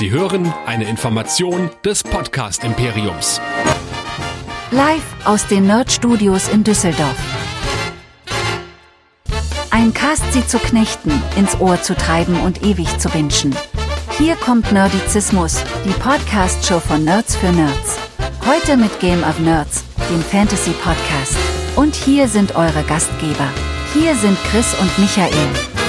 Sie 0.00 0.10
hören 0.10 0.50
eine 0.64 0.88
Information 0.88 1.68
des 1.84 2.02
Podcast 2.02 2.64
Imperiums. 2.64 3.38
Live 4.70 5.04
aus 5.26 5.46
den 5.46 5.66
Nerd 5.66 5.92
Studios 5.92 6.48
in 6.48 6.64
Düsseldorf. 6.64 7.18
Ein 9.70 9.92
Cast 9.92 10.32
sie 10.32 10.46
zu 10.46 10.58
knechten, 10.58 11.12
ins 11.36 11.60
Ohr 11.60 11.82
zu 11.82 11.94
treiben 11.94 12.40
und 12.40 12.62
ewig 12.62 12.98
zu 12.98 13.12
wünschen. 13.12 13.54
Hier 14.16 14.36
kommt 14.36 14.72
Nerdizismus, 14.72 15.62
die 15.84 15.92
Podcast-Show 16.00 16.80
von 16.80 17.04
Nerds 17.04 17.36
für 17.36 17.52
Nerds. 17.52 17.98
Heute 18.46 18.78
mit 18.78 19.00
Game 19.00 19.22
of 19.22 19.38
Nerds, 19.38 19.84
dem 20.10 20.22
Fantasy-Podcast. 20.22 21.36
Und 21.76 21.94
hier 21.94 22.26
sind 22.26 22.56
eure 22.56 22.84
Gastgeber. 22.84 23.48
Hier 23.92 24.14
sind 24.14 24.38
Chris 24.44 24.74
und 24.80 24.98
Michael. 24.98 25.79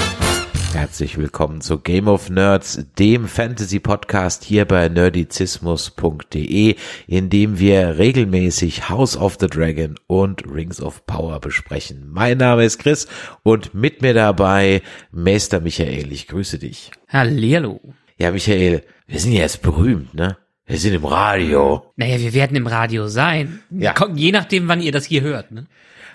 Herzlich 0.72 1.18
willkommen 1.18 1.60
zu 1.60 1.78
Game 1.78 2.08
of 2.08 2.30
Nerds, 2.30 2.86
dem 2.98 3.28
Fantasy-Podcast 3.28 4.42
hier 4.42 4.64
bei 4.64 4.88
nerdizismus.de, 4.88 6.76
in 7.06 7.28
dem 7.28 7.58
wir 7.58 7.98
regelmäßig 7.98 8.88
House 8.88 9.16
of 9.16 9.36
the 9.38 9.48
Dragon 9.48 9.96
und 10.06 10.50
Rings 10.50 10.80
of 10.80 11.04
Power 11.04 11.40
besprechen. 11.40 12.08
Mein 12.10 12.38
Name 12.38 12.64
ist 12.64 12.78
Chris 12.78 13.06
und 13.42 13.74
mit 13.74 14.00
mir 14.00 14.14
dabei 14.14 14.80
Meister 15.10 15.60
Michael. 15.60 16.10
Ich 16.10 16.26
grüße 16.26 16.58
dich. 16.58 16.90
Hallihallo. 17.08 17.80
Ja, 18.16 18.30
Michael, 18.30 18.82
wir 19.06 19.20
sind 19.20 19.32
jetzt 19.32 19.60
berühmt, 19.60 20.14
ne? 20.14 20.38
Wir 20.66 20.78
sind 20.78 20.94
im 20.94 21.04
Radio. 21.04 21.92
Naja, 21.96 22.18
wir 22.18 22.32
werden 22.32 22.56
im 22.56 22.66
Radio 22.66 23.08
sein. 23.08 23.60
Ja. 23.70 23.94
Je 24.14 24.32
nachdem, 24.32 24.68
wann 24.68 24.80
ihr 24.80 24.92
das 24.92 25.04
hier 25.04 25.20
hört. 25.20 25.50
Ne? 25.50 25.66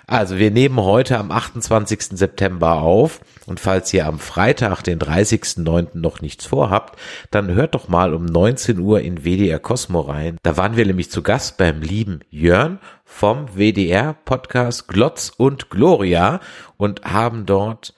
Also 0.08 0.38
wir 0.38 0.50
nehmen 0.50 0.80
heute 0.80 1.18
am 1.18 1.30
28. 1.30 2.16
September 2.18 2.80
auf 2.80 3.20
und 3.44 3.60
falls 3.60 3.92
ihr 3.92 4.06
am 4.06 4.18
Freitag, 4.18 4.82
den 4.82 4.98
30.09. 4.98 5.98
noch 5.98 6.22
nichts 6.22 6.46
vorhabt, 6.46 6.98
dann 7.30 7.52
hört 7.52 7.74
doch 7.74 7.88
mal 7.88 8.14
um 8.14 8.24
19 8.24 8.78
Uhr 8.78 9.02
in 9.02 9.24
WDR 9.24 9.58
Cosmo 9.58 10.00
rein. 10.00 10.38
Da 10.42 10.56
waren 10.56 10.78
wir 10.78 10.86
nämlich 10.86 11.10
zu 11.10 11.22
Gast 11.22 11.58
beim 11.58 11.82
lieben 11.82 12.20
Jörn 12.30 12.78
vom 13.04 13.48
WDR 13.54 14.14
Podcast 14.14 14.88
Glotz 14.88 15.30
und 15.36 15.68
Gloria 15.68 16.40
und 16.78 17.04
haben 17.04 17.44
dort 17.44 17.92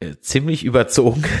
äh, 0.00 0.16
ziemlich 0.22 0.64
überzogen. 0.64 1.24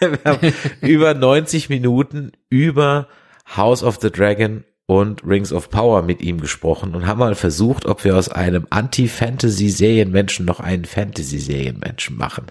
über 0.82 1.14
90 1.14 1.70
Minuten 1.70 2.32
über 2.50 3.08
House 3.56 3.82
of 3.82 3.96
the 4.00 4.12
Dragon 4.12 4.64
und 4.88 5.22
Rings 5.22 5.52
of 5.52 5.68
Power 5.68 6.00
mit 6.00 6.22
ihm 6.22 6.40
gesprochen 6.40 6.94
und 6.94 7.06
haben 7.06 7.18
mal 7.18 7.34
versucht, 7.34 7.84
ob 7.84 8.04
wir 8.04 8.16
aus 8.16 8.30
einem 8.30 8.66
Anti-Fantasy-Serienmenschen 8.70 10.46
noch 10.46 10.60
einen 10.60 10.86
Fantasy-Serienmenschen 10.86 12.16
machen. 12.16 12.46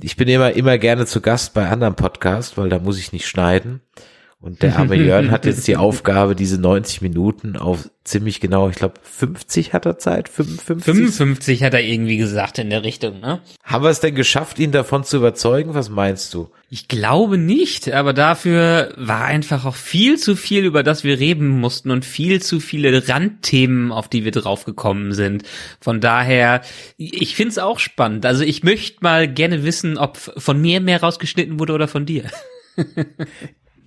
Ich 0.00 0.16
bin 0.16 0.26
immer, 0.28 0.54
immer 0.54 0.78
gerne 0.78 1.04
zu 1.04 1.20
Gast 1.20 1.52
bei 1.52 1.68
anderen 1.68 1.96
Podcasts, 1.96 2.56
weil 2.56 2.70
da 2.70 2.78
muss 2.78 2.98
ich 2.98 3.12
nicht 3.12 3.28
schneiden. 3.28 3.82
Und 4.44 4.62
der 4.62 4.76
arme 4.76 4.96
Jörn 5.02 5.30
hat 5.30 5.46
jetzt 5.46 5.66
die 5.66 5.78
Aufgabe, 5.78 6.36
diese 6.36 6.60
90 6.60 7.00
Minuten 7.00 7.56
auf 7.56 7.88
ziemlich 8.04 8.40
genau, 8.40 8.68
ich 8.68 8.76
glaube 8.76 8.96
50 9.02 9.72
hat 9.72 9.86
er 9.86 9.96
Zeit, 9.96 10.28
55. 10.28 10.84
55 10.84 11.62
hat 11.62 11.72
er 11.72 11.82
irgendwie 11.82 12.18
gesagt 12.18 12.58
in 12.58 12.68
der 12.68 12.84
Richtung, 12.84 13.20
ne? 13.20 13.40
Haben 13.62 13.84
wir 13.84 13.88
es 13.88 14.00
denn 14.00 14.14
geschafft, 14.14 14.58
ihn 14.58 14.70
davon 14.70 15.02
zu 15.02 15.16
überzeugen? 15.16 15.72
Was 15.72 15.88
meinst 15.88 16.34
du? 16.34 16.50
Ich 16.68 16.88
glaube 16.88 17.38
nicht, 17.38 17.90
aber 17.90 18.12
dafür 18.12 18.92
war 18.98 19.24
einfach 19.24 19.64
auch 19.64 19.76
viel 19.76 20.18
zu 20.18 20.36
viel, 20.36 20.66
über 20.66 20.82
das 20.82 21.04
wir 21.04 21.18
reden 21.18 21.48
mussten 21.48 21.90
und 21.90 22.04
viel 22.04 22.42
zu 22.42 22.60
viele 22.60 23.08
Randthemen, 23.08 23.92
auf 23.92 24.08
die 24.08 24.26
wir 24.26 24.32
draufgekommen 24.32 25.14
sind. 25.14 25.44
Von 25.80 26.02
daher, 26.02 26.60
ich 26.98 27.34
find's 27.34 27.56
auch 27.56 27.78
spannend. 27.78 28.26
Also 28.26 28.44
ich 28.44 28.62
möchte 28.62 28.98
mal 29.00 29.26
gerne 29.26 29.64
wissen, 29.64 29.96
ob 29.96 30.18
von 30.18 30.60
mir 30.60 30.82
mehr 30.82 31.00
rausgeschnitten 31.00 31.58
wurde 31.58 31.72
oder 31.72 31.88
von 31.88 32.04
dir. 32.04 32.24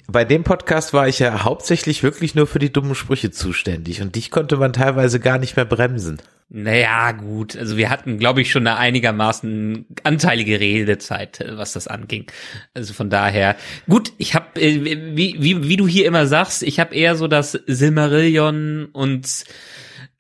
Bei 0.09 0.23
dem 0.23 0.45
Podcast 0.45 0.94
war 0.94 1.09
ich 1.09 1.19
ja 1.19 1.44
hauptsächlich 1.44 2.02
wirklich 2.02 2.33
nur 2.33 2.47
für 2.47 2.59
die 2.59 2.72
dummen 2.72 2.95
Sprüche 2.95 3.30
zuständig 3.30 4.02
und 4.02 4.16
dich 4.16 4.31
konnte 4.31 4.55
man 4.55 4.72
teilweise 4.72 5.19
gar 5.19 5.38
nicht 5.38 5.58
mehr 5.58 5.66
bremsen. 5.66 6.22
Naja, 6.50 7.11
gut. 7.11 7.58
Also 7.58 7.75
wir 7.75 7.89
hatten, 7.89 8.17
glaube 8.17 8.40
ich, 8.40 8.50
schon 8.50 8.66
eine 8.66 8.78
einigermaßen 8.78 9.85
anteilige 10.03 10.62
Redezeit, 10.62 11.41
äh, 11.41 11.57
was 11.57 11.73
das 11.73 11.90
anging. 11.90 12.31
Also 12.73 12.94
von 12.94 13.09
daher, 13.09 13.57
gut, 13.90 14.13
ich 14.17 14.34
habe, 14.34 14.46
wie, 14.56 15.35
wie, 15.40 15.67
wie 15.67 15.75
du 15.75 15.88
hier 15.88 16.06
immer 16.06 16.25
sagst, 16.25 16.63
ich 16.63 16.79
habe 16.79 16.96
eher 16.96 17.17
so 17.17 17.28
das 17.28 17.51
Silmarillion 17.51 18.85
und 18.85 19.44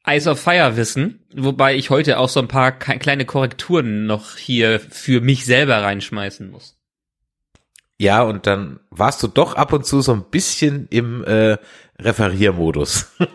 Ice 0.05 0.29
of 0.29 0.39
Fire 0.39 0.75
Wissen, 0.75 1.21
wobei 1.33 1.75
ich 1.75 1.89
heute 1.89 2.19
auch 2.19 2.29
so 2.29 2.41
ein 2.41 2.49
paar 2.49 2.73
kleine 2.73 3.23
Korrekturen 3.23 4.05
noch 4.05 4.35
hier 4.35 4.81
für 4.81 5.21
mich 5.21 5.45
selber 5.45 5.81
reinschmeißen 5.81 6.51
muss. 6.51 6.76
Ja, 7.99 8.21
und 8.21 8.45
dann 8.45 8.79
warst 8.91 9.23
du 9.23 9.27
doch 9.27 9.55
ab 9.55 9.73
und 9.73 9.85
zu 9.85 10.01
so 10.01 10.13
ein 10.13 10.25
bisschen 10.29 10.87
im 10.91 11.23
äh, 11.23 11.57
Referiermodus. 11.99 13.11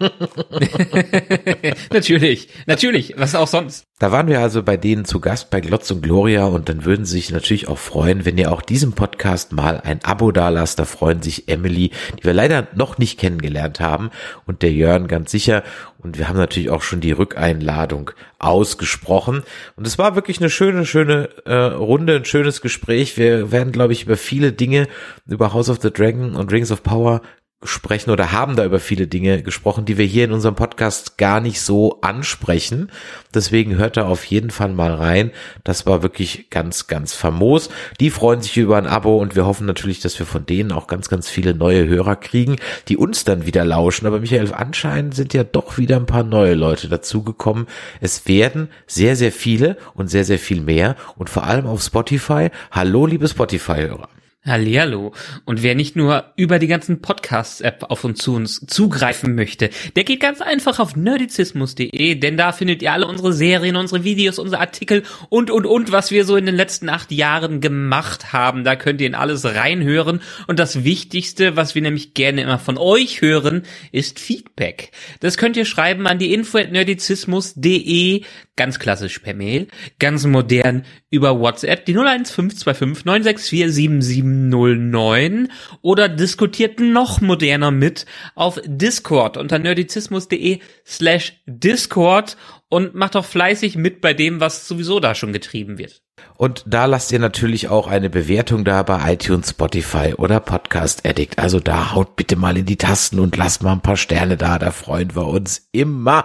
natürlich, 1.92 2.48
natürlich, 2.66 3.14
was 3.16 3.34
auch 3.34 3.48
sonst. 3.48 3.86
Da 3.98 4.12
waren 4.12 4.28
wir 4.28 4.38
also 4.38 4.62
bei 4.62 4.76
denen 4.76 5.04
zu 5.04 5.18
Gast 5.18 5.50
bei 5.50 5.60
Glotz 5.60 5.90
und 5.90 6.00
Gloria 6.00 6.44
und 6.44 6.68
dann 6.68 6.84
würden 6.84 7.04
sie 7.04 7.14
sich 7.14 7.30
natürlich 7.30 7.66
auch 7.66 7.78
freuen, 7.78 8.24
wenn 8.24 8.38
ihr 8.38 8.52
auch 8.52 8.62
diesem 8.62 8.92
Podcast 8.92 9.52
mal 9.52 9.80
ein 9.80 10.04
Abo 10.04 10.30
dalasst. 10.30 10.78
Da 10.78 10.84
freuen 10.84 11.22
sich 11.22 11.48
Emily, 11.48 11.90
die 12.18 12.24
wir 12.24 12.34
leider 12.34 12.68
noch 12.74 12.98
nicht 12.98 13.18
kennengelernt 13.18 13.80
haben 13.80 14.10
und 14.46 14.62
der 14.62 14.72
Jörn 14.72 15.08
ganz 15.08 15.32
sicher. 15.32 15.64
Und 15.98 16.18
wir 16.18 16.28
haben 16.28 16.38
natürlich 16.38 16.70
auch 16.70 16.82
schon 16.82 17.00
die 17.00 17.12
Rückeinladung 17.12 18.12
ausgesprochen. 18.38 19.42
Und 19.76 19.86
es 19.86 19.98
war 19.98 20.14
wirklich 20.14 20.38
eine 20.38 20.50
schöne, 20.50 20.86
schöne 20.86 21.28
äh, 21.44 21.54
Runde, 21.54 22.16
ein 22.16 22.24
schönes 22.24 22.60
Gespräch. 22.60 23.16
Wir 23.16 23.52
werden, 23.52 23.72
glaube 23.72 23.92
ich, 23.92 24.04
über 24.04 24.16
viele 24.16 24.52
Dinge, 24.52 24.88
über 25.26 25.52
House 25.52 25.68
of 25.68 25.80
the 25.80 25.92
Dragon 25.92 26.34
und 26.34 26.50
Rings 26.50 26.72
of 26.72 26.82
Power 26.82 27.22
sprechen 27.64 28.10
oder 28.10 28.32
haben 28.32 28.56
da 28.56 28.64
über 28.64 28.80
viele 28.80 29.06
Dinge 29.06 29.42
gesprochen, 29.42 29.84
die 29.84 29.98
wir 29.98 30.04
hier 30.04 30.24
in 30.24 30.32
unserem 30.32 30.54
Podcast 30.54 31.18
gar 31.18 31.40
nicht 31.40 31.60
so 31.60 32.00
ansprechen. 32.00 32.90
Deswegen 33.34 33.76
hört 33.76 33.96
da 33.96 34.06
auf 34.06 34.24
jeden 34.24 34.50
Fall 34.50 34.72
mal 34.72 34.94
rein. 34.94 35.30
Das 35.64 35.86
war 35.86 36.02
wirklich 36.02 36.50
ganz, 36.50 36.86
ganz 36.86 37.14
famos. 37.14 37.70
Die 38.00 38.10
freuen 38.10 38.42
sich 38.42 38.56
über 38.56 38.76
ein 38.76 38.86
Abo 38.86 39.18
und 39.18 39.36
wir 39.36 39.46
hoffen 39.46 39.66
natürlich, 39.66 40.00
dass 40.00 40.18
wir 40.18 40.26
von 40.26 40.46
denen 40.46 40.72
auch 40.72 40.86
ganz, 40.86 41.08
ganz 41.08 41.28
viele 41.28 41.54
neue 41.54 41.86
Hörer 41.86 42.16
kriegen, 42.16 42.56
die 42.88 42.96
uns 42.96 43.24
dann 43.24 43.46
wieder 43.46 43.64
lauschen. 43.64 44.06
Aber 44.06 44.20
Michael, 44.20 44.52
anscheinend 44.52 45.14
sind 45.14 45.34
ja 45.34 45.44
doch 45.44 45.78
wieder 45.78 45.96
ein 45.96 46.06
paar 46.06 46.24
neue 46.24 46.54
Leute 46.54 46.88
dazugekommen. 46.88 47.66
Es 48.00 48.26
werden 48.26 48.68
sehr, 48.86 49.16
sehr 49.16 49.32
viele 49.32 49.76
und 49.94 50.08
sehr, 50.08 50.24
sehr 50.24 50.38
viel 50.38 50.60
mehr 50.60 50.96
und 51.16 51.30
vor 51.30 51.44
allem 51.44 51.66
auf 51.66 51.82
Spotify. 51.82 52.50
Hallo, 52.70 53.06
liebe 53.06 53.28
Spotify-Hörer. 53.28 54.08
Hallihallo. 54.44 55.14
Und 55.44 55.62
wer 55.62 55.76
nicht 55.76 55.94
nur 55.94 56.32
über 56.34 56.58
die 56.58 56.66
ganzen 56.66 57.00
Podcasts-App 57.00 57.84
auf 57.88 58.02
uns 58.02 58.18
zu 58.18 58.34
uns 58.34 58.66
zugreifen 58.66 59.36
möchte, 59.36 59.70
der 59.94 60.02
geht 60.02 60.18
ganz 60.18 60.40
einfach 60.40 60.80
auf 60.80 60.96
nerdizismus.de, 60.96 62.16
denn 62.16 62.36
da 62.36 62.50
findet 62.50 62.82
ihr 62.82 62.92
alle 62.92 63.06
unsere 63.06 63.32
Serien, 63.32 63.76
unsere 63.76 64.02
Videos, 64.02 64.40
unsere 64.40 64.60
Artikel 64.60 65.04
und, 65.28 65.52
und, 65.52 65.64
und, 65.64 65.92
was 65.92 66.10
wir 66.10 66.24
so 66.24 66.36
in 66.36 66.46
den 66.46 66.56
letzten 66.56 66.88
acht 66.88 67.12
Jahren 67.12 67.60
gemacht 67.60 68.32
haben. 68.32 68.64
Da 68.64 68.74
könnt 68.74 69.00
ihr 69.00 69.06
in 69.06 69.14
alles 69.14 69.44
reinhören. 69.44 70.20
Und 70.48 70.58
das 70.58 70.82
Wichtigste, 70.82 71.54
was 71.56 71.76
wir 71.76 71.82
nämlich 71.82 72.14
gerne 72.14 72.42
immer 72.42 72.58
von 72.58 72.78
euch 72.78 73.20
hören, 73.22 73.62
ist 73.92 74.18
Feedback. 74.18 74.90
Das 75.20 75.36
könnt 75.36 75.56
ihr 75.56 75.66
schreiben 75.66 76.08
an 76.08 76.18
die 76.18 76.34
info 76.34 76.58
at 76.58 76.72
nerdizismus.de, 76.72 78.22
ganz 78.56 78.80
klassisch 78.80 79.20
per 79.20 79.34
Mail, 79.34 79.68
ganz 80.00 80.26
modern 80.26 80.84
über 81.10 81.38
WhatsApp, 81.38 81.86
die 81.86 81.92
01525 81.92 83.04
964 83.04 84.31
0709 84.50 85.48
oder 85.80 86.08
diskutiert 86.08 86.80
noch 86.80 87.20
moderner 87.20 87.70
mit 87.70 88.06
auf 88.34 88.60
Discord 88.64 89.36
unter 89.36 89.58
nerdizismus.de 89.58 90.60
slash 90.86 91.34
Discord 91.46 92.36
und 92.72 92.94
macht 92.94 93.16
doch 93.16 93.26
fleißig 93.26 93.76
mit 93.76 94.00
bei 94.00 94.14
dem, 94.14 94.40
was 94.40 94.66
sowieso 94.66 94.98
da 94.98 95.14
schon 95.14 95.34
getrieben 95.34 95.76
wird. 95.76 96.00
Und 96.38 96.64
da 96.66 96.86
lasst 96.86 97.12
ihr 97.12 97.18
natürlich 97.18 97.68
auch 97.68 97.86
eine 97.86 98.08
Bewertung 98.08 98.64
da 98.64 98.82
bei 98.82 99.12
iTunes, 99.12 99.50
Spotify 99.50 100.14
oder 100.16 100.40
Podcast 100.40 101.06
Addict. 101.06 101.38
Also 101.38 101.60
da 101.60 101.94
haut 101.94 102.16
bitte 102.16 102.36
mal 102.36 102.56
in 102.56 102.64
die 102.64 102.78
Tasten 102.78 103.18
und 103.18 103.36
lasst 103.36 103.62
mal 103.62 103.72
ein 103.72 103.82
paar 103.82 103.98
Sterne 103.98 104.38
da, 104.38 104.58
da 104.58 104.70
freuen 104.70 105.14
wir 105.14 105.26
uns 105.26 105.68
immer. 105.72 106.24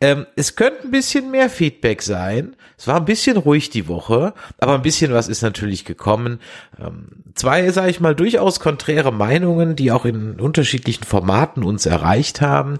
Ähm, 0.00 0.26
es 0.36 0.54
könnte 0.54 0.82
ein 0.84 0.90
bisschen 0.90 1.30
mehr 1.30 1.48
Feedback 1.48 2.02
sein. 2.02 2.54
Es 2.76 2.86
war 2.86 2.96
ein 2.96 3.04
bisschen 3.04 3.36
ruhig 3.36 3.70
die 3.70 3.88
Woche, 3.88 4.34
aber 4.58 4.74
ein 4.74 4.82
bisschen 4.82 5.12
was 5.12 5.26
ist 5.26 5.42
natürlich 5.42 5.84
gekommen. 5.84 6.38
Ähm, 6.78 7.24
zwei, 7.34 7.68
sage 7.72 7.90
ich 7.90 7.98
mal, 7.98 8.14
durchaus 8.14 8.60
konträre 8.60 9.12
Meinungen, 9.12 9.74
die 9.74 9.90
auch 9.90 10.04
in 10.04 10.38
unterschiedlichen 10.38 11.04
Formaten 11.04 11.64
uns 11.64 11.86
erreicht 11.86 12.40
haben. 12.40 12.78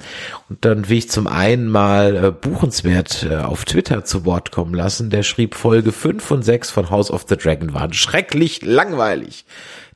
Und 0.49 0.65
dann 0.65 0.89
will 0.89 0.99
ich 0.99 1.11
zum 1.11 1.27
einen 1.27 1.69
mal 1.69 2.25
äh, 2.25 2.31
Buchenswert 2.31 2.98
äh, 2.99 3.37
auf 3.37 3.65
Twitter 3.65 4.05
zu 4.05 4.25
Wort 4.25 4.51
kommen 4.51 4.75
lassen. 4.75 5.11
Der 5.11 5.23
schrieb 5.23 5.55
Folge 5.55 5.93
5 5.93 6.31
und 6.31 6.43
6 6.43 6.71
von 6.71 6.91
House 6.91 7.11
of 7.11 7.27
the 7.29 7.37
Dragon 7.37 7.73
waren 7.73 7.93
schrecklich 7.93 8.63
langweilig. 8.63 9.45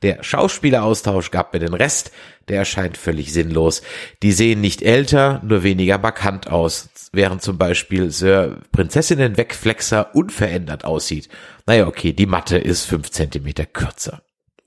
Der 0.02 0.22
Schauspieleraustausch 0.22 1.30
gab 1.30 1.52
mir 1.52 1.60
den 1.60 1.74
Rest, 1.74 2.12
der 2.48 2.58
erscheint 2.58 2.96
völlig 2.96 3.32
sinnlos. 3.32 3.82
Die 4.22 4.32
sehen 4.32 4.60
nicht 4.60 4.82
älter, 4.82 5.40
nur 5.44 5.62
weniger 5.62 5.98
markant 5.98 6.48
aus, 6.48 6.90
während 7.12 7.42
zum 7.42 7.58
Beispiel 7.58 8.10
Sir 8.10 8.58
Prinzessinnen 8.72 9.36
Wegflexer 9.36 10.14
unverändert 10.14 10.84
aussieht. 10.84 11.28
Naja, 11.66 11.86
okay, 11.86 12.12
die 12.12 12.26
Matte 12.26 12.58
ist 12.58 12.84
fünf 12.84 13.10
Zentimeter 13.10 13.66
kürzer. 13.66 14.22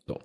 So. 0.07 0.19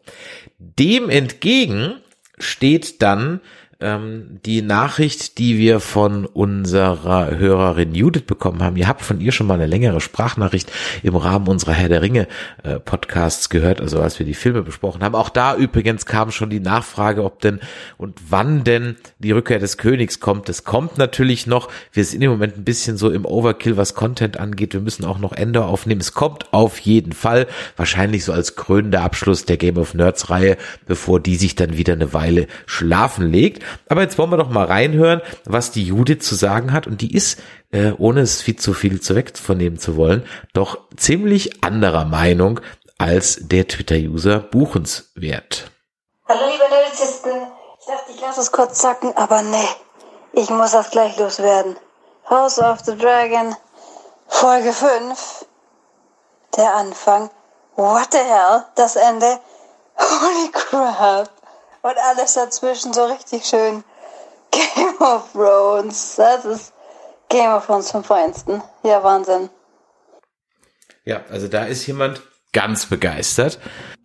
Dem 0.59 1.09
entgegen 1.11 2.01
steht 2.39 3.03
dann 3.03 3.41
ähm, 3.81 4.39
die 4.45 4.63
Nachricht, 4.63 5.39
die 5.39 5.59
wir 5.59 5.81
von 5.81 6.27
unserer 6.27 7.39
Hörerin 7.39 7.95
Judith 7.95 8.25
bekommen 8.27 8.63
haben. 8.63 8.77
Ihr 8.77 8.89
habt 8.89 9.03
von 9.03 9.21
ihr 9.21 9.33
schon 9.33 9.47
mal 9.47 9.55
eine 9.55 9.67
längere 9.67 10.01
Sprachnachricht 10.01 10.71
im 11.03 11.17
Rahmen 11.17 11.49
unserer 11.49 11.73
Herr 11.73 11.89
der 11.89 12.03
Ringe 12.03 12.29
äh, 12.63 12.79
Podcasts 12.79 13.49
gehört, 13.49 13.81
also 13.81 14.01
als 14.01 14.19
wir 14.19 14.27
die 14.27 14.35
Filme 14.35 14.63
besprochen 14.63 15.03
haben. 15.03 15.15
Auch 15.15 15.29
da 15.29 15.57
übrigens 15.57 16.07
kam 16.07 16.31
schon 16.31 16.51
die 16.51 16.61
Nachfrage, 16.61 17.25
ob 17.25 17.41
denn 17.41 17.61
und 17.97 18.19
wann 18.29 18.65
denn 18.65 18.97
die 19.19 19.33
Rückkehr 19.33 19.59
des 19.59 19.79
Königs 19.79 20.21
kommt. 20.21 20.49
Das 20.49 20.65
kommt 20.65 20.99
natürlich 20.99 21.47
noch. 21.47 21.69
Wir 21.93 22.05
sind 22.05 22.23
im 22.23 22.31
Moment 22.31 22.57
ein 22.57 22.65
bisschen 22.65 22.97
so 22.97 23.11
im 23.11 23.25
Overkill, 23.25 23.77
was 23.77 23.95
Content 23.95 24.39
angeht. 24.39 24.75
Wir 24.75 24.81
müssen 24.81 25.05
auch 25.05 25.19
noch 25.19 25.33
Ende 25.33 25.65
aufnehmen. 25.65 26.01
Es 26.01 26.13
kommt 26.13 26.53
auf 26.53 26.79
jeden 26.81 27.13
Fall. 27.13 27.47
Wahrscheinlich 27.77 28.25
so 28.25 28.33
als 28.33 28.57
krönender 28.57 29.03
Abschluss 29.03 29.45
der 29.45 29.57
Game 29.57 29.79
of 29.79 29.95
Nerds 29.95 30.31
Reihe, 30.31 30.57
bevor 30.87 31.21
die 31.21 31.37
sich 31.37 31.55
dann 31.55 31.77
wieder 31.77 31.95
eine 31.95 32.13
Weile 32.13 32.47
schlafen 32.67 33.31
legt. 33.31 33.63
Aber 33.89 34.03
jetzt 34.03 34.19
wollen 34.19 34.31
wir 34.31 34.37
doch 34.37 34.51
mal 34.51 34.67
reinhören, 34.67 35.21
was 35.45 35.71
die 35.71 35.85
Judith 35.85 36.21
zu 36.21 36.35
sagen 36.35 36.73
hat. 36.73 36.87
Und 36.87 37.01
die 37.01 37.15
ist, 37.15 37.41
äh, 37.71 37.93
ohne 37.99 38.21
es 38.21 38.43
viel 38.43 38.57
zu 38.57 38.73
viel 38.73 39.01
zu 39.01 39.15
wegvernehmen 39.15 39.79
zu 39.79 39.97
wollen, 39.97 40.25
doch 40.53 40.79
ziemlich 40.97 41.63
anderer 41.63 42.05
Meinung 42.05 42.61
als 42.99 43.39
der 43.41 43.67
Twitter-User 43.67 44.41
buchenswert. 44.41 45.71
Hallo 46.29 46.41
liebe 46.51 46.65
Nerdisten, 46.69 47.33
ich 47.81 47.87
dachte, 47.87 48.13
ich 48.15 48.21
lasse 48.21 48.41
es 48.41 48.53
kurz 48.53 48.79
zacken, 48.79 49.17
aber 49.17 49.43
nee, 49.43 49.69
ich 50.33 50.51
muss 50.51 50.73
das 50.73 50.91
gleich 50.91 51.17
loswerden. 51.19 51.77
House 52.29 52.59
of 52.59 52.81
the 52.81 52.97
Dragon, 52.97 53.57
Folge 54.29 54.73
5, 54.73 55.47
der 56.57 56.75
Anfang, 56.75 57.31
what 57.77 58.09
the 58.13 58.19
hell, 58.19 58.65
das 58.77 58.97
Ende, 58.97 59.41
holy 59.99 60.51
crap 60.53 61.40
und 61.83 61.95
alles 62.11 62.35
dazwischen 62.35 62.93
so 62.93 63.05
richtig 63.05 63.45
schön. 63.45 63.85
Game 64.51 64.97
of 64.99 65.33
Thrones, 65.33 66.17
das 66.17 66.45
ist 66.45 66.73
Game 67.29 67.51
of 67.51 67.67
Thrones 67.67 67.91
vom 67.91 68.05
Feinsten. 68.05 68.63
Ja, 68.83 69.03
Wahnsinn. 69.03 69.49
Ja, 71.05 71.25
also 71.31 71.49
da 71.49 71.65
ist 71.65 71.87
jemand 71.87 72.23
ganz 72.53 72.87
begeistert. 72.87 73.59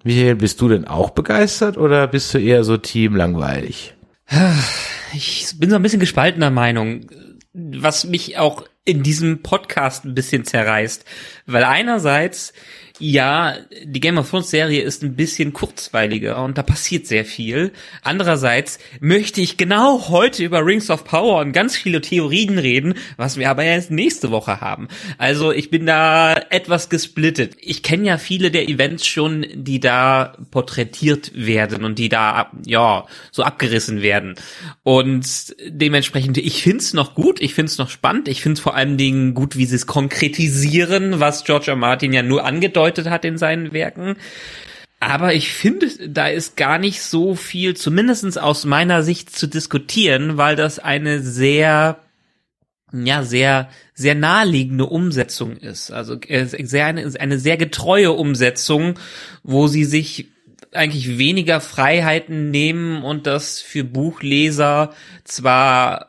Michael, 0.04 0.36
bist 0.36 0.62
du 0.62 0.70
denn 0.70 0.88
auch 0.88 1.10
begeistert 1.10 1.78
oder 1.78 2.08
bist 2.08 2.34
du 2.34 2.40
eher 2.40 2.64
so 2.64 2.78
Team 2.78 3.16
langweilig? 3.16 3.96
Ich 5.14 5.60
bin 5.60 5.70
so 5.70 5.76
ein 5.76 5.82
bisschen 5.82 6.00
gespaltener 6.00 6.52
Meinung, 6.52 7.08
was 7.54 8.06
mich 8.06 8.38
auch 8.38 8.66
in 8.84 9.02
diesem 9.02 9.42
Podcast 9.42 10.06
ein 10.06 10.14
bisschen 10.14 10.46
zerreißt, 10.46 11.06
weil 11.48 11.64
einerseits 11.64 12.54
ja, 13.00 13.56
die 13.84 14.00
Game 14.00 14.18
of 14.18 14.30
Thrones 14.30 14.50
Serie 14.50 14.82
ist 14.82 15.04
ein 15.04 15.16
bisschen 15.16 15.52
kurzweiliger 15.52 16.42
und 16.42 16.58
da 16.58 16.64
passiert 16.64 17.08
sehr 17.08 17.26
viel. 17.26 17.72
Andererseits 18.04 18.80
möchte 19.02 19.42
ich 19.42 19.58
genau 19.58 20.08
heute 20.08 20.44
über 20.44 20.66
Rings 20.66 20.90
of 20.90 21.04
Power 21.04 21.42
und 21.42 21.52
ganz 21.52 21.76
viele 21.76 22.00
Theorien 22.00 22.58
reden, 22.58 22.94
was 23.18 23.38
wir 23.38 23.50
aber 23.50 23.64
erst 23.64 23.92
nächste 23.92 24.32
Woche 24.32 24.62
haben. 24.62 24.88
Also 25.18 25.52
ich 25.52 25.70
bin 25.70 25.86
da 25.86 26.36
etwas 26.50 26.90
gesplittet. 26.90 27.58
Ich 27.60 27.84
kenne 27.84 28.08
ja 28.08 28.18
viele 28.18 28.50
der 28.50 28.70
Events 28.70 29.06
schon, 29.06 29.46
die 29.54 29.82
da 29.82 30.38
porträtiert 30.52 31.32
werden 31.36 31.84
und 31.84 32.00
die 32.00 32.10
da, 32.10 32.52
ja, 32.66 33.06
so 33.32 33.44
abgerissen 33.44 34.02
werden. 34.04 34.36
Und 34.84 35.56
dementsprechend, 35.68 36.38
ich 36.38 36.64
find's 36.64 36.94
noch 36.94 37.14
gut, 37.14 37.42
ich 37.42 37.56
find's 37.56 37.78
noch 37.78 37.90
spannend, 37.90 38.30
ich 38.30 38.42
find's 38.42 38.62
vor 38.62 38.76
allen 38.76 38.98
Dingen 38.98 39.34
gut, 39.34 39.58
wie 39.58 39.66
sie 39.66 39.76
es 39.76 39.86
konkretisieren, 39.86 41.20
was 41.20 41.44
George 41.44 41.72
R. 41.72 41.76
Martin 41.76 42.14
ja 42.14 42.24
nur 42.24 42.46
angedeutet 42.46 42.85
angedeutet 42.86 43.10
hat 43.10 43.26
in 43.26 43.38
seinen 43.38 43.74
Werken. 43.74 44.16
Aber 45.00 45.34
ich 45.34 45.52
finde, 45.52 45.88
da 46.08 46.28
ist 46.28 46.58
gar 46.58 46.80
nicht 46.80 47.02
so 47.02 47.36
viel, 47.36 47.76
zumindestens 47.76 48.38
aus 48.38 48.66
meiner 48.66 49.04
Sicht, 49.04 49.36
zu 49.36 49.48
diskutieren, 49.48 50.38
weil 50.38 50.56
das 50.56 50.80
eine 50.80 51.22
sehr, 51.22 52.00
ja, 52.92 53.24
sehr, 53.24 53.70
sehr 53.94 54.16
naheliegende 54.16 54.86
Umsetzung 54.86 55.58
ist. 55.58 55.92
Also 55.92 56.16
äh, 56.22 56.46
sehr, 56.46 56.86
eine, 56.86 57.12
eine 57.20 57.40
sehr 57.40 57.58
getreue 57.58 58.14
Umsetzung, 58.14 58.98
wo 59.44 59.68
sie 59.68 59.84
sich 59.84 60.30
eigentlich 60.72 61.18
weniger 61.18 61.62
Freiheiten 61.62 62.52
nehmen 62.52 63.04
und 63.04 63.28
das 63.28 63.60
für 63.62 63.84
Buchleser 63.84 64.94
zwar 65.24 66.08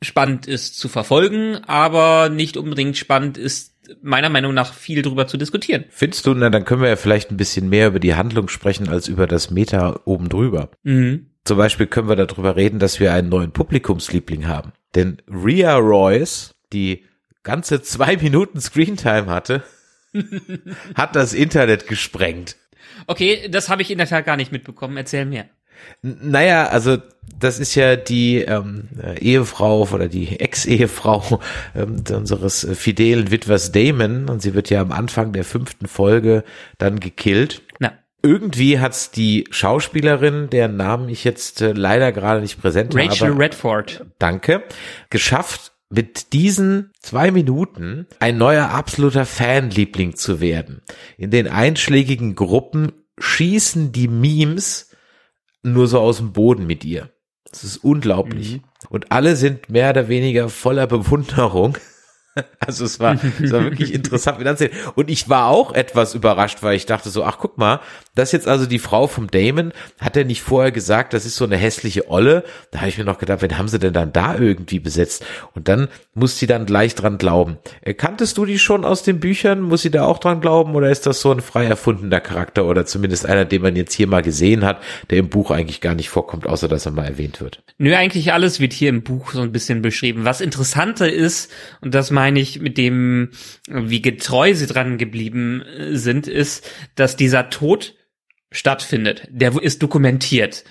spannend 0.00 0.46
ist 0.46 0.78
zu 0.78 0.88
verfolgen, 0.88 1.56
aber 1.66 2.28
nicht 2.28 2.56
unbedingt 2.56 2.96
spannend 2.96 3.38
ist 3.38 3.73
meiner 4.02 4.28
Meinung 4.28 4.54
nach 4.54 4.72
viel 4.72 5.02
drüber 5.02 5.26
zu 5.26 5.36
diskutieren. 5.36 5.84
Findest 5.90 6.26
du, 6.26 6.34
na, 6.34 6.50
dann 6.50 6.64
können 6.64 6.82
wir 6.82 6.88
ja 6.88 6.96
vielleicht 6.96 7.30
ein 7.30 7.36
bisschen 7.36 7.68
mehr 7.68 7.88
über 7.88 8.00
die 8.00 8.14
Handlung 8.14 8.48
sprechen 8.48 8.88
als 8.88 9.08
über 9.08 9.26
das 9.26 9.50
Meta 9.50 10.00
oben 10.04 10.28
drüber. 10.28 10.70
Mhm. 10.82 11.30
Zum 11.44 11.58
Beispiel 11.58 11.86
können 11.86 12.08
wir 12.08 12.16
darüber 12.16 12.56
reden, 12.56 12.78
dass 12.78 13.00
wir 13.00 13.12
einen 13.12 13.28
neuen 13.28 13.52
Publikumsliebling 13.52 14.46
haben. 14.46 14.72
Denn 14.94 15.18
Rhea 15.28 15.76
Royce, 15.76 16.54
die 16.72 17.04
ganze 17.42 17.82
zwei 17.82 18.16
Minuten 18.16 18.60
Screentime 18.60 19.26
hatte, 19.26 19.62
hat 20.94 21.16
das 21.16 21.34
Internet 21.34 21.86
gesprengt. 21.86 22.56
Okay, 23.06 23.48
das 23.50 23.68
habe 23.68 23.82
ich 23.82 23.90
in 23.90 23.98
der 23.98 24.06
Tat 24.06 24.24
gar 24.24 24.36
nicht 24.36 24.52
mitbekommen. 24.52 24.96
Erzähl 24.96 25.26
mir. 25.26 25.46
Naja, 26.02 26.66
also 26.68 26.98
das 27.38 27.58
ist 27.58 27.74
ja 27.74 27.96
die 27.96 28.38
ähm, 28.38 28.88
Ehefrau 29.20 29.88
oder 29.92 30.08
die 30.08 30.40
Ex-Ehefrau 30.40 31.40
ähm, 31.74 32.02
unseres 32.10 32.66
fidelen 32.74 33.30
Witwers 33.30 33.72
Damon 33.72 34.28
und 34.28 34.40
sie 34.40 34.54
wird 34.54 34.70
ja 34.70 34.80
am 34.80 34.92
Anfang 34.92 35.32
der 35.32 35.44
fünften 35.44 35.86
Folge 35.86 36.44
dann 36.78 37.00
gekillt. 37.00 37.62
Na. 37.78 37.92
Irgendwie 38.22 38.80
hat's 38.80 39.10
die 39.10 39.44
Schauspielerin, 39.50 40.48
deren 40.48 40.76
Namen 40.76 41.10
ich 41.10 41.24
jetzt 41.24 41.60
äh, 41.60 41.72
leider 41.72 42.12
gerade 42.12 42.40
nicht 42.40 42.60
präsent 42.60 42.94
Rachel 42.94 43.10
habe. 43.10 43.20
Rachel 43.20 43.32
Redford. 43.36 44.06
Danke. 44.18 44.62
Geschafft, 45.10 45.72
mit 45.90 46.32
diesen 46.32 46.92
zwei 47.00 47.30
Minuten 47.30 48.06
ein 48.18 48.38
neuer 48.38 48.70
absoluter 48.70 49.26
Fanliebling 49.26 50.16
zu 50.16 50.40
werden. 50.40 50.82
In 51.18 51.30
den 51.30 51.46
einschlägigen 51.46 52.34
Gruppen 52.34 52.92
schießen 53.18 53.92
die 53.92 54.08
Memes 54.08 54.90
nur 55.62 55.86
so 55.86 56.00
aus 56.00 56.18
dem 56.18 56.32
Boden 56.32 56.66
mit 56.66 56.84
ihr. 56.84 57.10
Das 57.50 57.64
ist 57.64 57.78
unglaublich. 57.78 58.56
Mhm. 58.56 58.60
Und 58.88 59.12
alle 59.12 59.36
sind 59.36 59.70
mehr 59.70 59.90
oder 59.90 60.08
weniger 60.08 60.48
voller 60.48 60.86
Bewunderung 60.86 61.76
Also 62.66 62.84
es 62.84 62.98
war, 62.98 63.18
es 63.42 63.52
war 63.52 63.62
wirklich 63.62 63.92
interessant 63.94 64.38
mit 64.38 64.48
anzusehen. 64.48 64.72
Und 64.94 65.10
ich 65.10 65.28
war 65.28 65.48
auch 65.48 65.74
etwas 65.74 66.14
überrascht, 66.14 66.62
weil 66.62 66.76
ich 66.76 66.86
dachte 66.86 67.10
so, 67.10 67.22
ach 67.24 67.36
guck 67.38 67.58
mal, 67.58 67.80
das 68.14 68.28
ist 68.28 68.32
jetzt 68.32 68.48
also 68.48 68.66
die 68.66 68.78
Frau 68.78 69.06
vom 69.06 69.30
Damon. 69.30 69.72
Hat 70.00 70.16
er 70.16 70.24
nicht 70.24 70.42
vorher 70.42 70.72
gesagt, 70.72 71.12
das 71.12 71.26
ist 71.26 71.36
so 71.36 71.44
eine 71.44 71.56
hässliche 71.56 72.10
Olle? 72.10 72.44
Da 72.70 72.80
habe 72.80 72.88
ich 72.88 72.96
mir 72.96 73.04
noch 73.04 73.18
gedacht, 73.18 73.42
wen 73.42 73.58
haben 73.58 73.68
sie 73.68 73.78
denn 73.78 73.92
dann 73.92 74.12
da 74.12 74.36
irgendwie 74.38 74.78
besetzt? 74.78 75.24
Und 75.54 75.68
dann 75.68 75.88
muss 76.14 76.38
sie 76.38 76.46
dann 76.46 76.64
gleich 76.64 76.94
dran 76.94 77.18
glauben. 77.18 77.58
Äh, 77.82 77.94
kanntest 77.94 78.38
du 78.38 78.46
die 78.46 78.58
schon 78.58 78.84
aus 78.84 79.02
den 79.02 79.20
Büchern? 79.20 79.60
Muss 79.60 79.82
sie 79.82 79.90
da 79.90 80.04
auch 80.04 80.18
dran 80.18 80.40
glauben? 80.40 80.74
Oder 80.74 80.90
ist 80.90 81.06
das 81.06 81.20
so 81.20 81.32
ein 81.32 81.40
frei 81.40 81.66
erfundener 81.66 82.20
Charakter 82.20 82.64
oder 82.64 82.86
zumindest 82.86 83.26
einer, 83.26 83.44
den 83.44 83.62
man 83.62 83.76
jetzt 83.76 83.94
hier 83.94 84.06
mal 84.06 84.22
gesehen 84.22 84.64
hat, 84.64 84.80
der 85.10 85.18
im 85.18 85.28
Buch 85.28 85.50
eigentlich 85.50 85.80
gar 85.80 85.94
nicht 85.94 86.08
vorkommt, 86.08 86.46
außer 86.46 86.68
dass 86.68 86.86
er 86.86 86.92
mal 86.92 87.04
erwähnt 87.04 87.40
wird? 87.40 87.62
Nö, 87.78 87.94
eigentlich 87.94 88.32
alles 88.32 88.60
wird 88.60 88.72
hier 88.72 88.88
im 88.88 89.02
Buch 89.02 89.32
so 89.32 89.40
ein 89.40 89.52
bisschen 89.52 89.82
beschrieben. 89.82 90.24
Was 90.24 90.40
interessanter 90.40 91.12
ist, 91.12 91.50
und 91.80 91.94
das 91.94 92.10
meine 92.24 92.40
ich 92.40 92.58
mit 92.58 92.78
dem, 92.78 93.32
wie 93.68 94.00
getreu 94.00 94.54
sie 94.54 94.66
dran 94.66 94.96
geblieben 94.96 95.60
äh, 95.60 95.94
sind, 95.94 96.26
ist, 96.26 96.66
dass 96.94 97.16
dieser 97.16 97.50
Tod 97.50 97.96
stattfindet. 98.50 99.28
Der 99.30 99.60
ist 99.60 99.82
dokumentiert. 99.82 100.64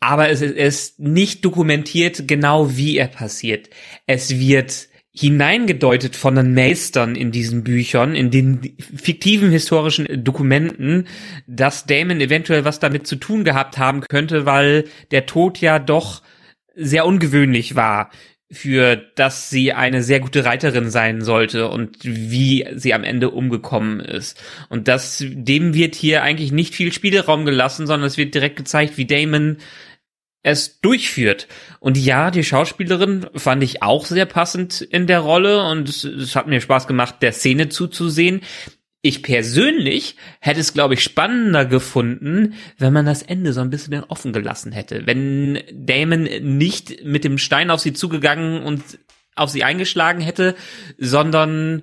Aber 0.00 0.28
es 0.28 0.42
ist 0.42 0.98
nicht 0.98 1.44
dokumentiert 1.44 2.26
genau, 2.26 2.76
wie 2.76 2.96
er 2.96 3.06
passiert. 3.06 3.70
Es 4.06 4.40
wird 4.40 4.88
hineingedeutet 5.12 6.16
von 6.16 6.34
den 6.34 6.52
Meistern 6.52 7.14
in 7.14 7.30
diesen 7.30 7.62
Büchern, 7.62 8.16
in 8.16 8.32
den 8.32 8.76
fiktiven 8.78 9.52
historischen 9.52 10.24
Dokumenten, 10.24 11.06
dass 11.46 11.86
Damon 11.86 12.20
eventuell 12.20 12.64
was 12.64 12.80
damit 12.80 13.06
zu 13.06 13.14
tun 13.16 13.44
gehabt 13.44 13.78
haben 13.78 14.00
könnte, 14.00 14.46
weil 14.46 14.84
der 15.12 15.26
Tod 15.26 15.60
ja 15.60 15.78
doch 15.78 16.22
sehr 16.74 17.06
ungewöhnlich 17.06 17.76
war 17.76 18.10
für 18.50 18.96
dass 18.96 19.50
sie 19.50 19.74
eine 19.74 20.02
sehr 20.02 20.20
gute 20.20 20.44
Reiterin 20.44 20.90
sein 20.90 21.20
sollte 21.20 21.68
und 21.68 21.98
wie 22.02 22.66
sie 22.74 22.94
am 22.94 23.04
Ende 23.04 23.30
umgekommen 23.30 24.00
ist. 24.00 24.42
Und 24.70 24.88
das, 24.88 25.22
dem 25.26 25.74
wird 25.74 25.94
hier 25.94 26.22
eigentlich 26.22 26.50
nicht 26.50 26.74
viel 26.74 26.92
Spielraum 26.92 27.44
gelassen, 27.44 27.86
sondern 27.86 28.06
es 28.06 28.16
wird 28.16 28.34
direkt 28.34 28.56
gezeigt, 28.56 28.96
wie 28.96 29.06
Damon 29.06 29.58
es 30.42 30.80
durchführt. 30.80 31.46
Und 31.78 31.98
ja, 31.98 32.30
die 32.30 32.44
Schauspielerin 32.44 33.26
fand 33.34 33.62
ich 33.62 33.82
auch 33.82 34.06
sehr 34.06 34.24
passend 34.24 34.80
in 34.80 35.06
der 35.06 35.20
Rolle 35.20 35.68
und 35.68 35.88
es, 35.88 36.04
es 36.04 36.34
hat 36.34 36.46
mir 36.46 36.60
Spaß 36.60 36.86
gemacht, 36.86 37.16
der 37.20 37.32
Szene 37.32 37.68
zuzusehen 37.68 38.40
ich 39.00 39.22
persönlich 39.22 40.16
hätte 40.40 40.60
es, 40.60 40.74
glaube 40.74 40.94
ich, 40.94 41.02
spannender 41.02 41.64
gefunden, 41.64 42.54
wenn 42.78 42.92
man 42.92 43.06
das 43.06 43.22
Ende 43.22 43.52
so 43.52 43.60
ein 43.60 43.70
bisschen 43.70 44.02
offen 44.04 44.32
gelassen 44.32 44.72
hätte. 44.72 45.06
Wenn 45.06 45.62
Damon 45.72 46.24
nicht 46.42 47.04
mit 47.04 47.24
dem 47.24 47.38
Stein 47.38 47.70
auf 47.70 47.80
sie 47.80 47.92
zugegangen 47.92 48.62
und 48.62 48.82
auf 49.36 49.50
sie 49.50 49.62
eingeschlagen 49.62 50.20
hätte, 50.20 50.56
sondern 50.98 51.82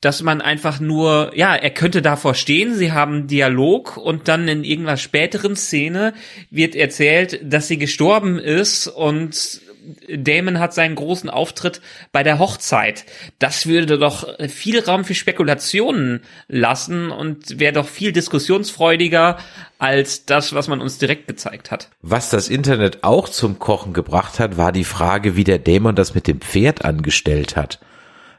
dass 0.00 0.22
man 0.22 0.40
einfach 0.40 0.78
nur, 0.78 1.32
ja, 1.34 1.56
er 1.56 1.70
könnte 1.70 2.02
davor 2.02 2.34
stehen, 2.34 2.74
sie 2.74 2.92
haben 2.92 3.26
Dialog 3.26 3.96
und 3.96 4.28
dann 4.28 4.46
in 4.46 4.62
irgendeiner 4.62 4.96
späteren 4.96 5.56
Szene 5.56 6.14
wird 6.50 6.76
erzählt, 6.76 7.40
dass 7.42 7.66
sie 7.66 7.78
gestorben 7.78 8.38
ist 8.38 8.86
und 8.86 9.60
Damon 10.08 10.58
hat 10.58 10.74
seinen 10.74 10.94
großen 10.94 11.30
Auftritt 11.30 11.80
bei 12.12 12.22
der 12.22 12.38
Hochzeit. 12.38 13.04
Das 13.38 13.66
würde 13.66 13.98
doch 13.98 14.28
viel 14.48 14.80
Raum 14.80 15.04
für 15.04 15.14
Spekulationen 15.14 16.20
lassen 16.48 17.10
und 17.10 17.58
wäre 17.58 17.72
doch 17.72 17.88
viel 17.88 18.12
diskussionsfreudiger 18.12 19.38
als 19.78 20.26
das, 20.26 20.54
was 20.54 20.68
man 20.68 20.80
uns 20.80 20.98
direkt 20.98 21.28
gezeigt 21.28 21.70
hat. 21.70 21.88
Was 22.02 22.30
das 22.30 22.48
Internet 22.48 23.04
auch 23.04 23.28
zum 23.28 23.58
Kochen 23.58 23.92
gebracht 23.92 24.38
hat, 24.38 24.56
war 24.56 24.72
die 24.72 24.84
Frage, 24.84 25.36
wie 25.36 25.44
der 25.44 25.58
Dämon 25.58 25.94
das 25.94 26.14
mit 26.14 26.26
dem 26.26 26.40
Pferd 26.40 26.84
angestellt 26.84 27.56
hat. 27.56 27.78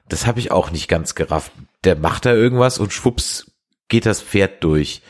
Das 0.08 0.25
habe 0.25 0.39
ich 0.39 0.51
auch 0.51 0.72
nicht 0.72 0.88
ganz 0.88 1.15
gerafft. 1.15 1.51
Der 1.84 1.96
macht 1.96 2.25
da 2.25 2.34
irgendwas 2.34 2.79
und 2.79 2.94
schwupps 2.94 3.51
geht 3.88 4.06
das 4.06 4.22
Pferd 4.22 4.63
durch 4.63 5.01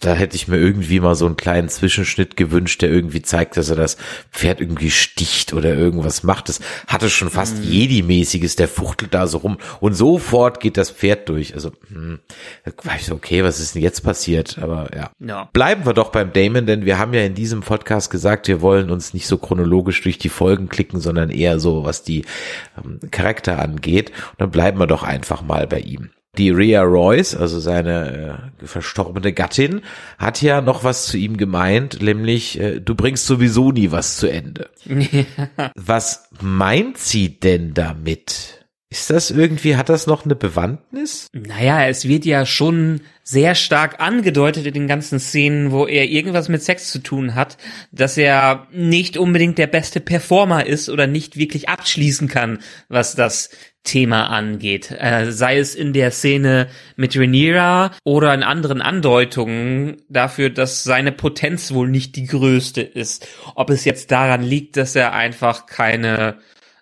da 0.00 0.12
hätte 0.12 0.36
ich 0.36 0.48
mir 0.48 0.58
irgendwie 0.58 1.00
mal 1.00 1.14
so 1.14 1.24
einen 1.24 1.36
kleinen 1.36 1.70
Zwischenschnitt 1.70 2.36
gewünscht, 2.36 2.82
der 2.82 2.90
irgendwie 2.90 3.22
zeigt, 3.22 3.56
dass 3.56 3.70
er 3.70 3.76
das 3.76 3.96
Pferd 4.30 4.60
irgendwie 4.60 4.90
sticht 4.90 5.54
oder 5.54 5.74
irgendwas 5.74 6.22
macht. 6.22 6.50
Das 6.50 6.60
hatte 6.86 7.08
schon 7.08 7.30
fast 7.30 7.56
mhm. 7.58 7.64
Jedi-mäßiges, 7.64 8.56
der 8.56 8.68
fuchtelt 8.68 9.14
da 9.14 9.26
so 9.26 9.38
rum 9.38 9.56
und 9.80 9.94
sofort 9.94 10.60
geht 10.60 10.76
das 10.76 10.90
Pferd 10.90 11.28
durch. 11.30 11.54
Also, 11.54 11.72
hm, 11.90 12.18
war 12.84 12.96
ich 12.96 13.06
so, 13.06 13.14
okay, 13.14 13.42
was 13.44 13.60
ist 13.60 13.74
denn 13.74 13.82
jetzt 13.82 14.02
passiert? 14.02 14.58
Aber 14.60 14.90
ja. 14.94 15.10
ja. 15.20 15.48
Bleiben 15.54 15.86
wir 15.86 15.94
doch 15.94 16.10
beim 16.10 16.34
Damon, 16.34 16.66
denn 16.66 16.84
wir 16.84 16.98
haben 16.98 17.14
ja 17.14 17.22
in 17.22 17.34
diesem 17.34 17.60
Podcast 17.60 18.10
gesagt, 18.10 18.46
wir 18.46 18.60
wollen 18.60 18.90
uns 18.90 19.14
nicht 19.14 19.26
so 19.26 19.38
chronologisch 19.38 20.02
durch 20.02 20.18
die 20.18 20.28
Folgen 20.28 20.68
klicken, 20.68 21.00
sondern 21.00 21.30
eher 21.30 21.58
so, 21.60 21.84
was 21.84 22.02
die 22.02 22.26
ähm, 22.76 23.00
Charakter 23.10 23.58
angeht. 23.58 24.10
Und 24.10 24.40
dann 24.40 24.50
bleiben 24.50 24.78
wir 24.78 24.86
doch 24.86 25.02
einfach 25.02 25.40
mal 25.40 25.66
bei 25.66 25.80
ihm. 25.80 26.10
Die 26.38 26.50
Rhea 26.50 26.82
Royce, 26.82 27.34
also 27.34 27.58
seine 27.58 28.50
äh, 28.62 28.66
verstorbene 28.66 29.32
Gattin, 29.32 29.82
hat 30.18 30.40
ja 30.40 30.60
noch 30.60 30.84
was 30.84 31.06
zu 31.06 31.18
ihm 31.18 31.36
gemeint, 31.36 32.00
nämlich 32.00 32.60
äh, 32.60 32.80
du 32.80 32.94
bringst 32.94 33.26
sowieso 33.26 33.72
nie 33.72 33.90
was 33.90 34.16
zu 34.16 34.30
Ende. 34.30 34.70
was 35.74 36.28
meint 36.40 36.96
sie 36.98 37.40
denn 37.40 37.74
damit? 37.74 38.57
Ist 38.90 39.10
das 39.10 39.30
irgendwie, 39.30 39.76
hat 39.76 39.90
das 39.90 40.06
noch 40.06 40.24
eine 40.24 40.34
Bewandtnis? 40.34 41.26
Naja, 41.34 41.86
es 41.86 42.08
wird 42.08 42.24
ja 42.24 42.46
schon 42.46 43.02
sehr 43.22 43.54
stark 43.54 44.00
angedeutet 44.00 44.64
in 44.64 44.72
den 44.72 44.88
ganzen 44.88 45.20
Szenen, 45.20 45.72
wo 45.72 45.86
er 45.86 46.06
irgendwas 46.06 46.48
mit 46.48 46.62
Sex 46.62 46.90
zu 46.90 47.00
tun 47.00 47.34
hat, 47.34 47.58
dass 47.92 48.16
er 48.16 48.66
nicht 48.72 49.18
unbedingt 49.18 49.58
der 49.58 49.66
beste 49.66 50.00
Performer 50.00 50.64
ist 50.64 50.88
oder 50.88 51.06
nicht 51.06 51.36
wirklich 51.36 51.68
abschließen 51.68 52.28
kann, 52.28 52.60
was 52.88 53.14
das 53.14 53.50
Thema 53.84 54.28
angeht. 54.28 54.90
Äh, 54.90 55.32
sei 55.32 55.58
es 55.58 55.74
in 55.74 55.92
der 55.92 56.10
Szene 56.10 56.68
mit 56.96 57.14
Rhaenyra 57.14 57.92
oder 58.04 58.32
in 58.32 58.42
anderen 58.42 58.80
Andeutungen 58.80 59.98
dafür, 60.08 60.48
dass 60.48 60.82
seine 60.82 61.12
Potenz 61.12 61.72
wohl 61.72 61.90
nicht 61.90 62.16
die 62.16 62.26
größte 62.26 62.80
ist. 62.80 63.28
Ob 63.54 63.68
es 63.68 63.84
jetzt 63.84 64.10
daran 64.10 64.42
liegt, 64.42 64.78
dass 64.78 64.96
er 64.96 65.12
einfach 65.12 65.66
keine 65.66 66.38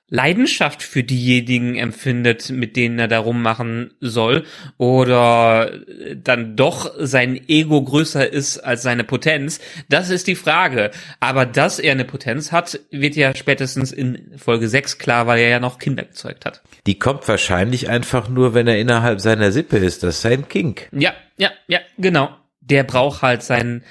Leidenschaft 0.08 0.84
für 0.84 1.02
diejenigen 1.02 1.75
empfindet, 1.75 2.50
mit 2.50 2.76
denen 2.76 2.98
er 2.98 3.08
da 3.08 3.18
rummachen 3.18 3.94
soll, 4.00 4.44
oder 4.78 5.72
dann 6.14 6.54
doch 6.54 6.92
sein 6.98 7.40
Ego 7.48 7.82
größer 7.82 8.32
ist 8.32 8.58
als 8.58 8.82
seine 8.82 9.02
Potenz, 9.02 9.60
das 9.88 10.10
ist 10.10 10.28
die 10.28 10.36
Frage. 10.36 10.92
Aber 11.18 11.44
dass 11.44 11.80
er 11.80 11.92
eine 11.92 12.04
Potenz 12.04 12.52
hat, 12.52 12.78
wird 12.90 13.16
ja 13.16 13.34
spätestens 13.34 13.90
in 13.90 14.32
Folge 14.36 14.68
6 14.68 14.98
klar, 14.98 15.26
weil 15.26 15.40
er 15.40 15.48
ja 15.48 15.60
noch 15.60 15.80
Kinder 15.80 16.04
gezeugt 16.04 16.44
hat. 16.44 16.62
Die 16.86 16.98
kommt 16.98 17.26
wahrscheinlich 17.26 17.88
einfach 17.88 18.28
nur, 18.28 18.54
wenn 18.54 18.68
er 18.68 18.78
innerhalb 18.78 19.20
seiner 19.20 19.50
Sippe 19.50 19.78
ist, 19.78 20.04
das 20.04 20.16
ist 20.16 20.22
sein 20.22 20.48
Kink. 20.48 20.88
Ja, 20.92 21.14
ja, 21.36 21.50
ja, 21.66 21.80
genau. 21.98 22.30
Der 22.60 22.84
braucht 22.84 23.22
halt 23.22 23.42
seinen 23.42 23.82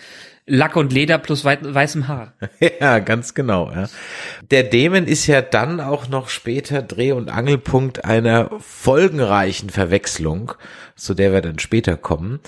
Lack 0.47 0.75
und 0.75 0.93
Leder 0.93 1.17
plus 1.17 1.43
weißem 1.43 2.07
Haar. 2.07 2.33
Ja, 2.79 2.99
ganz 2.99 3.33
genau. 3.33 3.71
Ja. 3.71 3.89
Der 4.51 4.63
Dämon 4.63 5.05
ist 5.05 5.25
ja 5.25 5.41
dann 5.41 5.79
auch 5.79 6.07
noch 6.07 6.29
später 6.29 6.83
Dreh- 6.83 7.13
und 7.13 7.29
Angelpunkt 7.29 8.05
einer 8.05 8.51
folgenreichen 8.59 9.71
Verwechslung 9.71 10.53
zu 10.95 11.13
der 11.13 11.33
wir 11.33 11.41
dann 11.41 11.59
später 11.59 11.97
kommen. 11.97 12.39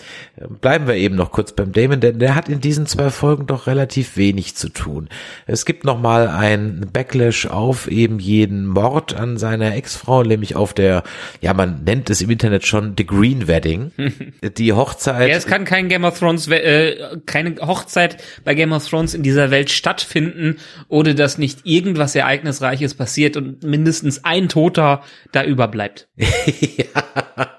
Bleiben 0.61 0.87
wir 0.87 0.95
eben 0.95 1.15
noch 1.15 1.31
kurz 1.31 1.51
beim 1.51 1.73
Damon, 1.73 1.99
denn 1.99 2.17
der 2.19 2.33
hat 2.33 2.47
in 2.47 2.61
diesen 2.61 2.85
zwei 2.85 3.09
Folgen 3.09 3.45
doch 3.45 3.67
relativ 3.67 4.15
wenig 4.15 4.55
zu 4.55 4.69
tun. 4.69 5.09
Es 5.45 5.65
gibt 5.65 5.83
noch 5.83 5.99
mal 5.99 6.29
ein 6.29 6.87
Backlash 6.93 7.45
auf 7.47 7.89
eben 7.89 8.19
jeden 8.19 8.65
Mord 8.65 9.13
an 9.13 9.37
seiner 9.37 9.75
Ex-Frau, 9.75 10.23
nämlich 10.23 10.55
auf 10.55 10.73
der, 10.73 11.03
ja, 11.41 11.53
man 11.53 11.83
nennt 11.83 12.09
es 12.09 12.21
im 12.21 12.29
Internet 12.29 12.65
schon 12.65 12.93
The 12.97 13.05
Green 13.05 13.49
Wedding. 13.49 13.91
Die 14.57 14.71
Hochzeit. 14.71 15.27
Ja, 15.29 15.35
es 15.35 15.45
kann 15.45 15.65
kein 15.65 15.89
Game 15.89 16.05
of 16.05 16.17
Thrones, 16.17 16.47
äh, 16.47 17.17
keine 17.25 17.57
Hochzeit 17.57 18.23
bei 18.45 18.55
Game 18.55 18.71
of 18.71 18.87
Thrones 18.87 19.13
in 19.13 19.23
dieser 19.23 19.51
Welt 19.51 19.69
stattfinden, 19.71 20.55
ohne 20.87 21.15
dass 21.15 21.37
nicht 21.37 21.65
irgendwas 21.65 22.15
Ereignisreiches 22.15 22.93
passiert 22.93 23.35
und 23.35 23.63
mindestens 23.63 24.23
ein 24.23 24.47
Toter 24.47 25.03
da 25.33 25.43
überbleibt. 25.43 26.07
ja, 26.15 27.03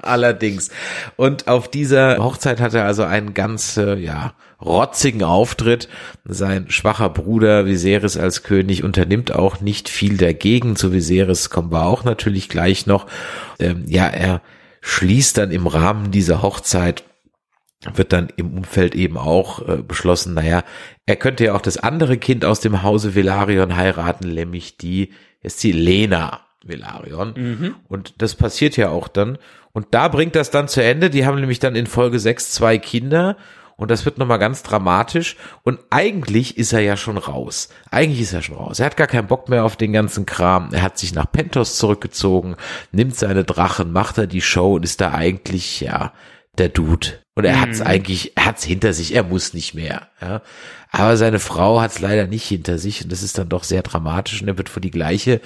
allerdings. 0.00 0.71
Und 1.17 1.49
auf 1.49 1.69
dieser 1.69 2.19
Hochzeit 2.19 2.61
hat 2.61 2.75
er 2.75 2.85
also 2.85 3.05
einen 3.05 3.35
ganz, 3.35 3.77
äh, 3.77 3.97
ja, 3.97 4.35
rotzigen 4.61 5.23
Auftritt. 5.23 5.89
Sein 6.25 6.71
schwacher 6.71 7.09
Bruder 7.09 7.67
Viserys 7.67 8.17
als 8.17 8.43
König 8.43 8.85
unternimmt 8.85 9.33
auch 9.33 9.61
nicht 9.61 9.89
viel 9.89 10.17
dagegen. 10.17 10.77
Zu 10.77 10.93
Viserys 10.93 11.51
kommen 11.51 11.73
wir 11.73 11.87
auch 11.87 12.05
natürlich 12.05 12.49
gleich 12.49 12.87
noch. 12.87 13.07
Ähm, 13.59 13.85
ja, 13.87 14.07
er 14.07 14.43
schließt 14.81 15.39
dann 15.39 15.51
im 15.51 15.67
Rahmen 15.67 16.11
dieser 16.11 16.43
Hochzeit 16.43 17.05
wird 17.95 18.13
dann 18.13 18.29
im 18.37 18.59
Umfeld 18.59 18.95
eben 18.95 19.17
auch 19.17 19.67
äh, 19.69 19.83
beschlossen, 19.83 20.35
naja, 20.35 20.65
er 21.07 21.17
könnte 21.17 21.45
ja 21.45 21.55
auch 21.55 21.61
das 21.61 21.77
andere 21.77 22.19
Kind 22.19 22.45
aus 22.45 22.59
dem 22.59 22.83
Hause 22.83 23.15
Velarion 23.15 23.77
heiraten, 23.77 24.35
nämlich 24.35 24.79
die, 24.79 25.13
ist 25.43 25.63
die 25.63 25.73
Lena 25.73 26.48
Velarion. 26.69 27.35
Mhm. 27.37 27.75
Und 27.89 28.21
das 28.23 28.35
passiert 28.35 28.77
ja 28.77 28.91
auch 28.91 29.09
dann. 29.09 29.39
Und 29.73 29.89
da 29.93 30.09
bringt 30.09 30.35
das 30.35 30.51
dann 30.51 30.69
zu 30.69 30.83
Ende. 30.83 31.11
Die 31.11 31.27
haben 31.27 31.41
nämlich 31.41 31.59
dann 31.59 31.77
in 31.77 31.87
Folge 31.87 32.19
6 32.19 32.53
zwei 32.53 32.79
Kinder. 32.79 33.37
Und 33.77 33.93
das 33.93 34.05
wird 34.05 34.19
nochmal 34.19 34.41
ganz 34.41 34.65
dramatisch. 34.65 35.37
Und 35.63 35.79
eigentlich 35.91 36.59
ist 36.59 36.73
er 36.73 36.81
ja 36.81 36.97
schon 36.97 37.17
raus. 37.17 37.69
Eigentlich 37.93 38.23
ist 38.23 38.33
er 38.33 38.43
schon 38.43 38.57
raus. 38.57 38.81
Er 38.81 38.87
hat 38.87 38.97
gar 38.97 39.07
keinen 39.07 39.29
Bock 39.29 39.49
mehr 39.49 39.65
auf 39.65 39.77
den 39.77 39.93
ganzen 39.93 40.27
Kram. 40.27 40.71
Er 40.73 40.83
hat 40.83 40.99
sich 40.99 41.15
nach 41.15 41.31
Pentos 41.31 41.79
zurückgezogen, 41.79 42.57
nimmt 42.91 43.15
seine 43.15 43.45
Drachen, 43.45 43.93
macht 43.93 44.19
er 44.19 44.27
die 44.27 44.41
Show 44.41 44.75
und 44.75 44.85
ist 44.85 45.01
da 45.01 45.13
eigentlich, 45.13 45.81
ja, 45.81 46.13
der 46.59 46.71
Dude. 46.71 47.21
Und 47.37 47.45
er 47.45 47.61
hat's 47.61 47.79
mhm. 47.79 47.87
eigentlich, 47.87 48.37
er 48.37 48.47
hat's 48.47 48.65
hinter 48.65 48.93
sich, 48.93 49.15
er 49.15 49.23
muss 49.23 49.55
nicht 49.55 49.75
mehr. 49.75 50.09
Ja. 50.21 50.43
Aber 50.91 51.17
seine 51.17 51.39
Frau 51.39 51.81
hat's 51.81 52.01
leider 52.01 52.27
nicht 52.27 52.45
hinter 52.49 52.79
sich 52.79 53.05
und 53.05 53.13
das 53.13 53.23
ist 53.23 53.39
dann 53.39 53.49
doch 53.49 53.63
sehr 53.63 53.83
dramatisch 53.83 54.43
und 54.43 54.49
er 54.49 54.59
wird 54.59 54.69
vor 54.69 54.81
die 54.81 54.91
gleiche 54.91 55.41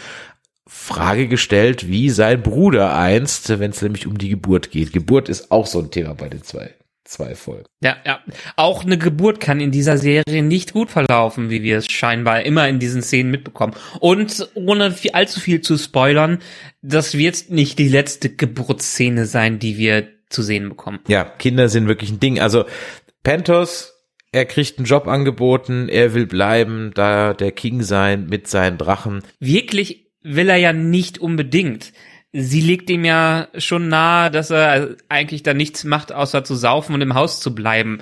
Frage 0.75 1.29
gestellt, 1.29 1.89
wie 1.89 2.11
sein 2.11 2.43
Bruder 2.43 2.97
einst, 2.97 3.49
wenn 3.61 3.71
es 3.71 3.83
nämlich 3.83 4.07
um 4.07 4.19
die 4.19 4.31
Geburt 4.31 4.71
geht. 4.71 4.93
Geburt 4.93 5.29
ist 5.29 5.53
auch 5.53 5.67
so 5.67 5.79
ein 5.79 5.91
Thema 5.91 6.15
bei 6.15 6.29
den 6.29 6.43
zwei 6.43 6.75
zwei 7.05 7.35
Folgen. 7.35 7.67
Ja, 7.83 7.97
ja. 8.07 8.21
Auch 8.57 8.85
eine 8.85 8.97
Geburt 8.97 9.39
kann 9.39 9.61
in 9.61 9.71
dieser 9.71 9.99
Serie 9.99 10.43
nicht 10.43 10.73
gut 10.73 10.91
verlaufen, 10.91 11.51
wie 11.51 11.63
wir 11.63 11.79
es 11.79 11.91
scheinbar 11.91 12.43
immer 12.45 12.69
in 12.69 12.79
diesen 12.79 13.03
Szenen 13.03 13.31
mitbekommen. 13.31 13.75
Und 14.01 14.49
ohne 14.55 14.93
viel, 14.93 15.11
allzu 15.13 15.41
viel 15.41 15.61
zu 15.61 15.77
spoilern, 15.77 16.39
das 16.81 17.19
wird 17.19 17.51
nicht 17.51 17.79
die 17.79 17.89
letzte 17.89 18.31
Geburtsszene 18.31 19.27
sein, 19.27 19.59
die 19.59 19.77
wir 19.77 20.09
zu 20.31 20.43
sehen 20.43 20.71
bekommen. 20.71 21.01
Ja, 21.07 21.25
Kinder 21.25 21.69
sind 21.69 21.87
wirklich 21.87 22.11
ein 22.11 22.21
Ding. 22.21 22.41
Also 22.41 22.65
Pentos, 23.23 23.93
er 24.33 24.47
kriegt 24.47 24.79
einen 24.79 24.87
Job 24.87 25.07
angeboten, 25.07 25.91
er 25.91 26.15
will 26.15 26.27
bleiben, 26.27 26.93
da 26.95 27.35
der 27.35 27.53
King 27.53 27.83
sein 27.83 28.27
mit 28.27 28.49
seinen 28.49 28.79
Drachen. 28.79 29.23
Wirklich 29.39 30.02
will 30.23 30.49
er 30.49 30.57
ja 30.57 30.73
nicht 30.73 31.19
unbedingt. 31.19 31.93
Sie 32.35 32.63
legt 32.63 32.89
ihm 32.89 33.05
ja 33.05 33.49
schon 33.59 33.89
nahe, 33.89 34.31
dass 34.31 34.51
er 34.51 34.97
eigentlich 35.11 35.43
da 35.43 35.53
nichts 35.53 35.85
macht, 35.85 36.13
außer 36.13 36.45
zu 36.45 36.55
saufen 36.55 36.95
und 36.95 37.03
im 37.03 37.15
Haus 37.15 37.41
zu 37.41 37.55
bleiben. 37.55 37.99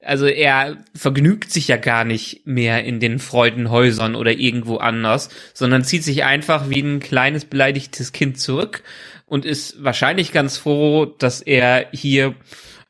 Also 0.00 0.26
er 0.26 0.78
vergnügt 0.94 1.50
sich 1.50 1.68
ja 1.68 1.76
gar 1.76 2.04
nicht 2.04 2.46
mehr 2.46 2.84
in 2.84 3.00
den 3.00 3.18
Freudenhäusern 3.18 4.14
oder 4.14 4.32
irgendwo 4.32 4.76
anders, 4.76 5.30
sondern 5.52 5.84
zieht 5.84 6.04
sich 6.04 6.22
einfach 6.22 6.70
wie 6.70 6.80
ein 6.80 7.00
kleines 7.00 7.44
beleidigtes 7.44 8.12
Kind 8.12 8.38
zurück 8.38 8.84
und 9.26 9.44
ist 9.44 9.82
wahrscheinlich 9.82 10.30
ganz 10.32 10.58
froh, 10.58 11.06
dass 11.06 11.40
er 11.40 11.86
hier 11.92 12.34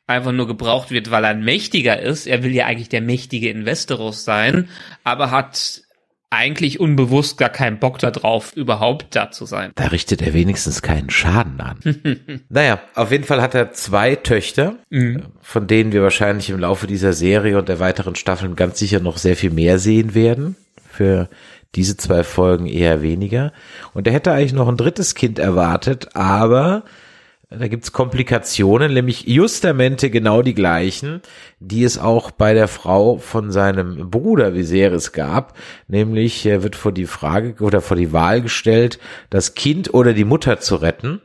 einfach 0.05 0.31
nur 0.31 0.47
gebraucht 0.47 0.91
wird, 0.91 1.09
weil 1.09 1.23
er 1.23 1.31
ein 1.31 1.43
Mächtiger 1.43 1.99
ist. 1.99 2.27
Er 2.27 2.43
will 2.43 2.53
ja 2.53 2.65
eigentlich 2.65 2.89
der 2.89 3.01
mächtige 3.01 3.49
Investoros 3.49 4.25
sein, 4.25 4.69
aber 5.03 5.31
hat 5.31 5.83
eigentlich 6.33 6.79
unbewusst 6.79 7.37
gar 7.37 7.49
keinen 7.49 7.79
Bock 7.79 7.99
darauf, 7.99 8.53
überhaupt 8.53 9.15
da 9.15 9.31
zu 9.31 9.45
sein. 9.45 9.71
Da 9.75 9.85
richtet 9.85 10.21
er 10.21 10.33
wenigstens 10.33 10.81
keinen 10.81 11.09
Schaden 11.09 11.61
an. 11.61 11.79
naja, 12.49 12.79
auf 12.95 13.11
jeden 13.11 13.23
Fall 13.23 13.41
hat 13.41 13.55
er 13.55 13.73
zwei 13.73 14.15
Töchter, 14.15 14.75
mhm. 14.89 15.23
von 15.41 15.67
denen 15.67 15.91
wir 15.91 16.01
wahrscheinlich 16.01 16.49
im 16.49 16.59
Laufe 16.59 16.87
dieser 16.87 17.13
Serie 17.13 17.57
und 17.57 17.69
der 17.69 17.79
weiteren 17.79 18.15
Staffeln 18.15 18.55
ganz 18.55 18.79
sicher 18.79 18.99
noch 18.99 19.17
sehr 19.17 19.35
viel 19.35 19.51
mehr 19.51 19.79
sehen 19.79 20.15
werden. 20.15 20.55
Für 20.89 21.29
diese 21.75 21.97
zwei 21.97 22.23
Folgen 22.23 22.67
eher 22.67 23.01
weniger. 23.01 23.51
Und 23.93 24.07
er 24.07 24.13
hätte 24.13 24.31
eigentlich 24.31 24.53
noch 24.53 24.67
ein 24.67 24.77
drittes 24.77 25.15
Kind 25.15 25.39
erwartet, 25.39 26.15
aber 26.15 26.83
Da 27.57 27.67
gibt's 27.67 27.91
Komplikationen, 27.91 28.93
nämlich 28.93 29.27
justamente 29.27 30.09
genau 30.09 30.41
die 30.41 30.53
gleichen, 30.53 31.21
die 31.59 31.83
es 31.83 31.97
auch 31.97 32.31
bei 32.31 32.53
der 32.53 32.67
Frau 32.67 33.17
von 33.17 33.51
seinem 33.51 34.09
Bruder 34.09 34.53
Viserys 34.53 35.11
gab. 35.11 35.57
Nämlich 35.87 36.45
er 36.45 36.63
wird 36.63 36.75
vor 36.75 36.91
die 36.91 37.05
Frage 37.05 37.63
oder 37.63 37.81
vor 37.81 37.97
die 37.97 38.11
Wahl 38.11 38.41
gestellt, 38.41 38.99
das 39.29 39.53
Kind 39.55 39.93
oder 39.93 40.13
die 40.13 40.25
Mutter 40.25 40.59
zu 40.59 40.75
retten. 40.75 41.21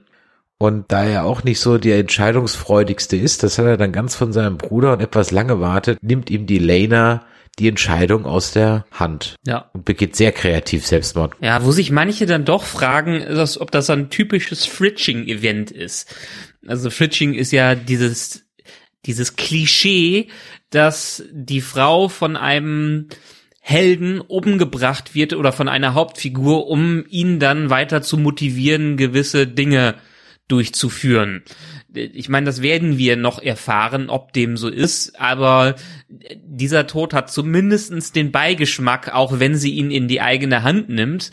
Und 0.58 0.90
da 0.90 1.04
er 1.04 1.24
auch 1.24 1.44
nicht 1.44 1.60
so 1.60 1.78
der 1.78 1.98
entscheidungsfreudigste 1.98 3.16
ist, 3.16 3.42
das 3.42 3.58
hat 3.58 3.66
er 3.66 3.76
dann 3.76 3.92
ganz 3.92 4.16
von 4.16 4.32
seinem 4.32 4.58
Bruder 4.58 4.92
und 4.92 5.00
etwas 5.00 5.30
lange 5.30 5.60
wartet, 5.60 6.02
nimmt 6.02 6.30
ihm 6.30 6.46
die 6.46 6.58
Lena 6.58 7.24
die 7.58 7.68
Entscheidung 7.68 8.24
aus 8.24 8.52
der 8.52 8.86
Hand. 8.92 9.36
Ja. 9.46 9.70
Und 9.72 9.84
begeht 9.84 10.16
sehr 10.16 10.32
kreativ 10.32 10.86
Selbstmord. 10.86 11.34
Ja, 11.40 11.64
wo 11.64 11.72
sich 11.72 11.90
manche 11.90 12.26
dann 12.26 12.44
doch 12.44 12.64
fragen, 12.64 13.20
dass, 13.20 13.60
ob 13.60 13.70
das 13.70 13.90
ein 13.90 14.10
typisches 14.10 14.66
Fritching-Event 14.66 15.70
ist. 15.70 16.14
Also 16.66 16.90
Fritching 16.90 17.34
ist 17.34 17.52
ja 17.52 17.74
dieses, 17.74 18.46
dieses 19.06 19.36
Klischee, 19.36 20.28
dass 20.70 21.24
die 21.32 21.60
Frau 21.60 22.08
von 22.08 22.36
einem 22.36 23.08
Helden 23.60 24.20
umgebracht 24.20 25.14
wird 25.14 25.34
oder 25.34 25.52
von 25.52 25.68
einer 25.68 25.94
Hauptfigur, 25.94 26.68
um 26.68 27.04
ihn 27.08 27.38
dann 27.38 27.70
weiter 27.70 28.02
zu 28.02 28.16
motivieren, 28.16 28.96
gewisse 28.96 29.46
Dinge 29.46 29.96
durchzuführen. 30.48 31.42
Ich 31.94 32.28
meine, 32.28 32.44
das 32.44 32.60
werden 32.60 32.98
wir 32.98 33.16
noch 33.16 33.42
erfahren, 33.42 34.10
ob 34.10 34.34
dem 34.34 34.58
so 34.58 34.68
ist, 34.68 35.18
aber 35.18 35.76
dieser 36.34 36.86
Tod 36.86 37.14
hat 37.14 37.30
zumindestens 37.30 38.12
den 38.12 38.30
Beigeschmack, 38.30 39.14
auch 39.14 39.40
wenn 39.40 39.56
sie 39.56 39.72
ihn 39.72 39.90
in 39.90 40.06
die 40.06 40.20
eigene 40.20 40.62
Hand 40.62 40.90
nimmt, 40.90 41.30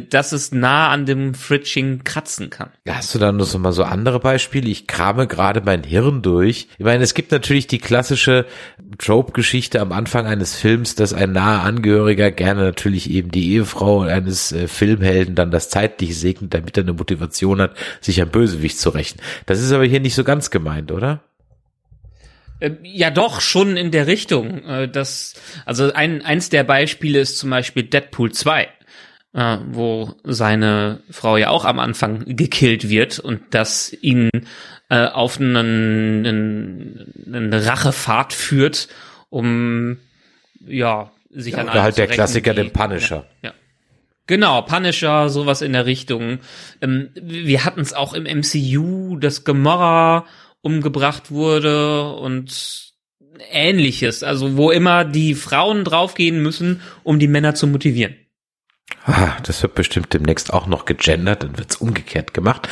dass 0.00 0.32
es 0.32 0.52
nah 0.52 0.90
an 0.90 1.06
dem 1.06 1.34
Fritching 1.34 2.04
kratzen 2.04 2.50
kann. 2.50 2.70
Hast 2.88 3.14
du 3.14 3.18
da 3.18 3.32
noch 3.32 3.46
so 3.46 3.58
mal 3.58 3.72
so 3.72 3.84
andere 3.84 4.20
Beispiele? 4.20 4.68
Ich 4.68 4.86
krame 4.86 5.26
gerade 5.26 5.60
mein 5.64 5.82
Hirn 5.82 6.22
durch. 6.22 6.68
Ich 6.78 6.84
meine, 6.84 7.02
es 7.04 7.14
gibt 7.14 7.32
natürlich 7.32 7.66
die 7.66 7.78
klassische 7.78 8.46
Trope-Geschichte 8.98 9.80
am 9.80 9.92
Anfang 9.92 10.26
eines 10.26 10.56
Films, 10.56 10.94
dass 10.94 11.12
ein 11.12 11.32
naher 11.32 11.62
Angehöriger 11.62 12.30
gerne 12.30 12.62
natürlich 12.62 13.10
eben 13.10 13.30
die 13.30 13.52
Ehefrau 13.52 14.02
eines 14.02 14.52
äh, 14.52 14.68
Filmhelden 14.68 15.34
dann 15.34 15.50
das 15.50 15.68
Zeitliche 15.70 16.14
segnet, 16.14 16.54
damit 16.54 16.76
er 16.76 16.84
eine 16.84 16.92
Motivation 16.92 17.60
hat, 17.60 17.76
sich 18.00 18.20
am 18.22 18.30
Bösewicht 18.30 18.78
zu 18.78 18.90
rächen. 18.90 19.20
Das 19.46 19.60
ist 19.60 19.72
aber 19.72 19.84
hier 19.84 20.00
nicht 20.00 20.14
so 20.14 20.24
ganz 20.24 20.50
gemeint, 20.50 20.92
oder? 20.92 21.22
Ähm, 22.60 22.78
Ja, 22.82 23.10
doch, 23.10 23.40
schon 23.40 23.76
in 23.76 23.90
der 23.90 24.06
Richtung. 24.06 24.64
Äh, 24.64 24.88
Das, 24.88 25.34
also 25.66 25.92
ein, 25.92 26.22
eins 26.22 26.48
der 26.50 26.64
Beispiele 26.64 27.20
ist 27.20 27.38
zum 27.38 27.50
Beispiel 27.50 27.84
Deadpool 27.84 28.32
2, 28.32 28.68
äh, 29.34 29.58
wo 29.70 30.14
seine 30.22 31.00
Frau 31.10 31.36
ja 31.36 31.50
auch 31.50 31.64
am 31.64 31.78
Anfang 31.78 32.24
gekillt 32.24 32.88
wird 32.88 33.18
und 33.18 33.42
das 33.50 33.92
ihn 34.00 34.30
äh, 34.88 35.06
auf 35.06 35.38
einen, 35.40 35.56
einen, 36.26 37.12
eine 37.26 37.66
Rachefahrt 37.66 38.32
führt, 38.32 38.88
um 39.30 39.98
ja 40.66 41.10
sich 41.30 41.58
an 41.58 41.68
Oder 41.68 41.82
halt 41.82 41.98
der 41.98 42.06
zu 42.06 42.10
rächen, 42.10 42.14
Klassiker, 42.14 42.54
den 42.54 42.72
Punisher. 42.72 43.26
Ja. 43.42 43.52
Genau, 44.26 44.62
Punisher, 44.62 45.28
sowas 45.28 45.60
in 45.60 45.72
der 45.72 45.84
Richtung. 45.84 46.38
Ähm, 46.80 47.10
wir 47.14 47.64
hatten 47.64 47.80
es 47.80 47.92
auch 47.92 48.14
im 48.14 48.24
MCU, 48.24 49.18
dass 49.18 49.44
Gamora 49.44 50.24
umgebracht 50.62 51.30
wurde 51.30 52.12
und 52.12 52.92
ähnliches. 53.50 54.22
Also 54.22 54.56
wo 54.56 54.70
immer 54.70 55.04
die 55.04 55.34
Frauen 55.34 55.84
draufgehen 55.84 56.40
müssen, 56.40 56.80
um 57.02 57.18
die 57.18 57.28
Männer 57.28 57.54
zu 57.54 57.66
motivieren. 57.66 58.16
Ah, 59.06 59.36
das 59.42 59.62
wird 59.62 59.74
bestimmt 59.74 60.12
demnächst 60.14 60.52
auch 60.52 60.66
noch 60.66 60.84
gegendert, 60.84 61.42
dann 61.42 61.58
wird's 61.58 61.76
umgekehrt 61.76 62.32
gemacht. 62.32 62.68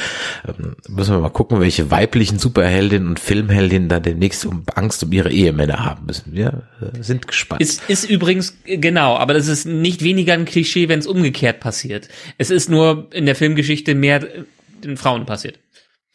Ähm, 0.47 0.77
müssen 0.89 1.15
wir 1.15 1.21
mal 1.21 1.31
gucken, 1.31 1.61
welche 1.61 1.91
weiblichen 1.91 2.39
Superheldinnen 2.39 3.09
und 3.09 3.21
Filmheldinnen 3.21 3.89
da 3.89 4.01
demnächst 4.01 4.47
um 4.47 4.65
Angst 4.75 5.03
um 5.03 5.13
ihre 5.13 5.31
Ehemänner 5.31 5.85
haben 5.85 6.07
müssen. 6.07 6.33
Wir 6.33 6.69
äh, 6.81 7.03
sind 7.03 7.27
gespannt. 7.27 7.61
Ist, 7.61 7.89
ist 7.89 8.09
übrigens, 8.09 8.57
äh, 8.65 8.79
genau, 8.79 9.17
aber 9.17 9.35
das 9.35 9.47
ist 9.47 9.67
nicht 9.67 10.03
weniger 10.03 10.33
ein 10.35 10.45
Klischee, 10.45 10.89
wenn 10.89 11.01
es 11.01 11.07
umgekehrt 11.07 11.61
passiert. 11.61 12.09
Es 12.39 12.51
ist 12.51 12.71
nur 12.71 13.09
in 13.13 13.27
der 13.27 13.35
Filmgeschichte 13.35 13.95
mehr 13.95 14.23
äh, 14.23 14.45
den 14.85 14.97
Frauen 14.97 15.27
passiert. 15.27 15.59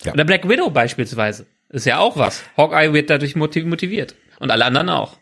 Ja. 0.04 0.14
Oder 0.14 0.26
Black 0.26 0.48
Widow 0.50 0.70
beispielsweise. 0.70 1.46
Ist 1.70 1.86
ja 1.86 2.00
auch 2.00 2.18
was. 2.18 2.44
Hawkeye 2.56 2.94
wird 2.94 3.10
dadurch 3.10 3.36
motiv- 3.36 3.66
motiviert. 3.66 4.16
Und 4.40 4.52
alle 4.52 4.66
anderen 4.66 4.90
auch. 4.90 5.18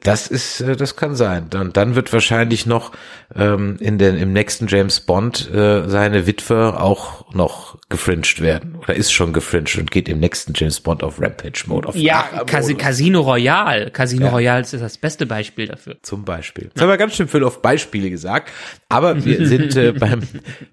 Das 0.00 0.28
ist, 0.28 0.60
äh, 0.60 0.76
das 0.76 0.94
kann 0.94 1.16
sein. 1.16 1.48
Und 1.54 1.76
dann 1.76 1.96
wird 1.96 2.12
wahrscheinlich 2.12 2.66
noch 2.66 2.92
ähm, 3.34 3.78
in 3.80 3.98
den 3.98 4.16
im 4.16 4.32
nächsten 4.32 4.68
James 4.68 5.00
Bond 5.00 5.50
äh, 5.52 5.88
seine 5.88 6.24
Witwe 6.28 6.80
auch 6.80 7.34
noch 7.34 7.78
gefringed 7.88 8.40
werden 8.40 8.76
oder 8.76 8.94
ist 8.94 9.12
schon 9.12 9.32
gefringed 9.32 9.76
und 9.78 9.90
geht 9.90 10.08
im 10.08 10.20
nächsten 10.20 10.52
James 10.54 10.78
Bond 10.80 11.02
auf 11.02 11.20
Rampage 11.20 11.64
Mode 11.66 11.88
auf 11.88 11.96
Ja, 11.96 12.26
Modus. 12.46 12.78
Casino 12.78 13.22
Royale. 13.22 13.90
Casino 13.90 14.26
Ja. 14.26 14.30
Royale 14.32 14.60
ist 14.62 14.72
das 14.72 14.98
beste 14.98 15.26
Beispiel 15.26 15.66
dafür. 15.66 15.96
Zum 16.02 16.24
Beispiel. 16.24 16.66
Jetzt 16.66 16.80
haben 16.80 16.88
wir 16.88 16.96
ganz 16.96 17.16
schön 17.16 17.26
viel 17.26 17.42
auf 17.42 17.60
Beispiele 17.60 18.08
gesagt, 18.08 18.52
aber 18.88 19.24
wir 19.24 19.46
sind 19.48 19.74
äh, 19.74 19.90
beim, 19.90 20.22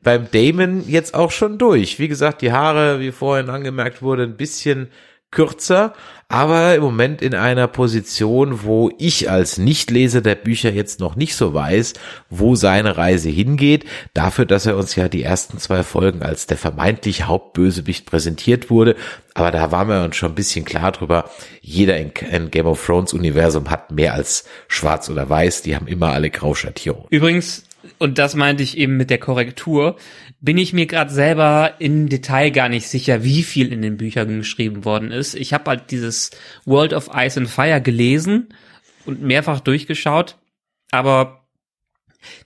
beim 0.03 0.27
Damon 0.31 0.87
jetzt 0.87 1.15
auch 1.15 1.31
schon 1.31 1.57
durch. 1.57 1.97
Wie 1.97 2.09
gesagt, 2.09 2.43
die 2.43 2.51
Haare, 2.51 2.99
wie 2.99 3.11
vorhin 3.11 3.49
angemerkt 3.49 4.03
wurde, 4.03 4.21
ein 4.21 4.37
bisschen 4.37 4.89
kürzer, 5.31 5.93
aber 6.27 6.75
im 6.75 6.83
Moment 6.83 7.23
in 7.23 7.33
einer 7.33 7.67
Position, 7.67 8.63
wo 8.63 8.91
ich 8.99 9.31
als 9.31 9.57
Nichtleser 9.57 10.21
der 10.21 10.35
Bücher 10.35 10.71
jetzt 10.71 10.99
noch 10.99 11.15
nicht 11.15 11.35
so 11.35 11.55
weiß, 11.55 11.93
wo 12.29 12.53
seine 12.53 12.97
Reise 12.97 13.29
hingeht, 13.29 13.85
dafür, 14.13 14.45
dass 14.45 14.67
er 14.67 14.77
uns 14.77 14.95
ja 14.95 15.09
die 15.09 15.23
ersten 15.23 15.57
zwei 15.57 15.81
Folgen 15.83 16.21
als 16.21 16.45
der 16.45 16.57
vermeintlich 16.57 17.25
Hauptbösewicht 17.25 18.05
präsentiert 18.05 18.69
wurde, 18.69 18.95
aber 19.33 19.49
da 19.51 19.71
waren 19.71 19.87
wir 19.87 20.03
uns 20.03 20.15
schon 20.15 20.31
ein 20.31 20.35
bisschen 20.35 20.65
klar 20.65 20.91
drüber, 20.91 21.29
jeder 21.61 21.97
in, 21.97 22.11
in 22.31 22.51
Game 22.51 22.67
of 22.67 22.85
Thrones 22.85 23.13
Universum 23.13 23.69
hat 23.69 23.91
mehr 23.91 24.13
als 24.13 24.45
schwarz 24.67 25.09
oder 25.09 25.29
weiß, 25.29 25.63
die 25.63 25.75
haben 25.75 25.87
immer 25.87 26.11
alle 26.11 26.29
Grauschattierungen. 26.29 27.07
Übrigens, 27.09 27.63
und 27.97 28.17
das 28.17 28.35
meinte 28.35 28.63
ich 28.63 28.77
eben 28.77 28.97
mit 28.97 29.09
der 29.09 29.17
Korrektur, 29.17 29.97
bin 30.41 30.57
ich 30.57 30.73
mir 30.73 30.85
gerade 30.85 31.11
selber 31.11 31.75
im 31.79 32.09
Detail 32.09 32.51
gar 32.51 32.69
nicht 32.69 32.87
sicher, 32.87 33.23
wie 33.23 33.43
viel 33.43 33.71
in 33.71 33.81
den 33.81 33.97
Büchern 33.97 34.37
geschrieben 34.39 34.85
worden 34.85 35.11
ist. 35.11 35.35
Ich 35.35 35.53
habe 35.53 35.69
halt 35.69 35.91
dieses 35.91 36.31
World 36.65 36.93
of 36.93 37.09
Ice 37.13 37.39
and 37.39 37.49
Fire 37.49 37.81
gelesen 37.81 38.49
und 39.05 39.21
mehrfach 39.21 39.59
durchgeschaut, 39.59 40.37
aber 40.91 41.38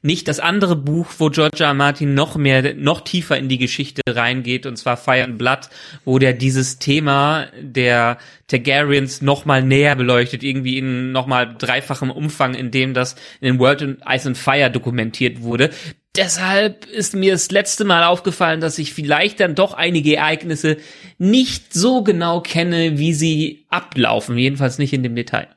nicht 0.02 0.28
das 0.28 0.40
andere 0.40 0.76
Buch, 0.76 1.08
wo 1.18 1.30
George 1.30 1.64
R. 1.64 1.74
Martin 1.74 2.14
noch 2.14 2.36
mehr, 2.36 2.74
noch 2.76 3.02
tiefer 3.02 3.38
in 3.38 3.50
die 3.50 3.58
Geschichte 3.58 4.02
reingeht, 4.08 4.66
und 4.66 4.78
zwar 4.78 4.98
Fire 4.98 5.24
and 5.24 5.38
Blood, 5.38 5.70
wo 6.06 6.20
der 6.20 6.34
dieses 6.34 6.80
Thema 6.80 7.48
der 7.60 8.18
Targaryens 8.48 9.22
noch 9.22 9.46
mal 9.46 9.64
näher 9.64 9.96
beleuchtet, 9.96 10.44
irgendwie 10.44 10.78
in 10.78 11.12
noch 11.12 11.28
mal 11.28 11.56
dreifachem 11.58 12.12
Umfang, 12.12 12.54
in 12.54 12.72
dem 12.72 12.94
das 12.94 13.16
in 13.42 13.60
World 13.60 13.82
of 13.82 13.90
Ice 14.08 14.28
and 14.28 14.38
Fire 14.38 14.70
dokumentiert 14.70 15.42
wurde. 15.42 15.70
Deshalb 16.16 16.86
ist 16.86 17.16
mir 17.16 17.32
das 17.32 17.50
letzte 17.50 17.86
Mal 17.86 18.04
aufgefallen, 18.04 18.62
dass 18.62 18.78
ich 18.78 18.94
vielleicht 18.94 19.40
dann 19.40 19.56
doch 19.56 19.74
einige 19.74 20.18
Ereignisse 20.18 20.78
nicht 21.18 21.74
so 21.74 22.04
genau 22.04 22.42
kenne, 22.42 23.00
wie 23.00 23.14
sie 23.14 23.66
ablaufen, 23.70 24.38
jedenfalls 24.38 24.78
nicht 24.78 24.94
in 24.94 25.02
dem 25.02 25.16
Detail. 25.16 25.48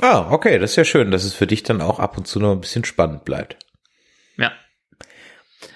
Ah, 0.00 0.30
okay, 0.30 0.58
das 0.58 0.70
ist 0.70 0.76
ja 0.76 0.84
schön, 0.84 1.10
dass 1.10 1.24
es 1.24 1.34
für 1.34 1.46
dich 1.46 1.62
dann 1.62 1.80
auch 1.80 1.98
ab 1.98 2.16
und 2.16 2.26
zu 2.26 2.38
noch 2.38 2.52
ein 2.52 2.60
bisschen 2.60 2.84
spannend 2.84 3.24
bleibt. 3.24 3.56
Ja. 4.36 4.52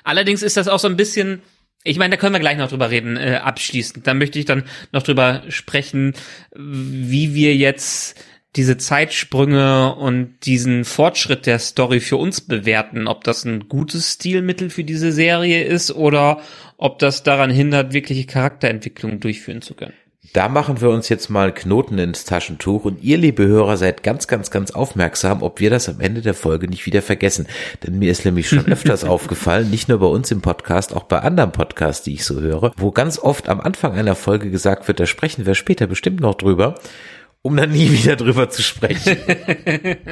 Allerdings 0.05 0.43
ist 0.43 0.57
das 0.57 0.69
auch 0.69 0.79
so 0.79 0.89
ein 0.89 0.97
bisschen, 0.97 1.43
ich 1.83 1.99
meine, 1.99 2.13
da 2.13 2.17
können 2.21 2.35
wir 2.35 2.41
gleich 2.41 2.59
noch 2.59 2.69
drüber 2.69 2.91
reden, 2.91 3.17
äh, 3.17 3.41
abschließend. 3.43 4.07
Da 4.07 4.15
möchte 4.15 4.39
ich 4.39 4.45
dann 4.45 4.65
noch 4.93 5.03
drüber 5.03 5.43
sprechen, 5.49 6.15
wie 6.55 7.35
wir 7.35 7.57
jetzt 7.57 8.17
diese 8.55 8.77
Zeitsprünge 8.77 9.95
und 9.95 10.41
diesen 10.45 10.85
Fortschritt 10.85 11.47
der 11.47 11.59
Story 11.59 12.01
für 12.01 12.17
uns 12.17 12.43
bewerten, 12.43 13.09
ob 13.09 13.25
das 13.25 13.45
ein 13.45 13.69
gutes 13.69 14.13
Stilmittel 14.15 14.69
für 14.69 14.85
diese 14.85 15.11
Serie 15.11 15.65
ist 15.65 15.91
oder 15.91 16.41
ob 16.77 16.99
das 16.99 17.23
daran 17.23 17.51
hindert, 17.51 17.93
wirkliche 17.95 18.27
Charakterentwicklung 18.27 19.21
durchführen 19.21 19.63
zu 19.63 19.75
können. 19.75 19.95
Da 20.33 20.49
machen 20.49 20.81
wir 20.81 20.89
uns 20.89 21.09
jetzt 21.09 21.31
mal 21.31 21.53
Knoten 21.53 21.99
ins 21.99 22.25
Taschentuch 22.25 22.85
und 22.85 23.03
ihr, 23.03 23.19
liebe 23.19 23.45
Hörer, 23.45 23.77
seid 23.77 24.05
ganz, 24.05 24.29
ganz, 24.29 24.53
ganz 24.53 24.71
aufmerksam, 24.71 25.43
ob 25.43 25.59
wir 25.59 25.69
das 25.69 25.89
am 25.89 26.01
Ende 26.01 26.23
der 26.23 26.35
Folge 26.35 26.69
nicht 26.69 26.87
wieder 26.87 27.03
vergessen. 27.03 27.49
Denn 27.83 27.99
mir 27.99 28.11
ist 28.11 28.25
nämlich 28.25 28.49
schon 28.49 28.67
öfters 28.73 29.05
aufgefallen, 29.05 29.69
nicht 29.69 29.89
nur 29.89 29.99
bei 29.99 30.07
uns 30.07 30.31
im 30.31 30.41
Podcast, 30.41 30.95
auch 30.95 31.03
bei 31.03 31.19
anderen 31.19 31.51
Podcasts, 31.51 32.05
die 32.05 32.15
ich 32.15 32.25
so 32.25 32.41
höre, 32.41 32.73
wo 32.77 32.93
ganz 32.93 33.19
oft 33.19 33.49
am 33.49 33.61
Anfang 33.61 33.95
einer 33.95 34.15
Folge 34.15 34.51
gesagt 34.51 34.87
wird, 34.87 35.01
da 35.01 35.07
sprechen 35.07 35.45
wir 35.45 35.57
später 35.57 35.89
bestimmt 35.89 36.21
noch 36.21 36.37
drüber, 36.37 36.77
um 37.43 37.57
dann 37.57 37.73
nie 37.73 37.91
wieder 38.03 38.15
drüber 38.15 38.49
zu 38.49 38.63
sprechen. 38.63 39.17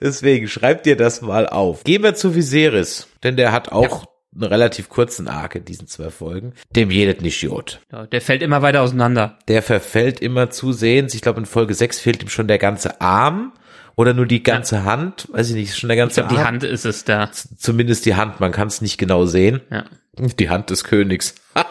Deswegen 0.00 0.48
schreibt 0.48 0.86
dir 0.86 0.96
das 0.96 1.20
mal 1.20 1.46
auf. 1.46 1.84
Gehen 1.84 2.02
wir 2.02 2.14
zu 2.14 2.34
Viserys, 2.34 3.06
denn 3.22 3.36
der 3.36 3.52
hat 3.52 3.70
auch 3.70 4.06
einen 4.34 4.44
relativ 4.44 4.88
kurzen 4.88 5.28
Arc 5.28 5.56
in 5.56 5.64
diesen 5.64 5.86
zwei 5.88 6.10
Folgen. 6.10 6.52
Dem 6.74 6.90
jedet 6.90 7.20
nicht 7.22 7.42
Jod. 7.42 7.80
Ja, 7.90 8.06
der 8.06 8.20
fällt 8.20 8.42
immer 8.42 8.62
weiter 8.62 8.82
auseinander. 8.82 9.38
Der 9.48 9.62
verfällt 9.62 10.20
immer 10.20 10.50
zusehends. 10.50 11.14
Ich 11.14 11.22
glaube, 11.22 11.40
in 11.40 11.46
Folge 11.46 11.74
6 11.74 11.98
fehlt 12.00 12.22
ihm 12.22 12.28
schon 12.28 12.46
der 12.48 12.58
ganze 12.58 13.00
Arm 13.00 13.52
oder 13.96 14.14
nur 14.14 14.26
die 14.26 14.42
ganze 14.42 14.84
Hand. 14.84 15.28
Weiß 15.32 15.48
ich 15.50 15.56
nicht, 15.56 15.70
ist 15.70 15.78
schon 15.78 15.88
der 15.88 15.96
Ich 15.96 16.02
ganze 16.02 16.20
glaube, 16.20 16.34
die 16.34 16.38
Arm. 16.38 16.46
Hand 16.46 16.62
ist 16.62 16.84
es 16.84 17.04
da. 17.04 17.30
Zumindest 17.32 18.06
die 18.06 18.14
Hand, 18.14 18.38
man 18.40 18.52
kann 18.52 18.68
es 18.68 18.80
nicht 18.80 18.98
genau 18.98 19.26
sehen. 19.26 19.60
Ja. 19.70 19.84
Die 20.16 20.48
Hand 20.48 20.70
des 20.70 20.84
Königs. 20.84 21.34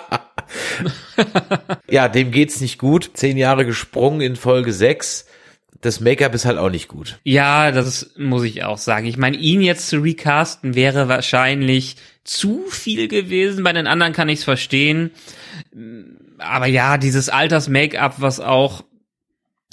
ja, 1.89 2.07
dem 2.07 2.31
geht's 2.31 2.61
nicht 2.61 2.77
gut. 2.77 3.11
Zehn 3.13 3.37
Jahre 3.37 3.65
gesprungen 3.65 4.21
in 4.21 4.35
Folge 4.35 4.73
sechs. 4.73 5.25
Das 5.81 6.01
Make-up 6.01 6.35
ist 6.35 6.45
halt 6.45 6.57
auch 6.57 6.69
nicht 6.69 6.89
gut. 6.89 7.19
Ja, 7.23 7.71
das 7.71 8.11
muss 8.17 8.43
ich 8.43 8.63
auch 8.63 8.77
sagen. 8.77 9.05
Ich 9.05 9.17
meine, 9.17 9.37
ihn 9.37 9.61
jetzt 9.61 9.87
zu 9.87 9.99
recasten 9.99 10.75
wäre 10.75 11.07
wahrscheinlich 11.07 11.95
zu 12.25 12.65
viel 12.69 13.07
gewesen. 13.07 13.63
Bei 13.63 13.71
den 13.71 13.87
anderen 13.87 14.11
kann 14.11 14.27
ich 14.27 14.39
es 14.39 14.43
verstehen. 14.43 15.11
Aber 16.37 16.65
ja, 16.67 16.97
dieses 16.97 17.29
Alters-Make-up, 17.29 18.15
was 18.17 18.39
auch 18.39 18.83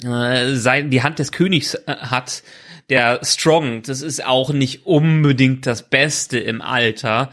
äh, 0.03 0.53
sein, 0.53 0.89
die 0.89 1.03
Hand 1.03 1.19
des 1.19 1.31
Königs 1.31 1.73
äh, 1.73 1.95
hat, 1.97 2.43
der 2.89 3.19
Strong, 3.23 3.81
das 3.81 4.01
ist 4.01 4.25
auch 4.25 4.51
nicht 4.51 4.85
unbedingt 4.85 5.65
das 5.65 5.89
Beste 5.89 6.39
im 6.39 6.61
Alter. 6.61 7.31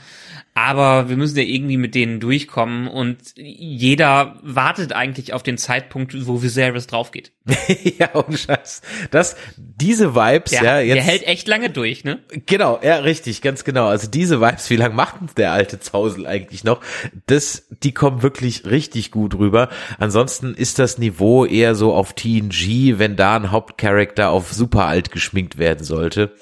Aber 0.57 1.09
wir 1.09 1.17
müssen 1.17 1.37
ja 1.37 1.43
irgendwie 1.43 1.77
mit 1.77 1.97
denen 1.97 2.21
durchkommen 2.21 2.87
und 2.87 3.19
jeder 3.37 4.39
wartet 4.43 4.93
eigentlich 4.93 5.33
auf 5.33 5.43
den 5.43 5.59
Zeitpunkt, 5.59 6.15
wo 6.29 6.43
Viserys 6.43 6.87
draufgeht. 6.87 7.33
ja, 7.99 8.13
und 8.13 8.39
Scheiß. 8.39 8.83
Das, 9.11 9.35
diese 9.57 10.15
Vibes, 10.15 10.53
der, 10.53 10.63
ja, 10.63 10.79
jetzt. 10.79 10.95
Der 10.95 11.03
hält 11.03 11.27
echt 11.27 11.49
lange 11.49 11.71
durch, 11.71 12.05
ne? 12.05 12.21
Genau, 12.47 12.79
ja, 12.85 12.99
richtig, 12.99 13.43
ganz 13.43 13.65
genau. 13.65 13.89
Also 13.89 14.09
diese 14.09 14.41
Vibes, 14.41 14.71
wie 14.71 14.77
lange 14.77 14.95
macht 14.95 15.37
der 15.39 15.51
alte 15.51 15.81
Zausel 15.81 16.25
eigentlich 16.25 16.63
noch? 16.63 16.81
Das, 17.27 17.67
die 17.83 17.93
kommen 17.93 18.23
wirklich 18.23 18.65
richtig 18.65 19.11
gut 19.11 19.35
rüber. 19.37 19.71
Ansonsten 19.99 20.55
ist 20.55 20.79
das 20.79 20.99
Niveau 20.99 21.45
eher 21.45 21.75
so 21.75 21.93
auf 21.93 22.13
TNG, 22.13 23.01
wenn 23.01 23.17
da 23.17 23.35
ein 23.35 23.51
Hauptcharakter 23.51 24.31
auf 24.31 24.53
super 24.53 24.85
alt 24.85 25.11
geschminkt 25.11 25.59
werden 25.59 25.85
sollte. 25.85 26.33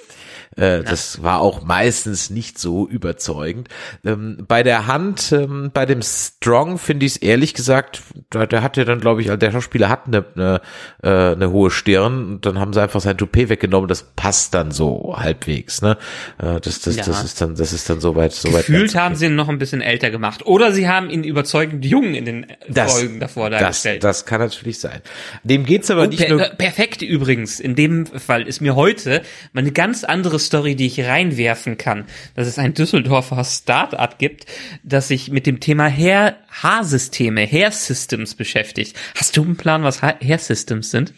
Äh, 0.56 0.82
das 0.82 1.22
war 1.22 1.40
auch 1.40 1.62
meistens 1.62 2.30
nicht 2.30 2.58
so 2.58 2.86
überzeugend. 2.88 3.68
Ähm, 4.04 4.44
bei 4.46 4.62
der 4.62 4.86
Hand, 4.86 5.32
ähm, 5.32 5.70
bei 5.72 5.86
dem 5.86 6.02
Strong 6.02 6.78
finde 6.78 7.06
ich 7.06 7.12
es 7.12 7.16
ehrlich 7.18 7.54
gesagt, 7.54 8.02
der, 8.32 8.46
der 8.46 8.62
hatte 8.62 8.84
dann, 8.84 9.00
glaube 9.00 9.22
ich, 9.22 9.28
der 9.30 9.52
Schauspieler 9.52 9.88
hat 9.88 10.06
eine, 10.06 10.24
eine, 10.34 10.60
äh, 11.02 11.32
eine 11.34 11.50
hohe 11.50 11.70
Stirn 11.70 12.24
und 12.34 12.46
dann 12.46 12.58
haben 12.58 12.72
sie 12.72 12.82
einfach 12.82 13.00
sein 13.00 13.16
Toupet 13.16 13.48
weggenommen. 13.48 13.88
Das 13.88 14.02
passt 14.16 14.54
dann 14.54 14.70
so 14.70 15.14
halbwegs. 15.16 15.82
Ne? 15.82 15.96
Äh, 16.38 16.60
das, 16.60 16.80
das, 16.80 16.96
Ja. 16.96 17.04
das 17.04 17.24
ist 17.24 17.40
dann, 17.40 17.54
das 17.54 17.72
ist 17.72 17.88
dann 17.88 18.00
soweit, 18.00 18.32
soweit. 18.32 18.66
Gefühlt 18.66 18.94
haben 18.94 19.14
sie 19.14 19.26
ihn 19.26 19.34
noch 19.36 19.48
ein 19.48 19.58
bisschen 19.58 19.80
älter 19.80 20.10
gemacht. 20.10 20.44
Oder 20.46 20.72
sie 20.72 20.88
haben 20.88 21.10
ihn 21.10 21.24
überzeugend 21.24 21.84
jung 21.84 22.14
in 22.14 22.24
den 22.24 22.46
das, 22.68 22.92
Folgen 22.92 23.20
davor 23.20 23.50
das, 23.50 23.60
dargestellt. 23.60 24.04
das 24.04 24.26
kann 24.26 24.40
natürlich 24.40 24.78
sein. 24.80 25.00
Dem 25.44 25.64
geht's 25.64 25.90
aber 25.90 26.02
Oh, 26.02 26.06
nicht 26.06 26.18
per 26.26 26.28
nur. 26.30 26.42
äh, 26.42 26.54
perfekt 26.56 27.02
übrigens. 27.02 27.60
In 27.60 27.74
dem 27.74 28.06
Fall 28.06 28.46
ist 28.46 28.60
mir 28.60 28.74
heute 28.76 29.22
mal 29.52 29.60
eine 29.60 29.72
ganz 29.72 30.04
andere 30.04 30.38
Story, 30.46 30.76
die 30.76 30.86
ich 30.86 31.00
reinwerfen 31.00 31.78
kann. 31.78 32.04
Dass 32.34 32.46
es 32.46 32.58
ein 32.58 32.74
Düsseldorfer 32.74 33.42
Start-up 33.44 34.18
gibt, 34.18 34.46
das 34.82 35.08
sich 35.08 35.30
mit 35.30 35.46
dem 35.46 35.60
Thema 35.60 35.88
Hair 35.88 36.36
Haarsysteme, 36.62 37.46
Hair 37.46 37.72
Systems 37.72 38.34
beschäftigt. 38.34 38.96
Hast 39.16 39.36
du 39.36 39.42
einen 39.42 39.56
Plan, 39.56 39.82
was 39.82 40.02
Ha- 40.02 40.18
Hair 40.22 40.38
Systems 40.38 40.90
sind? 40.90 41.14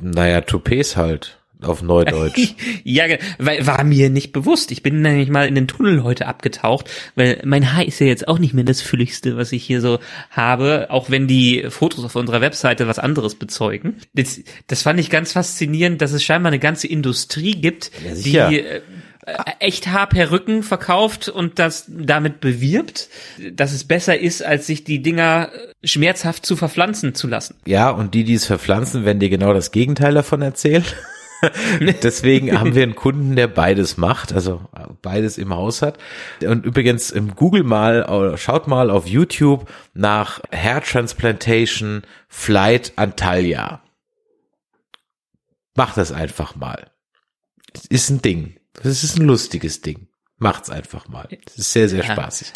Naja, 0.00 0.40
Toupets 0.42 0.96
halt. 0.96 1.41
Auf 1.62 1.82
Neudeutsch. 1.82 2.54
ja, 2.84 3.04
weil 3.38 3.66
war 3.66 3.84
mir 3.84 4.10
nicht 4.10 4.32
bewusst. 4.32 4.70
Ich 4.70 4.82
bin 4.82 5.02
nämlich 5.02 5.28
mal 5.28 5.46
in 5.46 5.54
den 5.54 5.68
Tunnel 5.68 6.02
heute 6.02 6.26
abgetaucht, 6.26 6.90
weil 7.14 7.40
mein 7.44 7.72
Haar 7.72 7.84
ist 7.84 8.00
ja 8.00 8.06
jetzt 8.06 8.28
auch 8.28 8.38
nicht 8.38 8.54
mehr 8.54 8.64
das 8.64 8.80
fülligste, 8.80 9.36
was 9.36 9.52
ich 9.52 9.64
hier 9.64 9.80
so 9.80 9.98
habe, 10.30 10.86
auch 10.90 11.10
wenn 11.10 11.26
die 11.26 11.66
Fotos 11.68 12.04
auf 12.04 12.16
unserer 12.16 12.40
Webseite 12.40 12.86
was 12.88 12.98
anderes 12.98 13.34
bezeugen. 13.34 13.96
Das, 14.14 14.40
das 14.66 14.82
fand 14.82 15.00
ich 15.00 15.10
ganz 15.10 15.32
faszinierend, 15.32 16.02
dass 16.02 16.12
es 16.12 16.22
scheinbar 16.22 16.50
eine 16.50 16.58
ganze 16.58 16.86
Industrie 16.86 17.52
gibt, 17.52 17.90
Ja, 18.24 18.48
die 18.48 18.60
äh, 18.60 18.82
äh, 19.24 19.34
echt 19.60 19.86
Haarperücken 19.86 20.64
verkauft 20.64 21.28
und 21.28 21.60
das 21.60 21.86
damit 21.88 22.40
bewirbt, 22.40 23.08
dass 23.52 23.72
es 23.72 23.84
besser 23.84 24.18
ist, 24.18 24.42
als 24.42 24.66
sich 24.66 24.82
die 24.82 25.00
Dinger 25.00 25.50
äh, 25.52 25.86
schmerzhaft 25.86 26.44
zu 26.44 26.56
verpflanzen 26.56 27.14
zu 27.14 27.28
lassen. 27.28 27.54
Ja, 27.64 27.90
und 27.90 28.14
die, 28.14 28.24
die 28.24 28.34
es 28.34 28.46
verpflanzen, 28.46 29.04
werden 29.04 29.20
dir 29.20 29.30
genau 29.30 29.54
das 29.54 29.70
Gegenteil 29.70 30.14
davon 30.14 30.42
erzählen. 30.42 30.84
Deswegen 32.02 32.58
haben 32.58 32.74
wir 32.74 32.82
einen 32.82 32.94
Kunden, 32.94 33.36
der 33.36 33.48
beides 33.48 33.96
macht, 33.96 34.32
also 34.32 34.62
beides 35.02 35.38
im 35.38 35.54
Haus 35.54 35.82
hat. 35.82 35.98
Und 36.42 36.64
übrigens 36.64 37.10
im 37.10 37.34
Google 37.34 37.64
mal, 37.64 38.36
schaut 38.38 38.68
mal 38.68 38.90
auf 38.90 39.06
YouTube 39.06 39.68
nach 39.94 40.40
Hair 40.50 40.82
Transplantation 40.82 42.02
Flight 42.28 42.92
Antalya. 42.96 43.82
Macht 45.74 45.96
das 45.96 46.12
einfach 46.12 46.54
mal. 46.54 46.90
Ist 47.88 48.10
ein 48.10 48.22
Ding. 48.22 48.56
Das 48.74 49.02
ist 49.02 49.18
ein 49.18 49.26
lustiges 49.26 49.80
Ding. 49.80 50.08
Macht's 50.42 50.68
einfach 50.70 51.08
mal. 51.08 51.28
Das 51.46 51.56
ist 51.56 51.72
sehr, 51.72 51.88
sehr 51.88 52.04
Ja. 52.04 52.12
spaßig. 52.12 52.52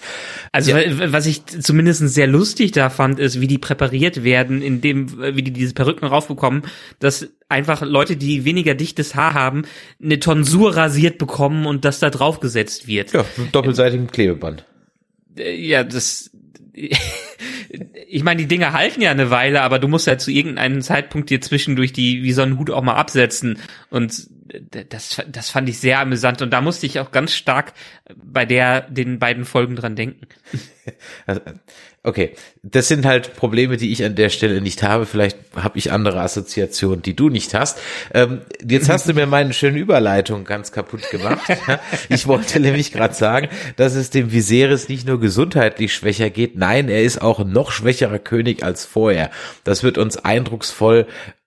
Also 0.53 0.73
Ja. 0.77 0.99
wa- 0.99 1.13
was 1.13 1.27
ich 1.27 1.47
zumindest 1.47 2.01
sehr 2.09 2.27
lustig 2.27 2.73
da 2.73 2.91
fand, 2.91 3.19
ist, 3.19 3.41
wie 3.41 3.47
die 3.47 3.59
präpariert 3.59 4.25
werden, 4.25 4.61
indem, 4.63 5.19
wie 5.35 5.43
die 5.43 5.53
diese 5.53 5.75
Perücken 5.75 6.05
raufbekommen, 6.07 6.63
dass 6.99 7.29
einfach 7.49 7.83
Leute, 7.83 8.17
die 8.17 8.45
weniger 8.45 8.75
dichtes 8.75 9.15
Haar 9.15 9.35
haben, 9.35 9.63
eine 10.03 10.19
Tonsur 10.21 10.77
rasiert 10.77 11.19
bekommen 11.19 11.65
und 11.67 11.85
das 11.85 12.01
da 12.01 12.11
draufgesetzt 12.11 12.87
wird. 12.87 13.13
Ja, 13.13 13.25
mit 13.37 13.55
doppelseitigem 13.55 14.11
Klebeband. 14.11 14.65
Äh, 15.39 15.55
Ja, 15.55 15.85
das. 15.85 16.31
Ich 18.09 18.23
meine, 18.23 18.41
die 18.41 18.49
Dinger 18.49 18.73
halten 18.73 19.01
ja 19.01 19.11
eine 19.11 19.31
Weile, 19.31 19.63
aber 19.63 19.79
du 19.79 19.89
musst 19.89 20.07
ja 20.07 20.19
zu 20.19 20.31
irgendeinem 20.31 20.83
Zeitpunkt 20.83 21.31
dir 21.31 21.41
zwischendurch 21.41 21.93
die, 21.93 22.23
wie 22.23 22.33
so 22.33 22.43
einen 22.43 22.59
Hut 22.59 22.71
auch 22.71 22.83
mal 22.83 22.95
absetzen. 22.95 23.59
Und 23.91 24.29
das, 24.89 25.23
das 25.29 25.51
fand 25.51 25.69
ich 25.69 25.79
sehr 25.79 26.01
amüsant. 26.01 26.43
Und 26.43 26.51
da 26.51 26.61
musste 26.61 26.87
ich 26.87 27.01
auch 27.01 27.11
ganz 27.11 27.35
stark 27.35 27.73
bei 28.15 28.45
der, 28.45 28.83
den 28.83 29.19
beiden 29.19 29.45
Folgen 29.45 29.77
dran 29.77 29.97
denken. 29.97 30.27
Okay, 32.07 32.35
das 32.63 32.87
sind 32.87 33.05
halt 33.05 33.35
Probleme, 33.35 33.77
die 33.77 33.91
ich 33.91 34.05
an 34.05 34.15
der 34.15 34.29
Stelle 34.29 34.61
nicht 34.61 34.85
habe. 34.85 35.07
Vielleicht 35.07 35.39
habe 35.57 35.77
ich 35.77 35.91
andere 35.91 36.21
Assoziationen, 36.21 37.03
die 37.03 37.17
du 37.17 37.31
nicht 37.31 37.53
hast. 37.53 37.81
Ähm, 38.15 38.43
jetzt 38.65 38.89
hast 38.89 39.09
du 39.09 39.13
mir 39.13 39.27
meine 39.27 39.53
schöne 39.53 39.81
Überleitung 39.81 40.45
ganz 40.45 40.71
kaputt 40.71 41.11
gemacht. 41.11 41.43
Ich 42.09 42.29
wollte 42.29 42.61
nämlich 42.61 42.93
gerade 42.93 43.15
sagen, 43.15 43.49
dass 43.75 43.95
es 43.95 44.11
dem 44.11 44.31
Viserys 44.31 44.89
nicht 44.89 45.07
nur 45.07 45.19
gesundheitlich 45.19 45.93
schwächer 45.93 46.31
geht, 46.31 46.57
nein, 46.57 46.89
er 46.89 47.03
ist 47.03 47.21
auch 47.21 47.41
ein 47.41 47.51
noch 47.51 47.73
schwächerer 47.73 48.21
König 48.21 48.63
als 48.63 48.85
vorher. 48.85 49.31
Das 49.65 49.83
wird 49.83 49.99
uns 49.99 50.17
eindrucksvoll 50.17 51.07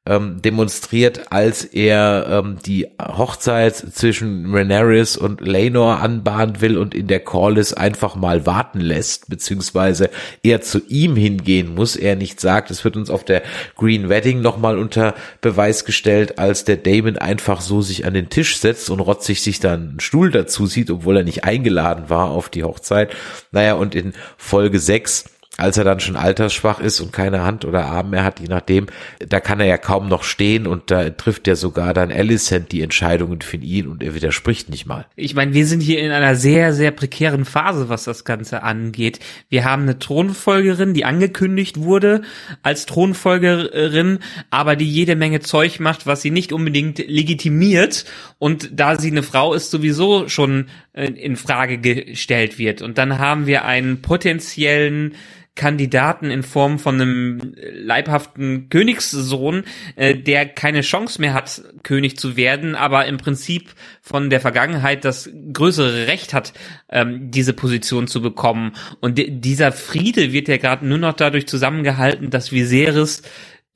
ähm, 0.09 0.41
demonstriert, 0.41 1.31
als 1.31 1.63
er 1.63 2.41
ähm, 2.43 2.57
die 2.65 2.87
Hochzeit 2.99 3.75
zwischen 3.75 4.53
Rhaenyra 4.53 4.89
und 5.19 5.39
Laenor 5.39 5.99
anbahnen 5.99 6.61
will 6.61 6.77
und 6.79 6.95
in 6.95 7.05
der 7.05 7.19
Corliss 7.19 7.73
einfach 7.73 8.15
mal 8.15 8.47
warten 8.47 8.79
lässt, 8.79 9.29
beziehungsweise 9.29 10.09
er 10.41 10.61
zu 10.61 10.81
ihm 10.87 11.15
hingehen 11.15 11.75
muss, 11.75 11.95
er 11.95 12.15
nicht 12.15 12.39
sagt. 12.39 12.71
Es 12.71 12.83
wird 12.83 12.97
uns 12.97 13.11
auf 13.11 13.23
der 13.23 13.43
Green 13.75 14.09
Wedding 14.09 14.41
nochmal 14.41 14.79
unter 14.79 15.13
Beweis 15.41 15.85
gestellt, 15.85 16.39
als 16.39 16.63
der 16.63 16.77
Damon 16.77 17.17
einfach 17.17 17.61
so 17.61 17.81
sich 17.81 18.05
an 18.05 18.15
den 18.15 18.29
Tisch 18.29 18.57
setzt 18.57 18.89
und 18.89 19.01
rotzig 19.01 19.43
sich 19.43 19.59
dann 19.59 19.89
einen 19.89 19.99
Stuhl 19.99 20.31
dazu 20.31 20.65
sieht, 20.65 20.89
obwohl 20.89 21.17
er 21.17 21.23
nicht 21.23 21.43
eingeladen 21.43 22.09
war 22.09 22.31
auf 22.31 22.49
die 22.49 22.63
Hochzeit. 22.63 23.15
Naja, 23.51 23.75
und 23.75 23.93
in 23.93 24.13
Folge 24.37 24.79
6 24.79 25.25
als 25.59 25.77
er 25.77 25.83
dann 25.83 25.99
schon 25.99 26.15
altersschwach 26.15 26.79
ist 26.79 26.99
und 27.01 27.11
keine 27.11 27.43
Hand 27.43 27.65
oder 27.65 27.85
Arm 27.85 28.11
mehr 28.11 28.23
hat, 28.23 28.39
je 28.39 28.47
nachdem, 28.47 28.87
da 29.19 29.39
kann 29.39 29.59
er 29.59 29.65
ja 29.65 29.77
kaum 29.77 30.07
noch 30.07 30.23
stehen 30.23 30.67
und 30.67 30.91
da 30.91 31.09
trifft 31.09 31.47
ja 31.47 31.55
sogar 31.55 31.93
dann 31.93 32.11
Alicent 32.11 32.71
die 32.71 32.81
Entscheidungen 32.81 33.41
für 33.41 33.57
ihn 33.57 33.87
und 33.87 34.03
er 34.03 34.15
widerspricht 34.15 34.69
nicht 34.69 34.85
mal. 34.85 35.05
Ich 35.15 35.35
meine, 35.35 35.53
wir 35.53 35.65
sind 35.65 35.81
hier 35.81 35.99
in 35.99 36.11
einer 36.11 36.35
sehr, 36.35 36.73
sehr 36.73 36.91
prekären 36.91 37.45
Phase, 37.45 37.89
was 37.89 38.03
das 38.03 38.25
Ganze 38.25 38.63
angeht. 38.63 39.19
Wir 39.49 39.65
haben 39.65 39.83
eine 39.83 39.99
Thronfolgerin, 39.99 40.93
die 40.93 41.05
angekündigt 41.05 41.77
wurde 41.77 42.21
als 42.63 42.85
Thronfolgerin, 42.85 44.19
aber 44.49 44.75
die 44.75 44.89
jede 44.89 45.15
Menge 45.15 45.39
Zeug 45.41 45.79
macht, 45.79 46.07
was 46.07 46.21
sie 46.21 46.31
nicht 46.31 46.53
unbedingt 46.53 46.99
legitimiert. 46.99 48.05
Und 48.37 48.69
da 48.79 48.97
sie 48.97 49.11
eine 49.11 49.23
Frau 49.23 49.53
ist, 49.53 49.71
sowieso 49.71 50.27
schon 50.29 50.67
äh, 50.93 51.07
in 51.07 51.35
Frage 51.35 51.77
gestellt 51.77 52.57
wird. 52.57 52.81
Und 52.81 52.97
dann 52.97 53.19
haben 53.19 53.45
wir 53.45 53.65
einen 53.65 54.01
potenziellen 54.01 55.15
Kandidaten 55.59 56.31
in 56.31 56.41
Form 56.41 56.79
von 56.79 56.95
einem 56.95 57.53
leibhaften 57.73 58.69
Königssohn, 58.69 59.65
äh, 59.97 60.15
der 60.15 60.45
keine 60.47 60.79
Chance 60.81 61.19
mehr 61.19 61.33
hat, 61.33 61.61
König 61.83 62.17
zu 62.17 62.37
werden, 62.37 62.75
aber 62.75 63.05
im 63.07 63.17
Prinzip 63.17 63.73
von 64.01 64.29
der 64.29 64.39
Vergangenheit 64.39 65.03
das 65.03 65.29
größere 65.51 66.07
Recht 66.07 66.33
hat, 66.33 66.53
ähm, 66.89 67.29
diese 67.29 67.51
Position 67.51 68.07
zu 68.07 68.21
bekommen. 68.21 68.71
Und 69.01 69.17
di- 69.17 69.31
dieser 69.31 69.73
Friede 69.73 70.31
wird 70.31 70.47
ja 70.47 70.55
gerade 70.55 70.87
nur 70.87 70.97
noch 70.97 71.13
dadurch 71.13 71.45
zusammengehalten, 71.45 72.29
dass 72.29 72.53
Viserys 72.53 73.21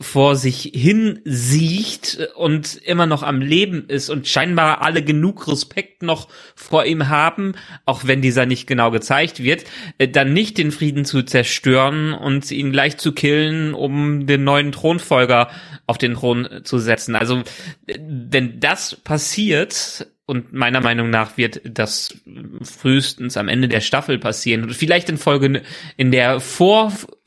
vor 0.04 0.36
sich 0.36 0.72
hin 0.74 1.22
sieht 1.24 2.30
und 2.36 2.76
immer 2.76 3.06
noch 3.06 3.24
am 3.24 3.42
Leben 3.42 3.86
ist 3.88 4.10
und 4.10 4.28
scheinbar 4.28 4.82
alle 4.82 5.02
genug 5.04 5.48
Respekt 5.48 6.04
noch 6.04 6.28
vor 6.56 6.86
ihm 6.86 7.10
haben, 7.10 7.54
auch 7.86 8.06
wenn 8.06 8.22
dieser 8.22 8.46
nicht 8.46 8.68
genau 8.68 8.92
gezeigt 8.92 9.42
wird, 9.42 9.64
äh, 9.98 10.08
dann 10.08 10.34
nicht 10.34 10.58
den 10.58 10.72
Frieden 10.72 11.06
zu 11.06 11.24
zerstören 11.24 12.14
und 12.14 12.52
ihn 12.52 12.72
gleich 12.72 12.98
zu 12.98 13.14
killen, 13.14 13.74
um 13.74 14.28
den 14.28 14.44
neuen 14.44 14.72
Thronfolger 14.72 15.50
auf 15.88 15.98
den 15.98 16.16
Thron 16.16 16.48
zu 16.64 16.80
setzen. 16.80 17.16
Also 17.16 17.42
äh, 17.88 17.98
wenn 18.00 18.60
das 18.60 18.96
passiert, 18.96 20.08
und 20.26 20.54
meiner 20.54 20.80
Meinung 20.80 21.10
nach 21.10 21.38
wird 21.38 21.62
das 21.66 22.16
frühestens 22.62 23.36
am 23.36 23.50
Ende 23.50 23.68
der 23.68 23.82
Staffel 23.82 24.20
passieren. 24.20 24.64
Und 24.64 24.74
vielleicht 24.74 25.10
in 25.10 25.18
Folge, 25.18 25.64
in 25.98 26.12
der 26.12 26.40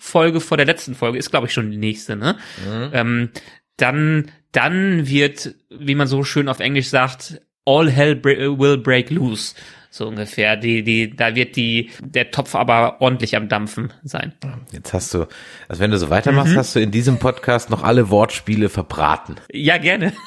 Vorfolge 0.06 0.40
vor 0.40 0.56
der 0.56 0.66
letzten 0.66 0.94
Folge, 0.94 1.18
ist 1.18 1.30
glaube 1.30 1.46
ich 1.46 1.52
schon 1.52 1.70
die 1.70 1.76
nächste, 1.76 2.16
ne? 2.16 2.36
Mhm. 2.64 2.90
Ähm, 2.92 3.30
dann, 3.76 4.30
dann 4.52 5.06
wird, 5.06 5.54
wie 5.68 5.94
man 5.94 6.06
so 6.06 6.22
schön 6.24 6.48
auf 6.48 6.60
Englisch 6.60 6.88
sagt, 6.88 7.42
all 7.66 7.90
hell 7.90 8.22
will 8.24 8.78
break 8.78 9.10
loose 9.10 9.54
so 9.90 10.06
ungefähr. 10.06 10.56
Die, 10.56 10.82
die, 10.82 11.14
da 11.14 11.34
wird 11.34 11.56
die, 11.56 11.90
der 12.00 12.30
Topf 12.30 12.54
aber 12.54 13.00
ordentlich 13.00 13.36
am 13.36 13.48
Dampfen 13.48 13.92
sein. 14.02 14.32
Jetzt 14.72 14.92
hast 14.92 15.14
du, 15.14 15.26
also 15.68 15.82
wenn 15.82 15.90
du 15.90 15.98
so 15.98 16.10
weitermachst, 16.10 16.52
mhm. 16.52 16.58
hast 16.58 16.76
du 16.76 16.80
in 16.80 16.90
diesem 16.90 17.18
Podcast 17.18 17.70
noch 17.70 17.82
alle 17.82 18.10
Wortspiele 18.10 18.68
verbraten. 18.68 19.36
Ja, 19.52 19.78
gerne. 19.78 20.12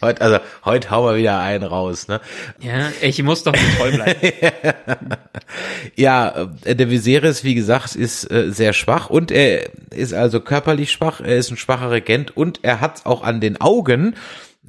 Heute, 0.00 0.20
also 0.20 0.38
heute 0.64 0.90
hauen 0.90 1.12
wir 1.12 1.18
wieder 1.18 1.40
einen 1.40 1.64
raus, 1.64 2.06
ne? 2.06 2.20
Ja, 2.60 2.92
ich 3.00 3.20
muss 3.22 3.42
doch 3.42 3.52
nicht 3.52 3.76
treu 3.76 3.90
bleiben. 3.90 4.16
ja, 5.96 6.48
äh, 6.64 6.76
der 6.76 6.88
Viserys, 6.88 7.42
wie 7.42 7.56
gesagt, 7.56 7.96
ist 7.96 8.30
äh, 8.30 8.52
sehr 8.52 8.72
schwach 8.74 9.10
und 9.10 9.32
er 9.32 9.70
ist 9.90 10.14
also 10.14 10.40
körperlich 10.40 10.92
schwach, 10.92 11.20
er 11.20 11.36
ist 11.36 11.50
ein 11.50 11.56
schwacher 11.56 11.90
Regent 11.90 12.36
und 12.36 12.60
er 12.62 12.80
hat 12.80 13.06
auch 13.06 13.22
an 13.22 13.40
den 13.40 13.60
Augen, 13.60 14.14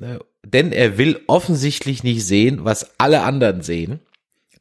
äh, 0.01 0.17
denn 0.43 0.71
er 0.71 0.97
will 0.97 1.19
offensichtlich 1.27 2.03
nicht 2.03 2.25
sehen, 2.25 2.65
was 2.65 2.99
alle 2.99 3.21
anderen 3.21 3.61
sehen 3.61 3.99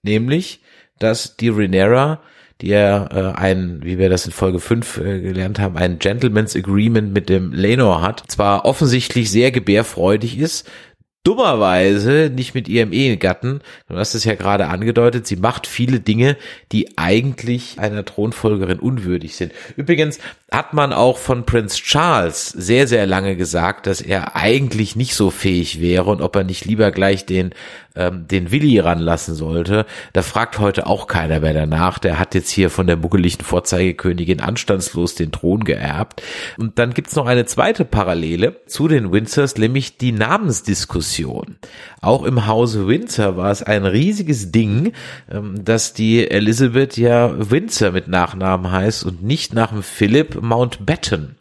nämlich, 0.09 0.61
dass 0.99 1.37
die 1.37 1.51
Renera, 1.51 2.21
die 2.61 2.68
ja 2.68 3.07
äh, 3.07 3.35
ein, 3.37 3.81
wie 3.85 3.99
wir 3.99 4.09
das 4.09 4.27
in 4.27 4.33
Folge 4.33 4.59
5 4.59 4.99
äh, 4.99 5.21
gelernt 5.21 5.61
haben, 5.61 5.77
ein 5.77 5.99
Gentleman's 6.01 6.57
Agreement 6.57 7.12
mit 7.12 7.29
dem 7.29 7.53
Lenor 7.53 8.03
hat, 8.03 8.25
zwar 8.27 8.64
offensichtlich 8.64 9.31
sehr 9.31 9.53
gebärfreudig 9.53 10.38
ist, 10.38 10.68
dummerweise 11.29 12.31
nicht 12.35 12.55
mit 12.55 12.68
ihrem 12.68 12.90
Ehegatten. 12.90 13.61
Du 13.87 13.97
hast 13.97 14.14
es 14.14 14.25
ja 14.25 14.35
gerade 14.35 14.68
angedeutet, 14.68 15.27
sie 15.27 15.37
macht 15.37 15.66
viele 15.66 16.01
Dinge, 16.01 16.38
die 16.73 16.97
eigentlich 16.97 17.79
einer 17.79 18.05
Thronfolgerin 18.05 18.79
unwürdig 18.79 19.37
sind. 19.37 19.53
Übrigens 19.77 20.21
hat 20.51 20.73
man 20.73 20.94
auch 20.94 21.18
von 21.18 21.44
Prince 21.44 21.77
Charles 21.77 22.49
sehr, 22.49 22.87
sehr 22.87 23.07
lange 23.07 23.37
gesagt, 23.37 23.87
dass 23.87 24.01
er 24.01 24.37
eigentlich 24.37 24.97
nicht 24.97 25.14
so 25.14 25.31
fähig 25.31 25.83
wäre 25.83 26.05
und 26.05 26.23
ob 26.23 26.35
er 26.35 26.44
nicht 26.44 26.64
lieber 26.64 26.92
gleich 26.92 27.27
den 27.27 27.51
ähm, 27.98 28.26
den 28.28 28.50
Willi 28.50 28.78
ranlassen 28.78 29.34
sollte. 29.34 29.84
Da 30.12 30.22
fragt 30.22 30.58
heute 30.58 30.87
auch 30.87 31.06
keiner 31.06 31.40
mehr 31.40 31.52
danach. 31.52 31.98
Der 31.98 32.18
hat 32.18 32.34
jetzt 32.34 32.50
hier 32.50 32.70
von 32.70 32.87
der 32.87 32.96
muggeligen 32.96 33.44
Vorzeigekönigin 33.44 34.40
anstandslos 34.40 35.14
den 35.14 35.32
Thron 35.32 35.64
geerbt. 35.64 36.22
Und 36.56 36.78
dann 36.78 36.94
gibt's 36.94 37.16
noch 37.16 37.26
eine 37.26 37.44
zweite 37.44 37.84
Parallele 37.84 38.56
zu 38.66 38.88
den 38.88 39.12
Windsors, 39.12 39.56
nämlich 39.56 39.98
die 39.98 40.12
Namensdiskussion. 40.12 41.56
Auch 42.00 42.22
im 42.22 42.46
Hause 42.46 42.87
Windsor 42.87 43.37
war 43.37 43.50
es 43.50 43.62
ein 43.62 43.84
riesiges 43.84 44.52
Ding, 44.52 44.92
ähm, 45.30 45.64
dass 45.64 45.92
die 45.92 46.30
Elizabeth 46.30 46.96
ja 46.96 47.50
Windsor 47.50 47.90
mit 47.90 48.08
Nachnamen 48.08 48.70
heißt 48.70 49.04
und 49.04 49.22
nicht 49.22 49.52
nach 49.52 49.70
dem 49.70 49.82
Philip 49.82 50.40
Mountbatten. 50.40 51.37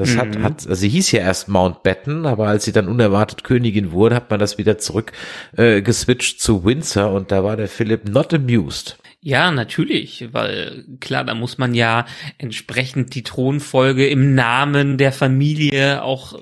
Das 0.00 0.16
hat, 0.16 0.38
mhm. 0.38 0.42
hat, 0.42 0.66
also 0.66 0.74
sie 0.74 0.88
hieß 0.88 1.12
ja 1.12 1.20
erst 1.20 1.48
Mountbatten, 1.48 2.26
aber 2.26 2.48
als 2.48 2.64
sie 2.64 2.72
dann 2.72 2.88
unerwartet 2.88 3.44
Königin 3.44 3.92
wurde, 3.92 4.16
hat 4.16 4.30
man 4.30 4.40
das 4.40 4.58
wieder 4.58 4.78
zurück 4.78 5.12
äh, 5.56 5.82
geswitcht 5.82 6.40
zu 6.40 6.64
Windsor 6.64 7.12
und 7.12 7.30
da 7.30 7.44
war 7.44 7.56
der 7.56 7.68
Philipp 7.68 8.08
not 8.08 8.32
amused. 8.32 8.98
Ja, 9.22 9.50
natürlich, 9.50 10.28
weil 10.32 10.86
klar, 11.00 11.24
da 11.24 11.34
muss 11.34 11.58
man 11.58 11.74
ja 11.74 12.06
entsprechend 12.38 13.14
die 13.14 13.22
Thronfolge 13.22 14.08
im 14.08 14.34
Namen 14.34 14.96
der 14.96 15.12
Familie 15.12 16.02
auch 16.02 16.38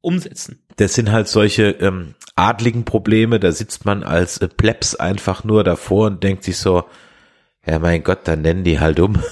umsetzen. 0.00 0.58
Das 0.76 0.94
sind 0.94 1.12
halt 1.12 1.28
solche 1.28 1.70
ähm, 1.70 2.14
adligen 2.34 2.84
Probleme, 2.84 3.38
da 3.38 3.52
sitzt 3.52 3.84
man 3.84 4.02
als 4.02 4.38
äh, 4.38 4.48
Plebs 4.48 4.96
einfach 4.96 5.44
nur 5.44 5.62
davor 5.62 6.08
und 6.08 6.24
denkt 6.24 6.42
sich 6.42 6.56
so, 6.56 6.84
ja 7.64 7.78
mein 7.78 8.02
Gott, 8.02 8.26
dann 8.26 8.42
nennen 8.42 8.64
die 8.64 8.80
halt 8.80 8.98
um. 8.98 9.22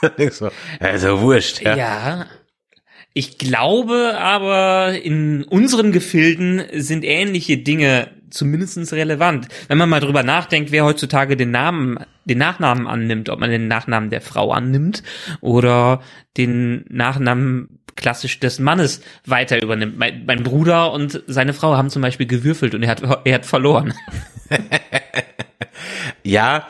so, 0.30 0.50
also 0.80 1.20
wurscht. 1.20 1.60
Ja. 1.60 1.76
ja, 1.76 2.26
ich 3.16 3.38
glaube 3.38 4.18
aber, 4.18 4.92
in 5.02 5.42
unseren 5.44 5.90
Gefilden 5.90 6.62
sind 6.74 7.02
ähnliche 7.02 7.56
Dinge 7.56 8.10
zumindestens 8.28 8.92
relevant. 8.92 9.48
Wenn 9.68 9.78
man 9.78 9.88
mal 9.88 10.00
drüber 10.00 10.22
nachdenkt, 10.22 10.70
wer 10.70 10.84
heutzutage 10.84 11.34
den 11.34 11.50
Namen, 11.50 11.98
den 12.26 12.36
Nachnamen 12.36 12.86
annimmt, 12.86 13.30
ob 13.30 13.40
man 13.40 13.48
den 13.48 13.68
Nachnamen 13.68 14.10
der 14.10 14.20
Frau 14.20 14.52
annimmt 14.52 15.02
oder 15.40 16.02
den 16.36 16.84
Nachnamen 16.90 17.80
klassisch 17.94 18.38
des 18.38 18.58
Mannes 18.58 19.00
weiter 19.24 19.62
übernimmt. 19.62 19.96
Mein, 19.96 20.26
mein 20.26 20.42
Bruder 20.42 20.92
und 20.92 21.22
seine 21.26 21.54
Frau 21.54 21.74
haben 21.74 21.88
zum 21.88 22.02
Beispiel 22.02 22.26
gewürfelt 22.26 22.74
und 22.74 22.82
er 22.82 22.90
hat, 22.90 23.02
er 23.24 23.34
hat 23.34 23.46
verloren. 23.46 23.94
ja, 26.22 26.68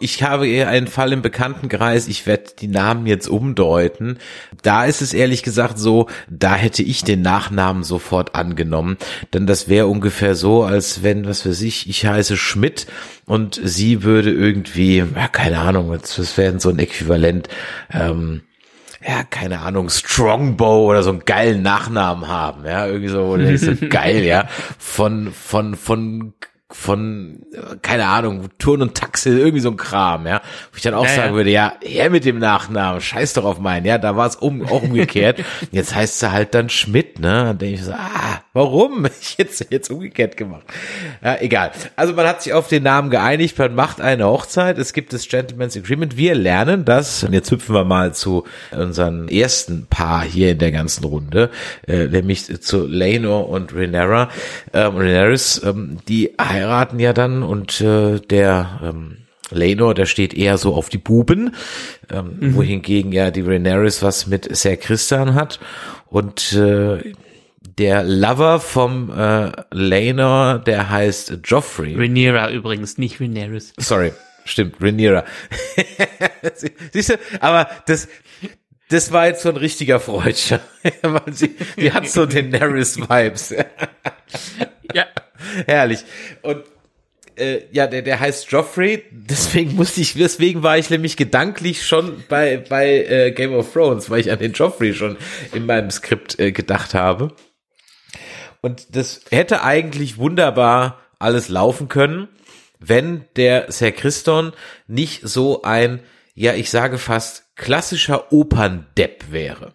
ich 0.00 0.22
habe 0.24 0.48
eher 0.48 0.68
einen 0.68 0.88
Fall 0.88 1.12
im 1.12 1.22
Bekanntenkreis, 1.22 2.08
ich 2.08 2.26
werde 2.26 2.50
die 2.58 2.66
Namen 2.66 3.06
jetzt 3.06 3.28
umdeuten. 3.28 4.18
Da 4.62 4.84
ist 4.86 5.02
es 5.02 5.14
ehrlich 5.14 5.44
gesagt 5.44 5.78
so, 5.78 6.08
da 6.28 6.56
hätte 6.56 6.82
ich 6.82 7.04
den 7.04 7.22
Nachnamen 7.22 7.84
sofort 7.84 8.34
angenommen. 8.34 8.96
Denn 9.32 9.46
das 9.46 9.68
wäre 9.68 9.86
ungefähr 9.86 10.34
so, 10.34 10.64
als 10.64 11.04
wenn, 11.04 11.26
was 11.26 11.46
weiß 11.46 11.62
ich, 11.62 11.88
ich 11.88 12.04
heiße 12.04 12.36
Schmidt 12.36 12.86
und 13.24 13.60
sie 13.62 14.02
würde 14.02 14.32
irgendwie, 14.32 14.98
ja, 14.98 15.28
keine 15.28 15.60
Ahnung, 15.60 15.96
das 15.96 16.36
wäre 16.36 16.58
so 16.58 16.70
ein 16.70 16.78
Äquivalent, 16.80 17.48
ähm, 17.92 18.42
ja, 19.06 19.22
keine 19.22 19.60
Ahnung, 19.60 19.90
Strongbow 19.90 20.90
oder 20.90 21.04
so 21.04 21.10
einen 21.10 21.24
geilen 21.24 21.62
Nachnamen 21.62 22.26
haben, 22.26 22.64
ja, 22.64 22.86
irgendwie 22.86 23.08
so, 23.08 23.22
oder 23.26 23.56
so 23.58 23.72
geil, 23.88 24.24
ja, 24.24 24.48
von, 24.78 25.32
von, 25.32 25.76
von 25.76 26.32
von, 26.70 27.44
keine 27.82 28.06
Ahnung, 28.06 28.48
Turn 28.58 28.80
und 28.80 28.94
Taxel, 28.96 29.38
irgendwie 29.38 29.60
so 29.60 29.70
ein 29.70 29.76
Kram, 29.76 30.26
ja. 30.26 30.40
Wo 30.72 30.76
ich 30.76 30.82
dann 30.82 30.94
auch 30.94 31.04
ja, 31.04 31.14
sagen 31.14 31.34
würde, 31.34 31.50
ja, 31.50 31.74
her 31.82 32.08
mit 32.08 32.24
dem 32.24 32.38
Nachnamen, 32.38 33.02
scheiß 33.02 33.34
doch 33.34 33.44
auf 33.44 33.58
meinen, 33.60 33.84
ja, 33.84 33.98
da 33.98 34.16
war 34.16 34.26
es 34.26 34.36
um, 34.36 34.64
auch 34.66 34.82
umgekehrt. 34.82 35.44
Jetzt 35.72 35.94
heißt 35.94 36.20
sie 36.20 36.32
halt 36.32 36.54
dann 36.54 36.70
Schmidt, 36.70 37.18
ne? 37.18 37.50
Und 37.50 37.60
denke 37.60 37.74
ich 37.74 37.84
so, 37.84 37.92
ah, 37.92 38.40
warum? 38.52 39.06
Ich 39.24 39.38
jetzt, 39.38 39.66
jetzt 39.70 39.90
umgekehrt 39.90 40.36
gemacht. 40.36 40.64
Ja, 41.22 41.40
egal. 41.40 41.70
Also 41.96 42.12
man 42.12 42.26
hat 42.26 42.42
sich 42.42 42.52
auf 42.52 42.68
den 42.68 42.82
Namen 42.82 43.10
geeinigt, 43.10 43.58
man 43.58 43.74
macht 43.74 44.00
eine 44.00 44.26
Hochzeit, 44.26 44.76
es 44.76 44.92
gibt 44.92 45.12
das 45.12 45.28
Gentleman's 45.28 45.76
Agreement, 45.76 46.16
wir 46.16 46.34
lernen 46.34 46.84
das, 46.84 47.24
und 47.24 47.32
jetzt 47.32 47.50
hüpfen 47.50 47.74
wir 47.74 47.84
mal 47.84 48.12
zu 48.12 48.44
unseren 48.70 49.28
ersten 49.28 49.86
Paar 49.86 50.22
hier 50.22 50.52
in 50.52 50.58
der 50.58 50.72
ganzen 50.72 51.04
Runde, 51.04 51.50
äh, 51.86 52.06
nämlich 52.06 52.60
zu 52.60 52.86
Lenor 52.86 53.48
und 53.48 53.74
Renera, 53.74 54.28
ähm, 54.72 54.96
Renaris, 54.96 55.62
ähm, 55.64 55.98
die 56.06 56.38
heiraten 56.54 56.98
ja 56.98 57.12
dann 57.12 57.42
und 57.42 57.80
äh, 57.80 58.20
der 58.20 58.80
ähm, 58.82 59.18
Lenor, 59.50 59.94
der 59.94 60.06
steht 60.06 60.34
eher 60.34 60.58
so 60.58 60.74
auf 60.74 60.88
die 60.88 60.98
Buben, 60.98 61.54
ähm, 62.10 62.36
mhm. 62.40 62.54
wohingegen 62.54 63.12
ja 63.12 63.30
die 63.30 63.42
Rhaenyra 63.42 63.84
was 64.00 64.26
mit 64.26 64.54
Ser 64.56 64.76
Christian 64.76 65.34
hat 65.34 65.60
und 66.06 66.52
äh, 66.54 67.12
der 67.78 68.04
Lover 68.04 68.60
vom 68.60 69.10
äh, 69.10 69.52
Lenor, 69.72 70.60
der 70.60 70.90
heißt 70.90 71.40
Joffrey. 71.44 71.94
Rhaenyra 71.94 72.50
übrigens, 72.50 72.98
nicht 72.98 73.20
Rhaenyra. 73.20 73.58
Sorry, 73.78 74.12
stimmt, 74.44 74.76
Rhaenyra. 74.80 75.24
Siehst 76.92 77.10
du, 77.10 77.18
aber 77.40 77.68
das, 77.86 78.08
das 78.88 79.12
war 79.12 79.26
jetzt 79.26 79.42
so 79.42 79.48
ein 79.48 79.56
richtiger 79.56 79.98
Freudscher. 79.98 80.60
sie, 81.32 81.56
die 81.76 81.92
hat 81.92 82.08
so 82.08 82.26
den 82.26 82.50
Daenerys-Vibes. 82.50 83.54
ja. 84.92 85.06
Herrlich. 85.66 86.04
Und 86.42 86.64
äh, 87.36 87.62
ja, 87.72 87.86
der, 87.86 88.02
der 88.02 88.20
heißt 88.20 88.50
Joffrey, 88.50 89.04
deswegen 89.10 89.74
musste 89.74 90.00
ich, 90.00 90.14
deswegen 90.14 90.62
war 90.62 90.78
ich 90.78 90.90
nämlich 90.90 91.16
gedanklich 91.16 91.86
schon 91.86 92.22
bei, 92.28 92.58
bei 92.58 93.04
äh, 93.04 93.32
Game 93.32 93.54
of 93.54 93.72
Thrones, 93.72 94.08
weil 94.10 94.20
ich 94.20 94.30
an 94.30 94.38
den 94.38 94.52
Joffrey 94.52 94.94
schon 94.94 95.16
in 95.52 95.66
meinem 95.66 95.90
Skript 95.90 96.38
äh, 96.38 96.52
gedacht 96.52 96.94
habe. 96.94 97.34
Und 98.60 98.96
das 98.96 99.22
hätte 99.30 99.62
eigentlich 99.62 100.16
wunderbar 100.16 101.02
alles 101.18 101.48
laufen 101.48 101.88
können, 101.88 102.28
wenn 102.78 103.24
der 103.36 103.70
Sir 103.70 103.92
Christon 103.92 104.52
nicht 104.86 105.20
so 105.22 105.62
ein, 105.62 106.00
ja, 106.34 106.54
ich 106.54 106.70
sage 106.70 106.98
fast 106.98 107.56
klassischer 107.56 108.32
Operndepp 108.32 109.30
wäre. 109.30 109.74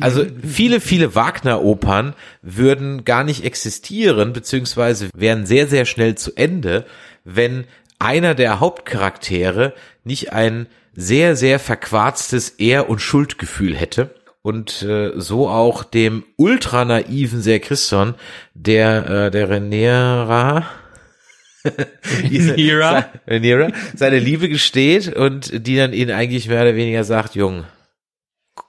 Also 0.00 0.26
viele, 0.46 0.80
viele 0.80 1.14
Wagner-Opern 1.14 2.14
würden 2.42 3.04
gar 3.04 3.24
nicht 3.24 3.44
existieren, 3.44 4.32
beziehungsweise 4.32 5.08
wären 5.14 5.46
sehr, 5.46 5.66
sehr 5.66 5.84
schnell 5.84 6.16
zu 6.16 6.36
Ende, 6.36 6.84
wenn 7.24 7.64
einer 7.98 8.34
der 8.34 8.60
Hauptcharaktere 8.60 9.74
nicht 10.04 10.32
ein 10.32 10.66
sehr, 10.94 11.36
sehr 11.36 11.58
verquarztes 11.58 12.50
Ehr- 12.58 12.90
und 12.90 13.00
Schuldgefühl 13.00 13.74
hätte 13.74 14.14
und 14.42 14.82
äh, 14.82 15.12
so 15.16 15.48
auch 15.48 15.84
dem 15.84 16.24
ultra 16.36 16.84
naiven 16.84 17.40
Ser 17.42 17.60
Christon, 17.60 18.14
der 18.54 19.08
äh, 19.08 19.30
der 19.30 19.48
Renera 19.50 20.66
Renera 23.26 23.72
seine 23.94 24.18
Liebe 24.18 24.48
gesteht 24.48 25.14
und 25.14 25.66
die 25.66 25.76
dann 25.76 25.92
ihn 25.92 26.10
eigentlich 26.10 26.48
mehr 26.48 26.62
oder 26.62 26.76
weniger 26.76 27.04
sagt, 27.04 27.34
Jung, 27.34 27.64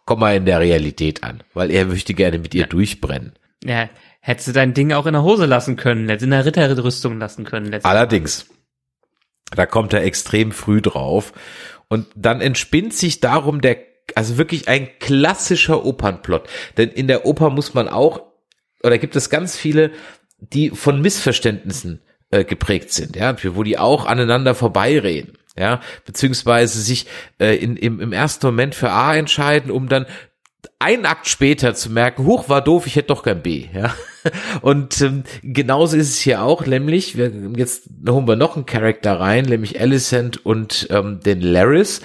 komm 0.09 0.21
mal 0.21 0.35
in 0.35 0.45
der 0.45 0.59
Realität 0.59 1.23
an, 1.23 1.43
weil 1.53 1.69
er 1.69 1.85
möchte 1.85 2.15
gerne 2.15 2.39
mit 2.39 2.55
ihr 2.55 2.61
ja. 2.61 2.67
durchbrennen. 2.67 3.33
Ja, 3.63 3.89
Hättest 4.21 4.49
du 4.49 4.51
dein 4.51 4.73
Ding 4.73 4.91
auch 4.91 5.05
in 5.05 5.13
der 5.13 5.23
Hose 5.23 5.45
lassen 5.45 5.75
können, 5.75 6.09
hättest 6.09 6.25
in 6.25 6.31
der 6.31 6.45
Ritterrüstung 6.45 7.19
lassen 7.19 7.45
können. 7.45 7.73
Allerdings, 7.83 8.47
da 9.55 9.65
kommt 9.65 9.93
er 9.93 10.03
extrem 10.03 10.51
früh 10.51 10.81
drauf. 10.81 11.33
Und 11.87 12.05
dann 12.15 12.41
entspinnt 12.41 12.93
sich 12.93 13.21
darum 13.21 13.61
der, 13.61 13.77
also 14.15 14.37
wirklich 14.37 14.67
ein 14.67 14.89
klassischer 14.99 15.85
Opernplot. 15.85 16.47
Denn 16.77 16.89
in 16.89 17.07
der 17.07 17.25
Oper 17.25 17.49
muss 17.49 17.73
man 17.73 17.87
auch, 17.87 18.21
oder 18.83 18.97
gibt 18.97 19.15
es 19.15 19.29
ganz 19.29 19.55
viele, 19.55 19.91
die 20.37 20.69
von 20.69 21.01
Missverständnissen 21.01 22.01
äh, 22.29 22.43
geprägt 22.43 22.91
sind, 22.91 23.15
ja, 23.15 23.35
wo 23.55 23.63
die 23.63 23.79
auch 23.79 24.05
aneinander 24.05 24.53
vorbeireden. 24.53 25.38
Ja, 25.59 25.81
beziehungsweise 26.05 26.79
sich 26.79 27.05
äh, 27.37 27.57
in, 27.57 27.75
im, 27.75 27.99
im 27.99 28.13
ersten 28.13 28.45
Moment 28.45 28.75
für 28.75 28.91
A 28.91 29.13
entscheiden, 29.13 29.71
um 29.71 29.89
dann 29.89 30.05
einen 30.79 31.05
Akt 31.05 31.27
später 31.27 31.75
zu 31.75 31.89
merken, 31.89 32.25
huch, 32.25 32.47
war 32.47 32.63
doof, 32.63 32.87
ich 32.87 32.95
hätte 32.95 33.09
doch 33.09 33.23
kein 33.23 33.41
B, 33.41 33.65
ja. 33.73 33.93
Und 34.61 35.01
ähm, 35.01 35.23
genauso 35.43 35.97
ist 35.97 36.09
es 36.09 36.19
hier 36.19 36.41
auch, 36.41 36.65
nämlich, 36.65 37.17
wir, 37.17 37.31
jetzt 37.57 37.89
holen 38.07 38.27
wir 38.27 38.37
noch 38.37 38.55
einen 38.55 38.65
Charakter 38.65 39.19
rein, 39.19 39.45
nämlich 39.45 39.79
Alicent 39.79 40.45
und 40.45 40.87
ähm, 40.91 41.19
den 41.19 41.41
Laris. 41.41 42.01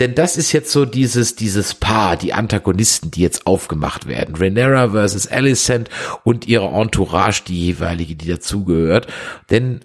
Denn 0.00 0.14
das 0.14 0.36
ist 0.36 0.52
jetzt 0.52 0.72
so 0.72 0.84
dieses, 0.84 1.36
dieses 1.36 1.74
Paar, 1.74 2.16
die 2.16 2.32
Antagonisten, 2.32 3.10
die 3.10 3.20
jetzt 3.20 3.46
aufgemacht 3.46 4.06
werden. 4.06 4.34
Rhaenyra 4.34 4.90
versus 4.90 5.28
Alicent 5.28 5.88
und 6.24 6.48
ihre 6.48 6.66
Entourage, 6.66 7.42
die 7.46 7.66
jeweilige, 7.66 8.16
die 8.16 8.28
dazugehört. 8.28 9.06
Denn 9.50 9.80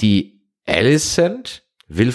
die 0.00 0.40
Alicent 0.66 1.62
will, 1.96 2.14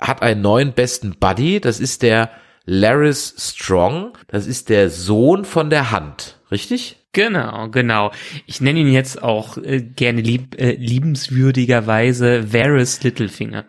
hat 0.00 0.22
einen 0.22 0.42
neuen 0.42 0.72
besten 0.72 1.16
Buddy, 1.18 1.60
das 1.60 1.80
ist 1.80 2.02
der 2.02 2.30
Laris 2.64 3.34
Strong, 3.38 4.16
das 4.28 4.46
ist 4.46 4.68
der 4.68 4.90
Sohn 4.90 5.44
von 5.44 5.70
der 5.70 5.90
Hand, 5.90 6.38
richtig? 6.50 6.98
Genau, 7.12 7.68
genau. 7.68 8.10
Ich 8.46 8.60
nenne 8.62 8.80
ihn 8.80 8.92
jetzt 8.92 9.22
auch 9.22 9.58
äh, 9.58 9.82
gerne 9.82 10.22
lieb, 10.22 10.58
äh, 10.58 10.72
liebenswürdigerweise 10.72 12.52
Varys 12.52 13.02
Littlefinger. 13.02 13.66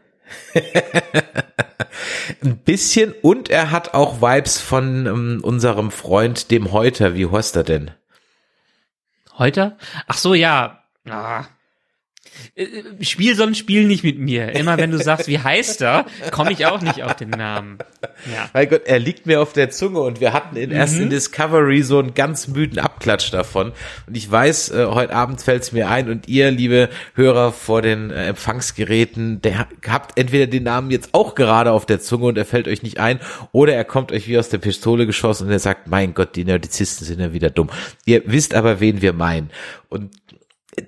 Ein 2.42 2.58
bisschen 2.58 3.13
und 3.22 3.50
er 3.50 3.70
hat 3.72 3.94
auch 3.94 4.22
Vibes 4.22 4.60
von 4.60 5.06
ähm, 5.06 5.39
unserem 5.44 5.92
Freund 5.92 6.52
dem 6.52 6.72
Häuter. 6.72 7.16
Wie 7.16 7.30
heißt 7.30 7.58
er 7.58 7.63
denn? 7.63 7.92
Heute? 9.38 9.78
Ach 10.08 10.18
so, 10.18 10.34
ja. 10.34 10.84
Ah. 11.08 11.44
Äh, 12.56 12.67
Spiel 13.02 13.36
so 13.36 13.43
ein 13.43 13.56
Spiel 13.56 13.86
nicht 13.86 14.04
mit 14.04 14.19
mir. 14.19 14.54
Immer 14.56 14.78
wenn 14.78 14.91
du 14.91 14.98
sagst, 14.98 15.28
wie 15.28 15.39
heißt 15.39 15.82
er, 15.82 16.06
komme 16.32 16.52
ich 16.52 16.65
auch 16.65 16.82
nicht 16.82 17.04
auf 17.04 17.15
den 17.15 17.30
Namen. 17.30 17.78
Ja. 18.32 18.50
Mein 18.54 18.69
Gott, 18.69 18.84
er 18.86 19.00
liegt 19.00 19.26
mir 19.26 19.41
auf 19.41 19.54
der 19.54 19.69
Zunge 19.69 20.00
und 20.00 20.19
wir 20.19 20.34
hatten 20.34 20.56
in 20.56 20.72
erst 20.72 21.00
in 21.00 21.10
Discovery 21.10 21.82
so 21.82 22.00
einen 22.00 22.13
ganz 22.13 22.48
müden 22.48 22.80
Abklatsch 22.80 23.32
davon. 23.32 23.74
Und 24.08 24.17
ich 24.17 24.30
weiß, 24.30 24.72
äh, 24.72 24.86
heute 24.86 25.13
Abend 25.15 25.41
fällt 25.41 25.63
es 25.63 25.72
mir 25.72 25.89
ein 25.89 26.10
und 26.10 26.28
ihr, 26.28 26.52
liebe 26.52 26.89
Hörer 27.15 27.52
vor 27.52 27.82
den 27.82 28.12
äh, 28.12 28.28
Empfangsgeräten, 28.28 29.41
der 29.41 29.67
habt 29.88 30.17
entweder 30.17 30.48
den 30.48 30.63
Namen 30.63 30.91
jetzt 30.91 31.10
auch 31.13 31.36
gerade 31.36 31.72
auf 31.72 31.86
der 31.86 32.00
Zunge 32.00 32.26
und 32.26 32.38
er 32.38 32.46
fällt 32.46 32.67
euch 32.67 32.84
nicht 32.84 33.00
ein, 33.00 33.19
oder 33.52 33.74
er 33.74 33.86
kommt 33.86 34.12
euch 34.12 34.28
wie 34.28 34.38
aus 34.38 34.50
der 34.50 34.58
Pistole 34.58 35.06
geschossen 35.06 35.48
und 35.48 35.52
er 35.52 35.60
sagt, 35.60 35.88
mein 35.88 36.13
Gott, 36.13 36.36
die 36.36 36.46
Nerdizisten 36.46 37.06
sind 37.06 37.19
ja 37.19 37.34
wieder 37.34 37.50
dumm. 37.50 37.69
Ihr 38.06 38.24
wisst 38.26 38.54
aber, 38.54 38.80
wen 38.80 39.02
wir 39.02 39.13
meinen. 39.13 39.50
Und 39.89 40.12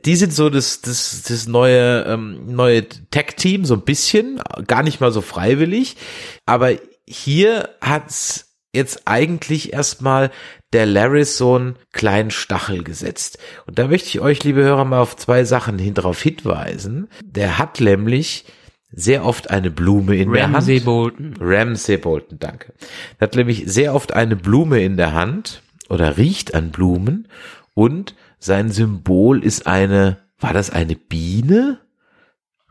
die 0.06 0.16
sind 0.16 0.34
so 0.34 0.50
das, 0.50 0.82
das, 0.82 1.24
das 1.28 1.48
neue, 1.48 2.04
ähm, 2.04 2.56
neue 2.56 2.88
Tech-Team, 2.88 3.66
so 3.66 3.76
ein 3.76 3.82
bisschen, 3.82 4.42
gar 4.68 4.84
nicht 4.84 5.00
mal 5.02 5.12
so 5.12 5.22
freiwillig. 5.22 5.96
Aber 6.46 6.72
hier 7.08 7.70
hat's 7.82 8.56
jetzt 8.74 9.04
eigentlich 9.06 9.74
erstmal 9.74 10.32
der 10.74 10.86
Laris 10.86 11.38
so 11.38 11.56
einen 11.56 11.76
kleinen 11.94 12.32
Stachel 12.32 12.84
gesetzt. 12.84 13.40
Und 13.66 13.80
da 13.80 13.88
möchte 13.88 14.10
ich 14.10 14.20
euch, 14.20 14.44
liebe 14.44 14.64
Hörer, 14.64 14.86
mal 14.86 15.00
auf 15.00 15.16
zwei 15.16 15.46
Sachen 15.46 15.80
hin 15.80 15.94
drauf 15.94 16.22
hinweisen. 16.22 17.08
Der 17.24 17.58
hat 17.58 17.80
nämlich 17.80 18.46
sehr 18.92 19.26
oft 19.26 19.50
eine 19.50 19.72
Blume 19.72 20.16
in 20.16 20.30
Ramsay 20.30 20.80
der 20.80 20.80
Hand. 20.80 20.86
Bolton. 20.86 21.36
Ramsay 21.40 21.98
Bolton, 21.98 22.40
danke. 22.40 22.74
Der 23.20 23.28
hat 23.28 23.36
nämlich 23.36 23.64
sehr 23.66 23.94
oft 23.94 24.14
eine 24.14 24.36
Blume 24.36 24.84
in 24.84 24.98
der 24.98 25.14
Hand 25.14 25.62
oder 25.90 26.18
riecht 26.18 26.56
an 26.56 26.72
Blumen 26.72 27.28
und 27.74 28.16
sein 28.46 28.72
Symbol 28.72 29.44
ist 29.44 29.68
eine, 29.68 30.18
war 30.40 30.54
das 30.54 30.70
eine 30.70 30.96
Biene? 30.96 31.80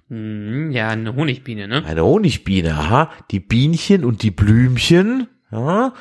Hm, 0.09 0.71
ja, 0.71 0.89
eine 0.89 1.15
Honigbiene, 1.17 1.67
ne? 1.67 1.85
Eine 1.85 2.05
Honigbiene, 2.05 2.75
aha. 2.75 3.11
Die 3.31 3.41
Bienchen 3.41 4.05
und 4.05 4.23
die 4.23 4.31
Blümchen, 4.31 5.27
ja. 5.51 5.93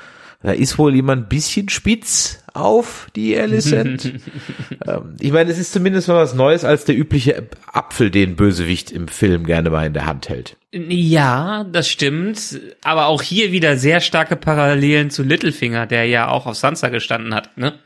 Da 0.43 0.51
ist 0.51 0.77
wohl 0.77 0.93
jemand 0.93 1.23
ein 1.23 1.29
bisschen 1.29 1.69
spitz 1.69 2.43
auf 2.53 3.07
die 3.15 3.37
Alicent. 3.39 4.05
ähm, 4.85 5.15
ich 5.21 5.31
meine, 5.31 5.49
es 5.49 5.57
ist 5.57 5.71
zumindest 5.71 6.09
mal 6.09 6.17
was 6.17 6.33
Neues 6.33 6.65
als 6.65 6.83
der 6.83 6.97
übliche 6.97 7.47
Apfel, 7.71 8.11
den 8.11 8.35
Bösewicht 8.35 8.91
im 8.91 9.07
Film 9.07 9.45
gerne 9.45 9.69
mal 9.69 9.87
in 9.87 9.93
der 9.93 10.05
Hand 10.05 10.27
hält. 10.27 10.57
Ja, 10.73 11.63
das 11.63 11.87
stimmt. 11.87 12.59
Aber 12.83 13.05
auch 13.05 13.21
hier 13.21 13.53
wieder 13.53 13.77
sehr 13.77 14.01
starke 14.01 14.35
Parallelen 14.35 15.11
zu 15.11 15.23
Littlefinger, 15.23 15.87
der 15.87 16.05
ja 16.07 16.27
auch 16.27 16.45
auf 16.45 16.57
Sansa 16.57 16.89
gestanden 16.89 17.33
hat, 17.33 17.57
ne? 17.57 17.79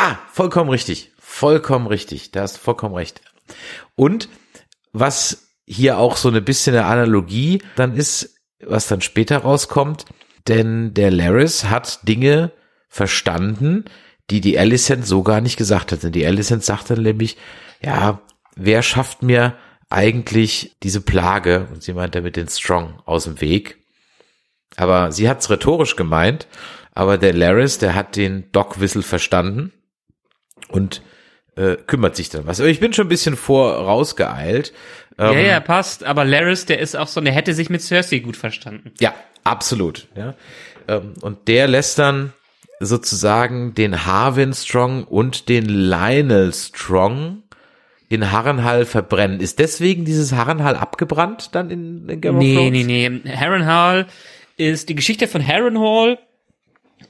Ah, 0.00 0.16
vollkommen 0.30 0.70
richtig. 0.70 1.10
Vollkommen 1.18 1.88
richtig. 1.88 2.30
Da 2.30 2.42
hast 2.42 2.56
du 2.56 2.60
vollkommen 2.60 2.94
recht. 2.94 3.20
Und 3.96 4.28
was 4.92 5.56
hier 5.66 5.98
auch 5.98 6.16
so 6.16 6.28
eine 6.28 6.40
bisschen 6.40 6.76
eine 6.76 6.86
Analogie 6.86 7.62
dann 7.74 7.96
ist, 7.96 8.36
was 8.64 8.86
dann 8.86 9.00
später 9.00 9.38
rauskommt, 9.38 10.04
denn 10.46 10.94
der 10.94 11.10
Laris 11.10 11.64
hat 11.64 12.06
Dinge 12.06 12.52
verstanden, 12.88 13.86
die 14.30 14.40
die 14.40 14.56
Alicent 14.56 15.04
so 15.04 15.24
gar 15.24 15.40
nicht 15.40 15.56
gesagt 15.56 15.90
hat. 15.90 16.04
Denn 16.04 16.12
die 16.12 16.26
Alicent 16.26 16.62
sagt 16.62 16.90
dann 16.90 17.02
nämlich, 17.02 17.36
ja, 17.82 18.20
wer 18.54 18.82
schafft 18.82 19.24
mir 19.24 19.56
eigentlich 19.90 20.76
diese 20.84 21.00
Plage, 21.00 21.66
und 21.72 21.82
sie 21.82 21.92
meint 21.92 22.14
damit 22.14 22.36
den 22.36 22.48
Strong, 22.48 23.02
aus 23.04 23.24
dem 23.24 23.40
Weg. 23.40 23.78
Aber 24.76 25.10
sie 25.10 25.28
hat's 25.28 25.50
rhetorisch 25.50 25.96
gemeint, 25.96 26.46
aber 26.92 27.18
der 27.18 27.34
Laris, 27.34 27.78
der 27.78 27.96
hat 27.96 28.14
den 28.14 28.52
Doc 28.52 28.78
Whistle 28.78 29.02
verstanden 29.02 29.72
und 30.68 31.02
äh, 31.56 31.76
kümmert 31.86 32.16
sich 32.16 32.28
dann 32.30 32.46
was. 32.46 32.60
Aber 32.60 32.68
ich 32.68 32.80
bin 32.80 32.92
schon 32.92 33.06
ein 33.06 33.10
bisschen 33.10 33.36
vorausgeeilt. 33.36 34.72
ja, 35.18 35.32
ja, 35.32 35.60
passt. 35.60 36.04
Aber 36.04 36.24
Laris, 36.24 36.66
der 36.66 36.78
ist 36.78 36.96
auch 36.96 37.08
so, 37.08 37.20
der 37.20 37.32
hätte 37.32 37.54
sich 37.54 37.70
mit 37.70 37.82
Cersei 37.82 38.18
gut 38.20 38.36
verstanden. 38.36 38.92
Ja, 39.00 39.14
absolut. 39.44 40.06
Ja. 40.14 40.34
Ähm, 40.86 41.14
und 41.20 41.48
der 41.48 41.66
lässt 41.68 41.98
dann 41.98 42.32
sozusagen 42.80 43.74
den 43.74 44.06
Harwin 44.06 44.52
Strong 44.54 45.04
und 45.04 45.48
den 45.48 45.64
Lionel 45.68 46.52
Strong 46.54 47.42
in 48.08 48.30
Harrenhal 48.32 48.86
verbrennen. 48.86 49.40
Ist 49.40 49.58
deswegen 49.58 50.04
dieses 50.04 50.32
Harrenhal 50.32 50.76
abgebrannt 50.76 51.54
dann 51.54 51.70
in, 51.70 52.08
in 52.08 52.20
Game 52.20 52.36
of 52.36 52.40
Nee, 52.40 52.54
Thrones? 52.54 52.86
nee, 52.86 53.08
nee. 53.24 53.30
Harrenhal 53.36 54.06
ist, 54.56 54.88
die 54.88 54.94
Geschichte 54.94 55.26
von 55.28 55.44
Harrenhal 55.46 56.18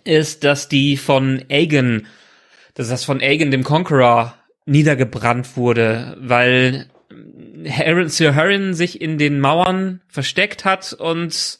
ist, 0.04 0.42
dass 0.44 0.68
die 0.68 0.96
von 0.96 1.44
Aegon, 1.50 2.06
dass 2.78 2.88
das 2.88 3.04
von 3.04 3.20
Aegon 3.20 3.50
dem 3.50 3.64
Conqueror 3.64 4.34
niedergebrannt 4.64 5.56
wurde, 5.56 6.16
weil 6.20 6.88
Harren, 7.68 8.08
Sir 8.08 8.36
Harren 8.36 8.72
sich 8.72 9.00
in 9.00 9.18
den 9.18 9.40
Mauern 9.40 10.00
versteckt 10.06 10.64
hat 10.64 10.92
und 10.92 11.58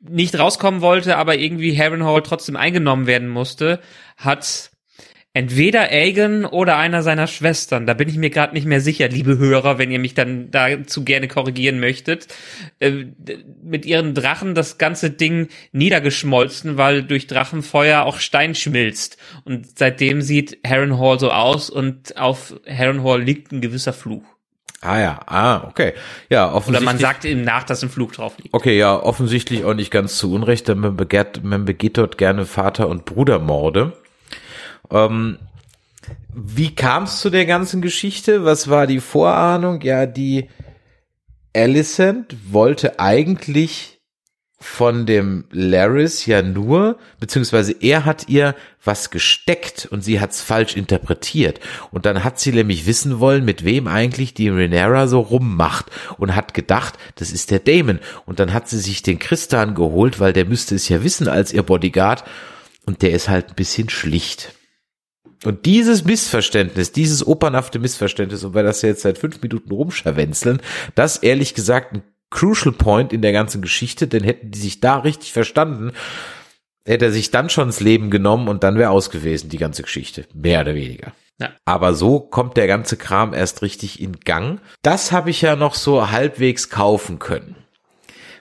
nicht 0.00 0.38
rauskommen 0.38 0.82
wollte, 0.82 1.16
aber 1.16 1.38
irgendwie 1.38 1.76
Harrenhal 1.76 2.22
trotzdem 2.22 2.56
eingenommen 2.56 3.06
werden 3.06 3.28
musste, 3.28 3.80
hat 4.18 4.67
entweder 5.38 5.92
Aegon 5.92 6.44
oder 6.44 6.78
einer 6.78 7.04
seiner 7.04 7.28
Schwestern, 7.28 7.86
da 7.86 7.94
bin 7.94 8.08
ich 8.08 8.16
mir 8.16 8.28
gerade 8.28 8.54
nicht 8.54 8.66
mehr 8.66 8.80
sicher, 8.80 9.08
liebe 9.08 9.38
Hörer, 9.38 9.78
wenn 9.78 9.92
ihr 9.92 10.00
mich 10.00 10.14
dann 10.14 10.50
dazu 10.50 11.04
gerne 11.04 11.28
korrigieren 11.28 11.78
möchtet, 11.78 12.26
äh, 12.80 13.04
mit 13.62 13.86
ihren 13.86 14.14
Drachen 14.14 14.56
das 14.56 14.78
ganze 14.78 15.10
Ding 15.10 15.46
niedergeschmolzen, 15.70 16.76
weil 16.76 17.04
durch 17.04 17.28
Drachenfeuer 17.28 18.02
auch 18.02 18.18
Stein 18.18 18.56
schmilzt. 18.56 19.16
Und 19.44 19.78
seitdem 19.78 20.22
sieht 20.22 20.58
Harrenhal 20.66 21.20
so 21.20 21.30
aus 21.30 21.70
und 21.70 22.16
auf 22.16 22.56
Harrenhal 22.68 23.22
liegt 23.22 23.52
ein 23.52 23.60
gewisser 23.60 23.92
Fluch. 23.92 24.24
Ah 24.80 24.98
ja, 24.98 25.20
ah, 25.26 25.68
okay. 25.68 25.92
Ja, 26.30 26.46
Oder 26.46 26.56
offensichtlich. 26.56 26.84
man 26.84 26.98
sagt 26.98 27.24
ihm 27.24 27.42
nach, 27.42 27.62
dass 27.62 27.84
ein 27.84 27.90
Fluch 27.90 28.10
drauf 28.10 28.34
liegt. 28.38 28.52
Okay, 28.54 28.76
ja, 28.76 29.00
offensichtlich 29.00 29.64
auch 29.64 29.74
nicht 29.74 29.92
ganz 29.92 30.18
zu 30.18 30.32
Unrecht, 30.32 30.66
denn 30.66 30.78
man 30.78 30.96
begehrt, 30.96 31.44
man 31.44 31.64
begeht 31.64 31.96
dort 31.96 32.18
gerne 32.18 32.44
Vater- 32.44 32.88
und 32.88 33.04
Brudermorde. 33.04 33.92
Ähm, 34.90 35.38
wie 36.34 36.74
kam 36.74 37.04
es 37.04 37.20
zu 37.20 37.30
der 37.30 37.46
ganzen 37.46 37.82
Geschichte? 37.82 38.44
Was 38.44 38.68
war 38.68 38.86
die 38.86 39.00
Vorahnung? 39.00 39.80
Ja, 39.82 40.06
die 40.06 40.48
Alicent 41.54 42.36
wollte 42.52 43.00
eigentlich 43.00 43.98
von 44.60 45.06
dem 45.06 45.44
Laris 45.52 46.26
ja 46.26 46.42
nur, 46.42 46.98
beziehungsweise 47.20 47.74
er 47.80 48.04
hat 48.04 48.28
ihr 48.28 48.56
was 48.84 49.10
gesteckt 49.10 49.86
und 49.90 50.02
sie 50.02 50.20
hat's 50.20 50.42
falsch 50.42 50.76
interpretiert. 50.76 51.60
Und 51.92 52.06
dann 52.06 52.24
hat 52.24 52.40
sie 52.40 52.52
nämlich 52.52 52.86
wissen 52.86 53.20
wollen, 53.20 53.44
mit 53.44 53.64
wem 53.64 53.86
eigentlich 53.86 54.34
die 54.34 54.48
Rhaenyra 54.48 55.06
so 55.06 55.20
rummacht 55.20 55.86
und 56.18 56.34
hat 56.34 56.54
gedacht, 56.54 56.98
das 57.14 57.30
ist 57.30 57.52
der 57.52 57.60
Damon. 57.60 58.00
Und 58.26 58.40
dann 58.40 58.52
hat 58.52 58.68
sie 58.68 58.78
sich 58.78 59.02
den 59.02 59.20
Christan 59.20 59.74
geholt, 59.76 60.18
weil 60.18 60.32
der 60.32 60.44
müsste 60.44 60.74
es 60.74 60.88
ja 60.88 61.04
wissen 61.04 61.28
als 61.28 61.52
ihr 61.52 61.62
Bodyguard. 61.62 62.24
Und 62.84 63.02
der 63.02 63.12
ist 63.12 63.28
halt 63.28 63.50
ein 63.50 63.54
bisschen 63.54 63.90
schlicht. 63.90 64.54
Und 65.44 65.66
dieses 65.66 66.04
Missverständnis, 66.04 66.92
dieses 66.92 67.26
opernhafte 67.26 67.78
Missverständnis, 67.78 68.44
und 68.44 68.54
weil 68.54 68.64
das 68.64 68.82
jetzt 68.82 69.02
seit 69.02 69.18
fünf 69.18 69.40
Minuten 69.40 69.70
rumscharwenzeln, 69.70 70.60
das 70.94 71.18
ehrlich 71.18 71.54
gesagt 71.54 71.94
ein 71.94 72.02
Crucial 72.30 72.74
Point 72.74 73.12
in 73.12 73.22
der 73.22 73.32
ganzen 73.32 73.62
Geschichte, 73.62 74.06
denn 74.06 74.24
hätten 74.24 74.50
die 74.50 74.58
sich 74.58 74.80
da 74.80 74.98
richtig 74.98 75.32
verstanden, 75.32 75.92
hätte 76.84 77.06
er 77.06 77.12
sich 77.12 77.30
dann 77.30 77.50
schon 77.50 77.68
ins 77.68 77.80
Leben 77.80 78.10
genommen 78.10 78.48
und 78.48 78.64
dann 78.64 78.76
wäre 78.76 78.90
aus 78.90 79.10
gewesen, 79.10 79.48
die 79.48 79.58
ganze 79.58 79.82
Geschichte. 79.82 80.26
Mehr 80.34 80.62
oder 80.62 80.74
weniger. 80.74 81.12
Ja. 81.40 81.50
Aber 81.64 81.94
so 81.94 82.18
kommt 82.18 82.56
der 82.56 82.66
ganze 82.66 82.96
Kram 82.96 83.32
erst 83.32 83.62
richtig 83.62 84.00
in 84.00 84.20
Gang. 84.20 84.60
Das 84.82 85.12
habe 85.12 85.30
ich 85.30 85.40
ja 85.40 85.54
noch 85.54 85.74
so 85.74 86.10
halbwegs 86.10 86.68
kaufen 86.68 87.18
können. 87.18 87.54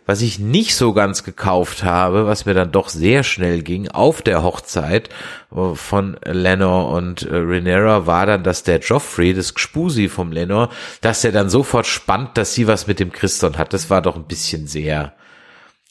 Was 0.08 0.22
ich 0.22 0.39
nicht 0.39 0.76
so 0.76 0.93
ganz 0.93 1.24
gekauft 1.24 1.84
habe, 1.84 2.26
was 2.26 2.45
mir 2.45 2.53
dann 2.53 2.72
doch 2.72 2.89
sehr 2.89 3.24
schnell 3.24 3.62
ging, 3.62 3.89
auf 3.89 4.22
der 4.24 4.41
Hochzeit 4.41 5.10
äh, 5.55 5.76
von 5.76 6.18
Lenor 6.24 6.89
und 6.89 7.24
äh, 7.24 7.36
Rhaenyra, 7.36 8.08
war 8.08 8.26
dann, 8.26 8.43
dass 8.43 8.64
der 8.64 8.80
Joffrey, 8.80 9.34
das 9.34 9.53
Gspusi 9.53 10.08
vom 10.08 10.32
Lenor, 10.32 10.70
dass 11.01 11.24
er 11.24 11.34
dann 11.34 11.49
sofort 11.49 11.86
spannt, 11.86 12.38
dass 12.38 12.55
sie 12.55 12.68
was 12.68 12.88
mit 12.88 12.99
dem 12.99 13.12
Christon 13.12 13.58
hat. 13.58 13.74
Das 13.74 13.89
war 13.89 14.01
doch 14.01 14.16
ein 14.16 14.28
bisschen 14.28 14.66
sehr, 14.66 15.14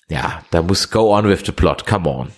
ja, 0.09 0.43
da 0.51 0.62
muss 0.62 0.91
go 0.91 1.14
on 1.17 1.29
with 1.29 1.43
the 1.45 1.53
plot, 1.53 1.87
come 1.87 2.09
on. 2.09 2.29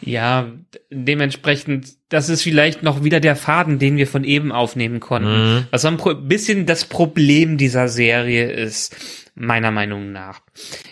Ja, 0.00 0.50
dementsprechend, 0.90 1.94
das 2.08 2.28
ist 2.28 2.42
vielleicht 2.42 2.82
noch 2.82 3.04
wieder 3.04 3.20
der 3.20 3.36
Faden, 3.36 3.78
den 3.78 3.96
wir 3.96 4.06
von 4.06 4.24
eben 4.24 4.52
aufnehmen 4.52 5.00
konnten. 5.00 5.54
Mhm. 5.54 5.66
Was 5.70 5.82
so 5.82 5.88
ein 5.88 6.28
bisschen 6.28 6.66
das 6.66 6.84
Problem 6.84 7.58
dieser 7.58 7.88
Serie 7.88 8.50
ist, 8.50 8.96
meiner 9.34 9.70
Meinung 9.70 10.12
nach. 10.12 10.40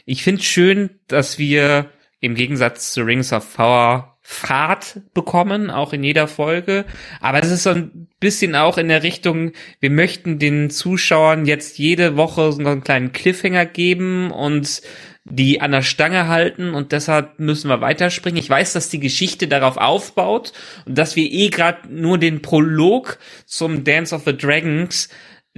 Ich 0.04 0.22
finde 0.22 0.42
schön, 0.42 0.90
dass 1.08 1.38
wir 1.38 1.90
im 2.20 2.34
Gegensatz 2.34 2.92
zu 2.92 3.02
Rings 3.02 3.32
of 3.32 3.54
Power 3.54 4.10
Fahrt 4.22 5.00
bekommen, 5.12 5.70
auch 5.70 5.92
in 5.92 6.04
jeder 6.04 6.28
Folge. 6.28 6.84
Aber 7.20 7.42
es 7.42 7.50
ist 7.50 7.64
so 7.64 7.70
ein 7.70 8.06
bisschen 8.20 8.54
auch 8.54 8.78
in 8.78 8.86
der 8.86 9.02
Richtung, 9.02 9.52
wir 9.80 9.90
möchten 9.90 10.38
den 10.38 10.70
Zuschauern 10.70 11.46
jetzt 11.46 11.78
jede 11.78 12.16
Woche 12.16 12.52
so 12.52 12.60
einen 12.64 12.84
kleinen 12.84 13.12
Cliffhanger 13.12 13.66
geben 13.66 14.30
und 14.30 14.82
die 15.24 15.60
an 15.60 15.72
der 15.72 15.82
Stange 15.82 16.28
halten 16.28 16.74
und 16.74 16.92
deshalb 16.92 17.40
müssen 17.40 17.68
wir 17.68 17.80
weiterspringen. 17.80 18.38
Ich 18.38 18.48
weiß, 18.48 18.72
dass 18.72 18.88
die 18.88 19.00
Geschichte 19.00 19.48
darauf 19.48 19.76
aufbaut 19.76 20.52
und 20.86 20.96
dass 20.96 21.16
wir 21.16 21.24
eh 21.24 21.48
gerade 21.48 21.92
nur 21.92 22.16
den 22.16 22.40
Prolog 22.40 23.18
zum 23.46 23.84
Dance 23.84 24.14
of 24.14 24.22
the 24.24 24.36
Dragons 24.36 25.08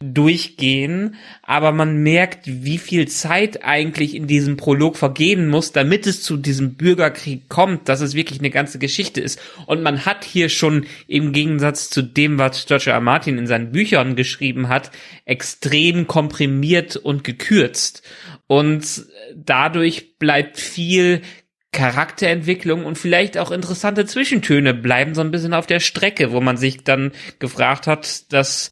durchgehen, 0.00 1.16
aber 1.42 1.70
man 1.70 2.02
merkt, 2.02 2.40
wie 2.46 2.78
viel 2.78 3.08
Zeit 3.08 3.62
eigentlich 3.62 4.14
in 4.14 4.26
diesem 4.26 4.56
Prolog 4.56 4.96
vergehen 4.96 5.48
muss, 5.48 5.72
damit 5.72 6.06
es 6.06 6.22
zu 6.22 6.38
diesem 6.38 6.74
Bürgerkrieg 6.74 7.48
kommt, 7.50 7.88
dass 7.88 8.00
es 8.00 8.14
wirklich 8.14 8.38
eine 8.38 8.50
ganze 8.50 8.78
Geschichte 8.78 9.20
ist. 9.20 9.38
Und 9.66 9.82
man 9.82 10.06
hat 10.06 10.24
hier 10.24 10.48
schon 10.48 10.86
im 11.08 11.32
Gegensatz 11.32 11.90
zu 11.90 12.00
dem, 12.00 12.38
was 12.38 12.64
George 12.64 12.90
R. 12.90 13.00
Martin 13.00 13.36
in 13.36 13.46
seinen 13.46 13.70
Büchern 13.70 14.16
geschrieben 14.16 14.68
hat, 14.68 14.90
extrem 15.26 16.06
komprimiert 16.06 16.96
und 16.96 17.22
gekürzt. 17.22 18.02
Und 18.46 19.04
dadurch 19.36 20.18
bleibt 20.18 20.58
viel 20.58 21.20
Charakterentwicklung 21.72 22.84
und 22.84 22.96
vielleicht 22.98 23.36
auch 23.38 23.50
interessante 23.50 24.06
Zwischentöne 24.06 24.74
bleiben 24.74 25.14
so 25.14 25.20
ein 25.20 25.30
bisschen 25.30 25.54
auf 25.54 25.66
der 25.66 25.80
Strecke, 25.80 26.32
wo 26.32 26.40
man 26.40 26.56
sich 26.56 26.84
dann 26.84 27.12
gefragt 27.38 27.86
hat, 27.86 28.32
dass 28.32 28.70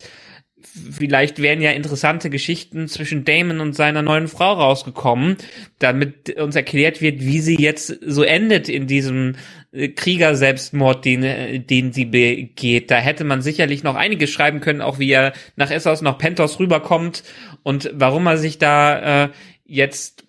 vielleicht 0.91 1.41
wären 1.41 1.61
ja 1.61 1.71
interessante 1.73 2.31
Geschichten 2.31 2.89
zwischen 2.89 3.25
Damon 3.25 3.61
und 3.61 3.75
seiner 3.75 4.03
neuen 4.03 4.29
Frau 4.29 4.53
rausgekommen, 4.53 5.37
damit 5.79 6.37
uns 6.37 6.55
erklärt 6.57 7.01
wird, 7.01 7.21
wie 7.21 7.41
sie 7.41 7.57
jetzt 7.57 7.99
so 8.07 8.23
endet 8.23 8.69
in 8.69 8.87
diesem 8.87 9.37
äh, 9.73 9.89
Krieger-Selbstmord, 9.89 11.05
den, 11.05 11.23
äh, 11.23 11.59
den 11.61 11.93
sie 11.93 12.05
begeht. 12.05 12.91
Da 12.91 12.97
hätte 12.97 13.25
man 13.25 13.43
sicherlich 13.43 13.83
noch 13.83 13.97
einiges 13.97 14.31
schreiben 14.31 14.61
können, 14.61 14.81
auch 14.81 14.99
wie 14.99 15.11
er 15.11 15.33
nach 15.57 15.71
Essos, 15.71 16.03
nach 16.03 16.19
Pentos 16.19 16.59
rüberkommt 16.61 17.25
und 17.63 17.91
warum 17.95 18.27
er 18.27 18.39
sich 18.39 18.59
da 18.59 19.25
äh, 19.25 19.29
jetzt 19.65 20.25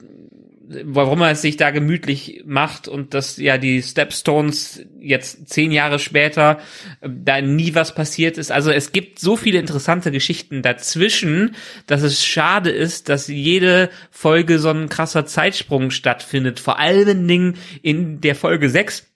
warum 0.84 1.22
er 1.22 1.32
es 1.32 1.41
sich 1.41 1.57
da 1.57 1.72
gemütlich 1.72 2.43
macht 2.45 2.88
und 2.88 3.13
dass 3.13 3.38
ja 3.38 3.57
die 3.57 3.82
Stepstones 3.82 4.86
jetzt 4.99 5.49
zehn 5.49 5.72
Jahre 5.72 5.99
später 5.99 6.59
äh, 7.01 7.09
da 7.09 7.41
nie 7.41 7.76
was 7.76 7.95
passiert 7.95 8.38
ist. 8.38 8.51
Also 8.51 8.72
es 8.72 8.91
gibt 8.91 9.19
so 9.19 9.36
viele 9.36 9.59
interessante 9.59 10.11
Geschichten 10.11 10.61
dazwischen, 10.61 11.55
dass 11.88 12.01
es 12.01 12.26
schade 12.26 12.69
ist, 12.69 13.09
dass 13.09 13.28
jede 13.28 13.89
Folge 14.09 14.59
so 14.59 14.69
ein 14.69 14.89
krasser 14.89 15.26
Zeitsprung 15.26 15.91
stattfindet. 15.91 16.59
Vor 16.59 16.80
allen 16.80 17.28
Dingen 17.28 17.57
in 17.82 18.22
der 18.22 18.36
Folge 18.36 18.69
6 18.69 19.11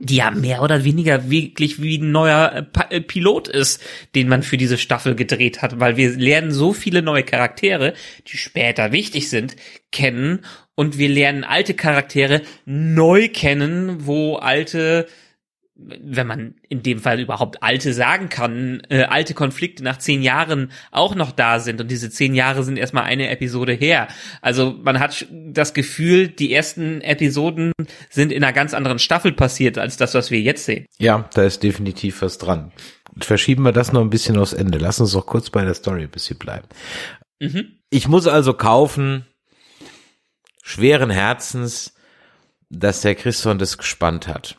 die 0.00 0.16
ja 0.16 0.30
mehr 0.30 0.62
oder 0.62 0.84
weniger 0.84 1.30
wirklich 1.30 1.80
wie 1.80 1.98
ein 1.98 2.10
neuer 2.10 2.66
äh, 2.90 2.96
äh, 2.96 3.00
Pilot 3.00 3.48
ist, 3.48 3.82
den 4.14 4.28
man 4.28 4.42
für 4.42 4.56
diese 4.56 4.78
Staffel 4.78 5.14
gedreht 5.14 5.62
hat, 5.62 5.78
weil 5.78 5.96
wir 5.96 6.10
lernen 6.16 6.52
so 6.52 6.72
viele 6.72 7.02
neue 7.02 7.22
Charaktere, 7.22 7.92
die 8.26 8.38
später 8.38 8.92
wichtig 8.92 9.28
sind, 9.28 9.56
kennen 9.92 10.44
und 10.80 10.96
wir 10.96 11.10
lernen 11.10 11.44
alte 11.44 11.74
Charaktere 11.74 12.40
neu 12.64 13.28
kennen, 13.28 14.06
wo 14.06 14.36
alte 14.36 15.06
wenn 15.74 16.26
man 16.26 16.54
in 16.68 16.82
dem 16.82 16.98
Fall 16.98 17.20
überhaupt 17.20 17.62
alte 17.62 17.92
sagen 17.92 18.30
kann, 18.30 18.82
äh, 18.88 19.02
alte 19.02 19.34
Konflikte 19.34 19.84
nach 19.84 19.98
zehn 19.98 20.22
Jahren 20.22 20.72
auch 20.90 21.14
noch 21.14 21.32
da 21.32 21.58
sind 21.58 21.82
und 21.82 21.90
diese 21.90 22.08
zehn 22.10 22.34
Jahre 22.34 22.64
sind 22.64 22.78
erstmal 22.78 23.04
eine 23.04 23.28
Episode 23.28 23.72
her. 23.72 24.08
Also 24.40 24.74
man 24.82 25.00
hat 25.00 25.26
das 25.30 25.74
Gefühl, 25.74 26.28
die 26.28 26.52
ersten 26.52 27.02
Episoden 27.02 27.72
sind 28.08 28.32
in 28.32 28.42
einer 28.42 28.54
ganz 28.54 28.72
anderen 28.72 28.98
Staffel 28.98 29.32
passiert 29.32 29.76
als 29.76 29.98
das, 29.98 30.14
was 30.14 30.30
wir 30.30 30.40
jetzt 30.40 30.64
sehen. 30.64 30.86
Ja, 30.98 31.28
da 31.34 31.42
ist 31.42 31.62
definitiv 31.62 32.22
was 32.22 32.38
dran. 32.38 32.72
Verschieben 33.18 33.64
wir 33.64 33.72
das 33.72 33.92
noch 33.92 34.00
ein 34.00 34.10
bisschen 34.10 34.38
aufs 34.38 34.54
Ende. 34.54 34.78
Lass 34.78 35.00
uns 35.00 35.12
doch 35.12 35.26
kurz 35.26 35.50
bei 35.50 35.62
der 35.62 35.74
Story 35.74 36.04
ein 36.04 36.10
bisschen 36.10 36.38
bleiben. 36.38 36.68
Mhm. 37.38 37.80
Ich 37.90 38.06
muss 38.06 38.26
also 38.26 38.54
kaufen, 38.54 39.26
schweren 40.62 41.10
Herzens, 41.10 41.94
dass 42.68 43.00
der 43.00 43.14
Christian 43.14 43.58
das 43.58 43.78
gespannt 43.78 44.28
hat. 44.28 44.56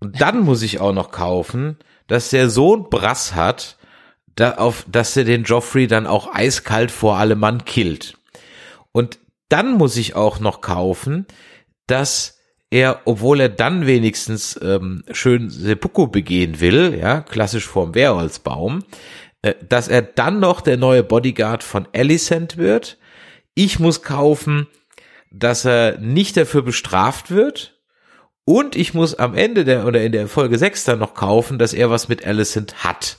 Und 0.00 0.20
dann 0.20 0.40
muss 0.40 0.62
ich 0.62 0.80
auch 0.80 0.92
noch 0.92 1.10
kaufen, 1.10 1.78
dass 2.06 2.30
der 2.30 2.50
Sohn 2.50 2.88
Brass 2.90 3.34
hat, 3.34 3.76
da 4.36 4.52
auf, 4.52 4.84
dass 4.88 5.16
er 5.16 5.24
den 5.24 5.44
Joffrey 5.44 5.88
dann 5.88 6.06
auch 6.06 6.32
eiskalt 6.32 6.90
vor 6.90 7.16
allem 7.16 7.40
Mann 7.40 7.64
killt. 7.64 8.16
Und 8.92 9.18
dann 9.48 9.74
muss 9.74 9.96
ich 9.96 10.14
auch 10.14 10.38
noch 10.38 10.60
kaufen, 10.60 11.26
dass 11.86 12.38
er, 12.70 13.00
obwohl 13.06 13.40
er 13.40 13.48
dann 13.48 13.86
wenigstens 13.86 14.58
ähm, 14.62 15.02
schön 15.10 15.50
Seppuku 15.50 16.06
begehen 16.06 16.60
will, 16.60 16.96
ja, 17.00 17.22
klassisch 17.22 17.66
vorm 17.66 17.94
Wehrholzbaum, 17.94 18.84
äh, 19.42 19.54
dass 19.66 19.88
er 19.88 20.02
dann 20.02 20.38
noch 20.38 20.60
der 20.60 20.76
neue 20.76 21.02
Bodyguard 21.02 21.62
von 21.62 21.88
Alicent 21.94 22.58
wird. 22.58 22.98
Ich 23.54 23.78
muss 23.78 24.02
kaufen, 24.02 24.68
dass 25.30 25.64
er 25.64 25.98
nicht 25.98 26.36
dafür 26.36 26.62
bestraft 26.62 27.30
wird. 27.30 27.74
Und 28.44 28.76
ich 28.76 28.94
muss 28.94 29.14
am 29.14 29.34
Ende 29.34 29.64
der 29.64 29.86
oder 29.86 30.00
in 30.02 30.12
der 30.12 30.26
Folge 30.26 30.56
6 30.58 30.84
dann 30.84 30.98
noch 30.98 31.14
kaufen, 31.14 31.58
dass 31.58 31.74
er 31.74 31.90
was 31.90 32.08
mit 32.08 32.26
Alicent 32.26 32.82
hat. 32.82 33.18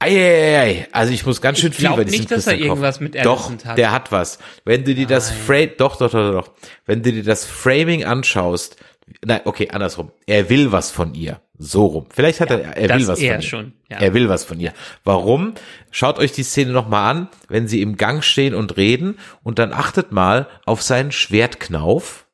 Eieiei, 0.00 0.88
also 0.92 1.12
ich 1.12 1.24
muss 1.24 1.40
ganz 1.40 1.58
schön 1.60 1.70
Ich 1.70 1.78
viel 1.78 1.88
bei 1.90 2.04
diesem 2.04 2.18
nicht, 2.20 2.30
dass 2.30 2.46
er 2.46 2.52
Christian 2.54 2.68
kaufen. 2.68 2.82
irgendwas 2.82 3.00
mit 3.00 3.14
Doch, 3.24 3.42
Alicent 3.46 3.64
hat. 3.64 3.78
der 3.78 3.92
hat 3.92 4.12
was. 4.12 4.38
Wenn 4.64 4.84
du 4.84 4.94
dir 4.94 5.06
das. 5.06 5.30
Frame, 5.30 5.70
doch, 5.78 5.96
doch, 5.96 6.10
doch, 6.10 6.32
doch, 6.32 6.42
doch. 6.46 6.52
Wenn 6.84 7.02
du 7.02 7.12
dir 7.12 7.22
das 7.22 7.44
Framing 7.46 8.04
anschaust, 8.04 8.76
nein, 9.24 9.40
okay, 9.44 9.70
andersrum. 9.70 10.10
Er 10.26 10.50
will 10.50 10.72
was 10.72 10.90
von 10.90 11.14
ihr. 11.14 11.40
So 11.56 11.86
rum. 11.86 12.06
Vielleicht 12.10 12.40
hat 12.40 12.50
er, 12.50 12.76
er 12.76 12.88
das 12.88 12.98
will 13.00 13.08
was 13.08 13.20
er 13.20 13.32
von 13.34 13.40
ihr. 13.40 13.42
schon, 13.48 13.72
ja. 13.88 13.98
Er 13.98 14.12
will 14.14 14.28
was 14.28 14.44
von 14.44 14.58
ihr. 14.58 14.72
Warum? 15.04 15.54
Schaut 15.92 16.18
euch 16.18 16.32
die 16.32 16.42
Szene 16.42 16.72
nochmal 16.72 17.10
an, 17.10 17.28
wenn 17.48 17.68
sie 17.68 17.80
im 17.80 17.96
Gang 17.96 18.24
stehen 18.24 18.54
und 18.54 18.76
reden 18.76 19.18
und 19.44 19.58
dann 19.60 19.72
achtet 19.72 20.10
mal 20.10 20.48
auf 20.66 20.82
seinen 20.82 21.12
Schwertknauf, 21.12 22.26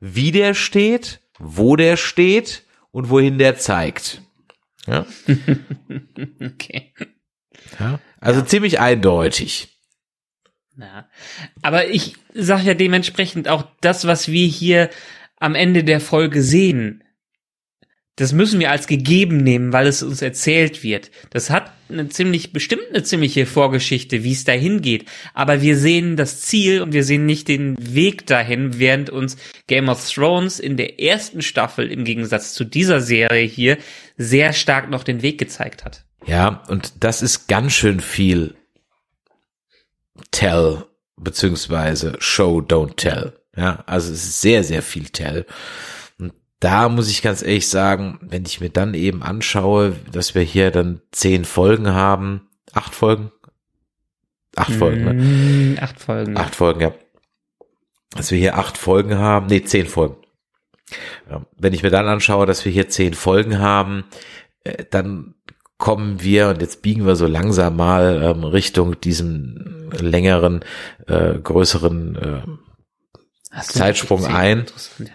wie 0.00 0.32
der 0.32 0.54
steht, 0.54 1.20
wo 1.38 1.76
der 1.76 1.96
steht 1.98 2.64
und 2.90 3.10
wohin 3.10 3.36
der 3.38 3.58
zeigt. 3.58 4.22
Ja, 4.86 5.04
Okay. 6.42 6.94
ja. 7.78 8.00
Also 8.20 8.42
ziemlich 8.42 8.80
eindeutig. 8.80 9.76
Ja. 10.78 11.08
Aber 11.62 11.88
ich 11.88 12.14
sage 12.34 12.62
ja 12.62 12.74
dementsprechend 12.74 13.48
auch 13.48 13.64
das, 13.80 14.06
was 14.06 14.28
wir 14.28 14.46
hier 14.46 14.90
am 15.36 15.54
Ende 15.54 15.84
der 15.84 16.00
Folge 16.00 16.42
sehen, 16.42 17.04
das 18.18 18.32
müssen 18.32 18.58
wir 18.58 18.72
als 18.72 18.88
gegeben 18.88 19.36
nehmen, 19.36 19.72
weil 19.72 19.86
es 19.86 20.02
uns 20.02 20.22
erzählt 20.22 20.82
wird. 20.82 21.12
Das 21.30 21.50
hat 21.50 21.72
eine 21.88 22.08
ziemlich, 22.08 22.52
bestimmt 22.52 22.82
eine 22.90 23.04
ziemliche 23.04 23.46
Vorgeschichte, 23.46 24.24
wie 24.24 24.32
es 24.32 24.42
dahin 24.42 24.82
geht. 24.82 25.04
Aber 25.34 25.62
wir 25.62 25.76
sehen 25.78 26.16
das 26.16 26.40
Ziel 26.40 26.82
und 26.82 26.92
wir 26.92 27.04
sehen 27.04 27.26
nicht 27.26 27.46
den 27.46 27.76
Weg 27.78 28.26
dahin, 28.26 28.80
während 28.80 29.08
uns 29.08 29.36
Game 29.68 29.88
of 29.88 30.04
Thrones 30.12 30.58
in 30.58 30.76
der 30.76 31.00
ersten 31.00 31.42
Staffel 31.42 31.92
im 31.92 32.04
Gegensatz 32.04 32.54
zu 32.54 32.64
dieser 32.64 33.00
Serie 33.00 33.46
hier 33.46 33.78
sehr 34.16 34.52
stark 34.52 34.90
noch 34.90 35.04
den 35.04 35.22
Weg 35.22 35.38
gezeigt 35.38 35.84
hat. 35.84 36.04
Ja, 36.26 36.64
und 36.66 37.04
das 37.04 37.22
ist 37.22 37.46
ganz 37.46 37.72
schön 37.72 38.00
viel 38.00 38.56
Tell, 40.32 40.86
beziehungsweise 41.16 42.16
Show, 42.18 42.58
Don't 42.58 42.96
Tell. 42.96 43.34
Ja, 43.56 43.84
also 43.86 44.12
es 44.12 44.24
ist 44.24 44.40
sehr, 44.40 44.64
sehr 44.64 44.82
viel 44.82 45.04
Tell. 45.04 45.46
Da 46.60 46.88
muss 46.88 47.08
ich 47.08 47.22
ganz 47.22 47.42
ehrlich 47.42 47.68
sagen, 47.68 48.18
wenn 48.20 48.44
ich 48.44 48.60
mir 48.60 48.70
dann 48.70 48.94
eben 48.94 49.22
anschaue, 49.22 49.94
dass 50.10 50.34
wir 50.34 50.42
hier 50.42 50.70
dann 50.70 51.00
zehn 51.12 51.44
Folgen 51.44 51.92
haben, 51.92 52.48
acht 52.72 52.94
Folgen, 52.94 53.30
acht 54.56 54.72
Folgen, 54.72 55.04
ne? 55.04 55.14
Mm, 55.14 55.78
Acht 55.80 56.00
Folgen. 56.00 56.36
Acht 56.36 56.56
Folgen, 56.56 56.80
ja. 56.80 56.92
Dass 58.16 58.30
wir 58.30 58.38
hier 58.38 58.58
acht 58.58 58.76
Folgen 58.76 59.18
haben, 59.18 59.46
nee, 59.46 59.62
zehn 59.62 59.86
Folgen. 59.86 60.16
Ja, 61.30 61.44
wenn 61.56 61.74
ich 61.74 61.82
mir 61.82 61.90
dann 61.90 62.08
anschaue, 62.08 62.46
dass 62.46 62.64
wir 62.64 62.72
hier 62.72 62.88
zehn 62.88 63.14
Folgen 63.14 63.58
haben, 63.58 64.04
äh, 64.64 64.84
dann 64.90 65.34
kommen 65.76 66.22
wir, 66.22 66.48
und 66.48 66.60
jetzt 66.60 66.82
biegen 66.82 67.06
wir 67.06 67.14
so 67.14 67.26
langsam 67.26 67.76
mal 67.76 68.20
ähm, 68.22 68.42
Richtung 68.42 69.00
diesem 69.00 69.90
längeren, 69.92 70.64
äh, 71.06 71.38
größeren 71.38 72.16
äh, 72.16 72.40
Du 73.66 73.72
Zeitsprung 73.78 74.24
ein. 74.26 74.66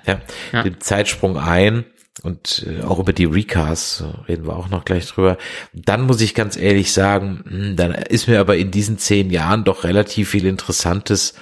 Ja, 0.05 0.21
Ja. 0.51 0.63
den 0.63 0.79
Zeitsprung 0.81 1.37
ein 1.37 1.85
und 2.21 2.65
äh, 2.67 2.83
auch 2.83 2.99
über 2.99 3.13
die 3.13 3.25
Recasts 3.25 4.03
reden 4.27 4.45
wir 4.45 4.55
auch 4.55 4.69
noch 4.69 4.85
gleich 4.85 5.07
drüber. 5.07 5.37
Dann 5.73 6.01
muss 6.03 6.21
ich 6.21 6.35
ganz 6.35 6.55
ehrlich 6.57 6.93
sagen, 6.93 7.43
hm, 7.47 7.75
dann 7.75 7.93
ist 7.93 8.27
mir 8.27 8.39
aber 8.39 8.55
in 8.57 8.71
diesen 8.71 8.97
zehn 8.97 9.29
Jahren 9.29 9.63
doch 9.63 9.83
relativ 9.83 10.29
viel 10.29 10.45
Interessantes 10.45 11.33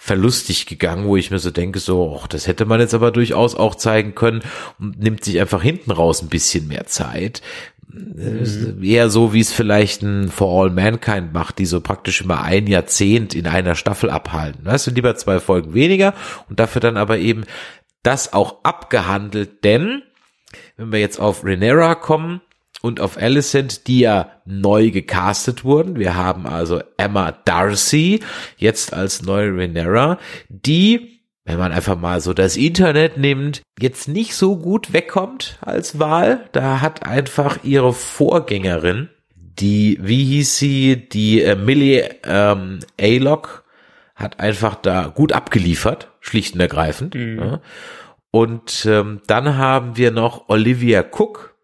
verlustig 0.00 0.66
gegangen, 0.66 1.06
wo 1.06 1.16
ich 1.16 1.30
mir 1.32 1.40
so 1.40 1.50
denke, 1.50 1.80
so, 1.80 2.18
ach, 2.22 2.28
das 2.28 2.46
hätte 2.46 2.64
man 2.64 2.78
jetzt 2.80 2.94
aber 2.94 3.10
durchaus 3.10 3.56
auch 3.56 3.74
zeigen 3.74 4.14
können 4.14 4.42
und 4.78 4.98
nimmt 5.00 5.24
sich 5.24 5.40
einfach 5.40 5.60
hinten 5.60 5.90
raus 5.90 6.22
ein 6.22 6.28
bisschen 6.28 6.68
mehr 6.68 6.86
Zeit. 6.86 7.42
Äh, 7.94 8.86
Eher 8.86 9.08
so, 9.10 9.32
wie 9.32 9.40
es 9.40 9.52
vielleicht 9.52 10.02
ein 10.02 10.28
For 10.28 10.62
All 10.62 10.70
Mankind 10.70 11.32
macht, 11.32 11.58
die 11.58 11.66
so 11.66 11.80
praktisch 11.80 12.20
immer 12.20 12.42
ein 12.42 12.66
Jahrzehnt 12.66 13.34
in 13.34 13.46
einer 13.46 13.74
Staffel 13.74 14.10
abhalten. 14.10 14.64
Weißt 14.64 14.86
du, 14.86 14.90
lieber 14.90 15.16
zwei 15.16 15.40
Folgen 15.40 15.74
weniger 15.74 16.14
und 16.48 16.60
dafür 16.60 16.80
dann 16.80 16.96
aber 16.96 17.18
eben 17.18 17.44
das 18.02 18.32
auch 18.32 18.62
abgehandelt, 18.62 19.64
denn 19.64 20.02
wenn 20.76 20.92
wir 20.92 21.00
jetzt 21.00 21.18
auf 21.20 21.44
Renera 21.44 21.94
kommen 21.94 22.40
und 22.80 23.00
auf 23.00 23.16
Alicent, 23.16 23.86
die 23.86 24.00
ja 24.00 24.30
neu 24.44 24.90
gecastet 24.90 25.64
wurden, 25.64 25.98
wir 25.98 26.14
haben 26.14 26.46
also 26.46 26.80
Emma 26.96 27.32
Darcy 27.32 28.20
jetzt 28.56 28.92
als 28.92 29.22
neue 29.22 29.56
Renera, 29.56 30.18
die, 30.48 31.17
wenn 31.48 31.58
man 31.58 31.72
einfach 31.72 31.98
mal 31.98 32.20
so 32.20 32.34
das 32.34 32.58
Internet 32.58 33.16
nimmt, 33.16 33.62
jetzt 33.80 34.06
nicht 34.06 34.34
so 34.34 34.58
gut 34.58 34.92
wegkommt 34.92 35.56
als 35.62 35.98
Wahl. 35.98 36.44
Da 36.52 36.82
hat 36.82 37.06
einfach 37.06 37.64
ihre 37.64 37.94
Vorgängerin, 37.94 39.08
die, 39.34 39.98
wie 40.02 40.24
hieß 40.24 40.58
sie, 40.58 41.08
die 41.08 41.42
äh, 41.42 41.56
Millie 41.56 42.16
ähm, 42.24 42.80
Aylock, 43.00 43.64
hat 44.14 44.40
einfach 44.40 44.74
da 44.74 45.06
gut 45.06 45.32
abgeliefert, 45.32 46.10
schlicht 46.20 46.54
und 46.54 46.60
ergreifend. 46.60 47.14
Ja. 47.14 47.62
Und 48.30 48.84
ähm, 48.84 49.22
dann 49.26 49.56
haben 49.56 49.96
wir 49.96 50.10
noch 50.10 50.50
Olivia 50.50 51.02
Cook. 51.02 51.54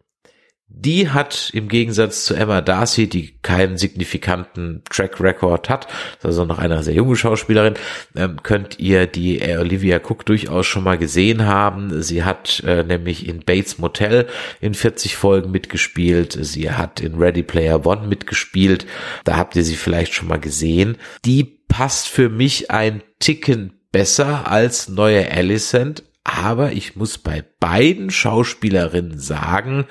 Die 0.77 1.09
hat 1.09 1.51
im 1.53 1.69
Gegensatz 1.69 2.25
zu 2.25 2.33
Emma 2.33 2.59
Darcy, 2.59 3.07
die 3.07 3.37
keinen 3.41 3.77
signifikanten 3.77 4.83
Track 4.89 5.21
Record 5.21 5.69
hat, 5.69 5.87
also 6.21 6.43
noch 6.43 6.59
eine 6.59 6.83
sehr 6.83 6.95
junge 6.95 7.15
Schauspielerin, 7.15 7.75
ähm, 8.15 8.43
könnt 8.43 8.77
ihr 8.77 9.07
die 9.07 9.41
Olivia 9.57 9.99
Cook 9.99 10.25
durchaus 10.25 10.65
schon 10.65 10.83
mal 10.83 10.97
gesehen 10.97 11.45
haben. 11.45 12.03
Sie 12.03 12.25
hat 12.25 12.61
äh, 12.65 12.83
nämlich 12.83 13.25
in 13.25 13.39
Bates 13.39 13.77
Motel 13.77 14.27
in 14.59 14.73
40 14.73 15.15
Folgen 15.15 15.49
mitgespielt. 15.49 16.37
Sie 16.41 16.69
hat 16.69 16.99
in 16.99 17.15
Ready 17.15 17.43
Player 17.43 17.85
One 17.85 18.07
mitgespielt. 18.07 18.85
Da 19.23 19.37
habt 19.37 19.55
ihr 19.55 19.63
sie 19.63 19.75
vielleicht 19.75 20.13
schon 20.13 20.27
mal 20.27 20.41
gesehen. 20.41 20.97
Die 21.23 21.45
passt 21.45 22.09
für 22.09 22.27
mich 22.27 22.69
ein 22.69 23.01
Ticken 23.19 23.79
besser 23.93 24.51
als 24.51 24.89
neue 24.89 25.31
Alicent, 25.31 26.03
aber 26.25 26.73
ich 26.73 26.97
muss 26.97 27.17
bei 27.17 27.45
beiden 27.61 28.09
Schauspielerinnen 28.09 29.19
sagen, 29.19 29.85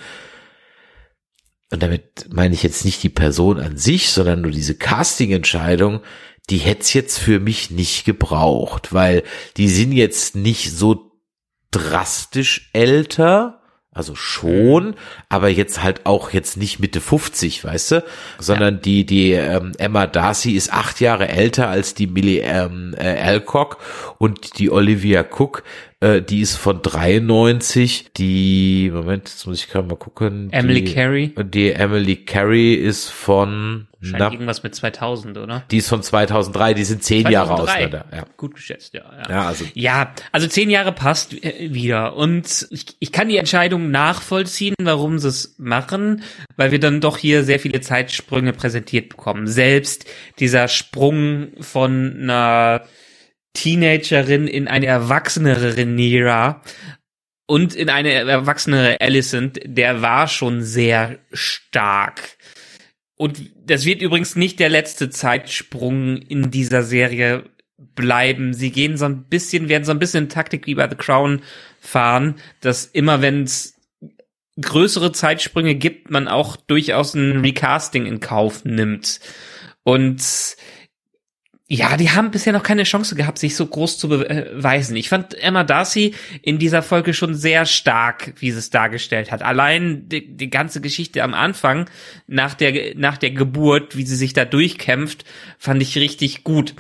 und 1.75 1.83
damit 1.83 2.29
meine 2.33 2.55
ich 2.55 2.63
jetzt 2.63 2.85
nicht 2.85 3.03
die 3.03 3.09
Person 3.09 3.59
an 3.59 3.77
sich, 3.77 4.11
sondern 4.11 4.43
nur 4.43 4.53
diese 4.53 4.77
Casting-Entscheidung, 4.77 6.01
die 6.49 6.59
hätte 6.59 6.83
es 6.83 6.93
jetzt 6.93 7.19
für 7.19 7.41
mich 7.41 7.73
nicht 7.73 8.05
gebraucht, 8.05 8.93
weil 8.93 9.25
die 9.57 9.69
sind 9.69 9.91
jetzt 9.91 10.37
nicht 10.37 10.71
so 10.71 11.11
drastisch 11.73 12.71
älter, 12.73 13.64
also 13.95 14.15
schon, 14.17 14.97
aber 15.29 15.49
jetzt 15.49 15.83
halt 15.83 16.05
auch 16.05 16.31
jetzt 16.33 16.57
nicht 16.57 16.81
Mitte 16.81 17.01
50, 17.01 17.65
weißt 17.65 17.93
du, 17.93 18.05
sondern 18.39 18.81
die 18.83 19.07
die 19.07 19.33
ähm, 19.33 19.73
Emma 19.79 20.07
Darcy 20.07 20.53
ist 20.53 20.73
acht 20.73 21.01
Jahre 21.01 21.29
älter 21.29 21.69
als 21.69 21.95
die 21.95 22.09
Millie 22.09 22.43
ähm, 22.43 22.95
äh, 22.99 23.21
Alcock 23.21 23.79
und 24.19 24.59
die 24.59 24.71
Olivia 24.71 25.23
Cook, 25.23 25.63
äh, 26.01 26.21
die 26.21 26.41
ist 26.41 26.57
von 26.57 26.83
93, 26.83 28.13
die 28.17 28.91
Moment, 28.93 29.29
jetzt 29.29 29.47
muss 29.47 29.61
ich 29.61 29.71
gerade 29.71 29.89
mal 29.89 29.97
gucken, 29.97 30.49
Emily 30.53 30.83
die, 30.83 30.93
Carey? 30.93 31.35
die 31.45 31.71
Emily 31.71 32.17
Carey 32.17 32.75
ist 32.75 33.09
von 33.09 33.87
Scheint 34.05 34.19
na, 34.19 34.31
irgendwas 34.33 34.63
mit 34.63 34.75
2000, 34.75 35.39
oder? 35.39 35.65
die 35.71 35.79
ist 35.79 35.89
von 35.89 36.03
2003, 36.03 36.75
die 36.75 36.85
sind 36.85 37.03
zehn 37.03 37.29
Jahre 37.29 37.57
2003. 37.57 37.73
auseinander. 37.73 38.05
Ja. 38.17 38.25
Gut 38.37 38.55
geschätzt, 38.55 38.95
ja. 38.95 39.03
Ja, 39.25 39.31
Ja, 39.31 39.47
also- 39.49 39.65
ja, 39.75 40.15
also 40.33 40.47
zehn 40.47 40.71
Jahre 40.71 40.93
passt 40.93 41.33
äh, 41.43 41.73
wieder. 41.73 42.17
Und 42.17 42.67
ich, 42.71 42.87
ich 42.99 43.13
kann 43.13 43.29
die 43.29 43.39
Entscheidung 43.39 43.91
nachvollziehen, 43.91 44.75
warum 44.83 45.19
sie 45.19 45.29
es 45.29 45.55
machen, 45.59 46.23
weil 46.57 46.71
wir 46.71 46.81
dann 46.81 47.01
doch 47.01 47.17
hier 47.19 47.45
sehr 47.45 47.61
viele 47.61 47.81
Zeitsprünge 47.81 48.53
präsentiert 48.53 49.09
bekommen. 49.09 49.47
Selbst 49.47 50.07
dieser 50.39 50.69
Sprung 50.69 51.49
von 51.61 52.19
einer 52.23 52.83
Teenagerin 53.55 54.47
in 54.49 54.69
eine 54.69 54.87
erwachsenere 54.87 55.77
Rhaenyra 55.77 56.61
und 57.47 57.75
in 57.75 57.89
eine 57.91 58.11
erwachsenere 58.13 59.01
Alicent, 59.01 59.61
der 59.65 60.03
war 60.03 60.29
schon 60.29 60.63
sehr 60.63 61.19
stark. 61.33 62.37
Und 63.17 63.51
das 63.65 63.85
wird 63.85 64.03
übrigens 64.03 64.37
nicht 64.37 64.59
der 64.59 64.69
letzte 64.69 65.11
Zeitsprung 65.11 66.17
in 66.17 66.51
dieser 66.51 66.83
Serie 66.83 67.45
bleiben. 67.95 68.55
Sie 68.55 68.71
gehen 68.71 68.97
so 68.97 69.05
ein 69.05 69.25
bisschen, 69.25 69.69
werden 69.69 69.85
so 69.85 69.93
ein 69.93 69.99
bisschen 69.99 70.29
Taktik 70.29 70.67
wie 70.67 70.75
bei 70.75 70.89
The 70.89 70.97
Crown 70.97 71.43
fahren, 71.81 72.37
dass 72.61 72.87
immer 72.87 73.23
wenn 73.23 73.45
es 73.45 73.75
größere 74.61 75.13
Zeitsprünge 75.13 75.75
gibt, 75.75 76.11
man 76.11 76.29
auch 76.29 76.57
durchaus 76.57 77.15
ein 77.15 77.41
Recasting 77.41 78.07
in 78.07 78.21
Kauf 78.21 78.65
nimmt. 78.65 79.21
Und 79.83 80.23
ja, 81.75 81.97
die 81.97 82.11
haben 82.11 82.31
bisher 82.31 82.53
noch 82.53 82.63
keine 82.63 82.85
Chance 82.85 83.17
gehabt, 83.17 83.39
sich 83.39 83.57
so 83.57 83.67
groß 83.67 83.99
zu 83.99 84.09
beweisen. 84.09 84.95
Ich 84.97 85.09
fand 85.09 85.35
Emma 85.35 85.65
Darcy 85.65 86.15
in 86.43 86.59
dieser 86.59 86.83
Folge 86.83 87.15
schon 87.15 87.35
sehr 87.35 87.67
stark, 87.67 88.35
wie 88.39 88.53
sie 88.53 88.59
es 88.59 88.71
dargestellt 88.71 89.33
hat. 89.33 89.43
Allein 89.43 90.09
die, 90.09 90.37
die 90.37 90.51
ganze 90.51 90.81
Geschichte 90.81 91.25
am 91.25 91.35
Anfang, 91.35 91.91
nach 92.29 92.55
der, 92.55 92.95
nach 92.97 93.17
der 93.17 93.33
Geburt, 93.33 93.97
wie 93.97 94.07
sie 94.07 94.15
sich 94.15 94.33
da 94.35 94.45
durchkämpft, 94.45 95.25
fand 95.59 95.83
ich 95.83 95.97
richtig 95.97 96.45
gut. 96.45 96.75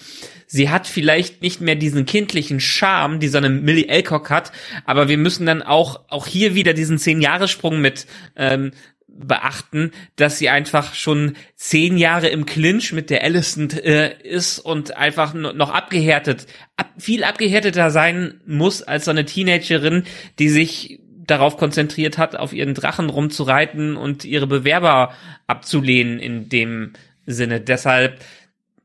Sie 0.47 0.70
hat 0.70 0.86
vielleicht 0.86 1.42
nicht 1.42 1.61
mehr 1.61 1.74
diesen 1.74 2.07
kindlichen 2.07 2.61
Charme, 2.61 3.18
die 3.18 3.28
so 3.28 3.38
eine 3.38 3.51
Millie 3.51 3.88
Alcock 3.88 4.30
hat, 4.30 4.53
aber 4.84 5.09
wir 5.09 5.18
müssen 5.18 5.47
dann 5.47 5.62
auch, 5.62 6.03
auch 6.09 6.28
hier 6.28 6.55
wieder 6.55 6.74
diesen 6.74 6.99
Zehn-Jahres-Sprung 6.99 7.80
mit 7.80 8.07
ähm, 8.36 8.70
beachten, 9.16 9.92
dass 10.16 10.38
sie 10.38 10.48
einfach 10.48 10.94
schon 10.94 11.34
zehn 11.54 11.96
Jahre 11.96 12.28
im 12.28 12.46
Clinch 12.46 12.92
mit 12.92 13.10
der 13.10 13.22
Allison 13.22 13.70
äh, 13.70 14.14
ist 14.22 14.58
und 14.58 14.96
einfach 14.96 15.34
no- 15.34 15.52
noch 15.52 15.70
abgehärtet, 15.70 16.46
ab, 16.76 16.90
viel 16.98 17.24
abgehärteter 17.24 17.90
sein 17.90 18.40
muss 18.46 18.82
als 18.82 19.04
so 19.04 19.10
eine 19.10 19.24
Teenagerin, 19.24 20.04
die 20.38 20.48
sich 20.48 21.00
darauf 21.26 21.56
konzentriert 21.56 22.18
hat, 22.18 22.36
auf 22.36 22.52
ihren 22.52 22.74
Drachen 22.74 23.08
rumzureiten 23.08 23.96
und 23.96 24.24
ihre 24.24 24.46
Bewerber 24.46 25.14
abzulehnen 25.46 26.18
in 26.18 26.48
dem 26.48 26.92
Sinne. 27.24 27.60
Deshalb, 27.60 28.20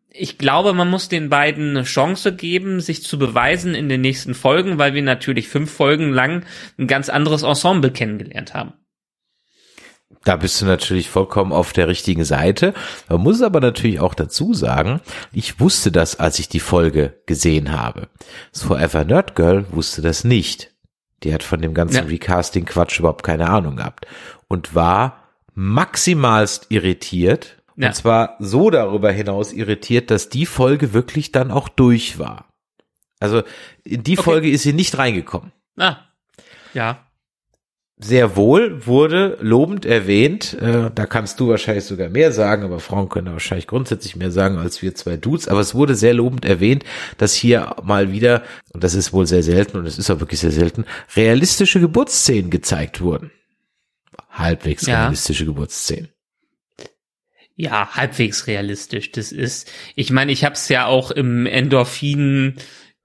ich 0.10 0.38
glaube, 0.38 0.74
man 0.74 0.90
muss 0.90 1.10
den 1.10 1.30
beiden 1.30 1.72
eine 1.72 1.84
Chance 1.84 2.34
geben, 2.34 2.80
sich 2.80 3.04
zu 3.04 3.20
beweisen 3.20 3.76
in 3.76 3.90
den 3.90 4.02
nächsten 4.02 4.36
Folgen, 4.36 4.78
weil 4.78 4.94
wir 4.94 5.02
natürlich 5.02 5.50
fünf 5.50 5.72
Folgen 5.72 6.14
lang 6.14 6.46
ein 6.78 6.88
ganz 6.88 7.10
anderes 7.10 7.44
Ensemble 7.44 7.92
kennengelernt 7.92 8.54
haben. 8.54 8.74
Da 10.26 10.36
bist 10.36 10.62
du 10.62 10.66
natürlich 10.66 11.10
vollkommen 11.10 11.54
auf 11.54 11.72
der 11.74 11.88
richtigen 11.88 12.26
Seite. 12.26 12.74
Man 13.08 13.22
muss 13.22 13.42
aber 13.42 13.62
natürlich 13.62 14.00
auch 14.00 14.14
dazu 14.14 14.54
sagen, 14.54 15.00
ich 15.32 15.60
wusste 15.60 15.92
das, 15.92 16.20
als 16.20 16.40
ich 16.40 16.50
die 16.50 16.60
Folge 16.60 17.22
gesehen 17.26 17.72
habe. 17.72 18.10
Das 18.52 18.64
Forever 18.64 19.06
Nerd 19.06 19.36
Girl 19.36 19.66
wusste 19.72 20.02
das 20.02 20.24
nicht. 20.26 20.72
Die 21.24 21.34
hat 21.34 21.44
von 21.44 21.62
dem 21.62 21.74
ganzen 21.74 21.96
Ja. 21.96 22.04
Recasting-Quatsch 22.04 23.00
überhaupt 23.00 23.24
keine 23.24 23.50
Ahnung 23.50 23.78
gehabt. 23.78 24.08
Und 24.48 24.76
war 24.76 25.24
maximalst 25.54 26.68
irritiert. 26.70 27.58
Ja. 27.78 27.88
Und 27.88 27.94
zwar 27.96 28.36
so 28.40 28.70
darüber 28.70 29.12
hinaus 29.12 29.54
irritiert, 29.54 30.12
dass 30.12 30.30
die 30.30 30.46
Folge 30.46 30.94
wirklich 30.94 31.32
dann 31.32 31.50
auch 31.52 31.70
durch 31.70 32.20
war. 32.20 32.46
Also 33.22 33.44
in 33.84 34.04
die 34.04 34.18
Okay. 34.18 34.24
Folge 34.24 34.50
ist 34.50 34.64
sie 34.64 34.74
nicht 34.74 34.98
reingekommen. 34.98 35.52
Ah, 35.78 35.98
ja. 36.74 37.06
Sehr 38.02 38.38
wohl 38.38 38.86
wurde 38.88 39.38
lobend 39.42 39.86
erwähnt, 39.86 40.54
äh, 40.54 40.90
da 40.94 41.06
kannst 41.06 41.40
du 41.40 41.50
wahrscheinlich 41.50 41.84
sogar 41.84 42.08
mehr 42.10 42.32
sagen, 42.32 42.64
aber 42.64 42.80
Frauen 42.80 43.10
können 43.10 43.32
wahrscheinlich 43.34 43.68
grundsätzlich 43.68 44.16
mehr 44.16 44.32
sagen 44.32 44.58
als 44.58 44.82
wir 44.82 44.96
zwei 44.96 45.18
Dudes, 45.18 45.50
aber 45.50 45.60
es 45.60 45.76
wurde 45.76 45.96
sehr 45.96 46.14
lobend 46.14 46.46
erwähnt, 46.46 46.86
dass 47.18 47.34
hier 47.34 47.76
mal 47.84 48.14
wieder, 48.14 48.44
und 48.72 48.86
das 48.86 48.94
ist 48.94 49.12
wohl 49.12 49.28
sehr 49.28 49.44
selten 49.44 49.78
und 49.78 49.86
es 49.86 50.00
ist 50.00 50.10
auch 50.10 50.22
wirklich 50.22 50.40
sehr 50.40 50.52
selten, 50.52 50.86
realistische 51.18 51.82
Geburtsszenen 51.82 52.50
gezeigt 52.50 53.02
wurden. 53.02 53.32
Halbwegs 54.30 54.86
Ja. 54.88 55.02
realistische 55.02 55.46
Geburtsszenen. 55.46 56.08
Ja, 57.58 57.90
halbwegs 57.94 58.48
realistisch. 58.48 59.12
Das 59.12 59.34
ist, 59.34 59.70
ich 59.96 60.12
meine, 60.12 60.32
ich 60.32 60.46
habe 60.46 60.56
es 60.56 60.70
ja 60.70 60.86
auch 60.86 61.12
im 61.12 61.46
Endorphin 61.46 62.56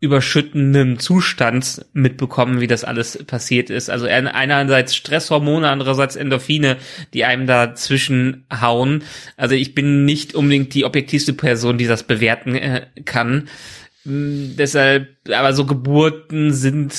überschüttenden 0.05 0.99
Zustand 1.01 1.85
mitbekommen, 1.93 2.61
wie 2.61 2.67
das 2.69 2.85
alles 2.85 3.19
passiert 3.27 3.71
ist. 3.71 3.91
Also 3.91 4.07
ein- 4.07 4.29
einerseits 4.29 4.95
Stresshormone, 4.95 5.69
andererseits 5.69 6.15
Endorphine, 6.15 6.77
die 7.13 7.25
einem 7.25 7.47
da 7.47 7.75
zwischenhauen. 7.75 9.03
Also 9.37 9.55
ich 9.57 9.75
bin 9.75 10.05
nicht 10.05 10.35
unbedingt 10.35 10.75
die 10.75 10.85
objektivste 10.85 11.33
Person, 11.33 11.79
die 11.79 11.87
das 11.87 12.05
bewerten 12.05 12.55
äh, 12.55 12.87
kann. 13.05 13.49
Mm, 14.05 14.57
Deshalb, 14.57 15.09
aber 15.33 15.53
so 15.55 15.67
Geburten 15.67 16.53
sind 16.53 16.95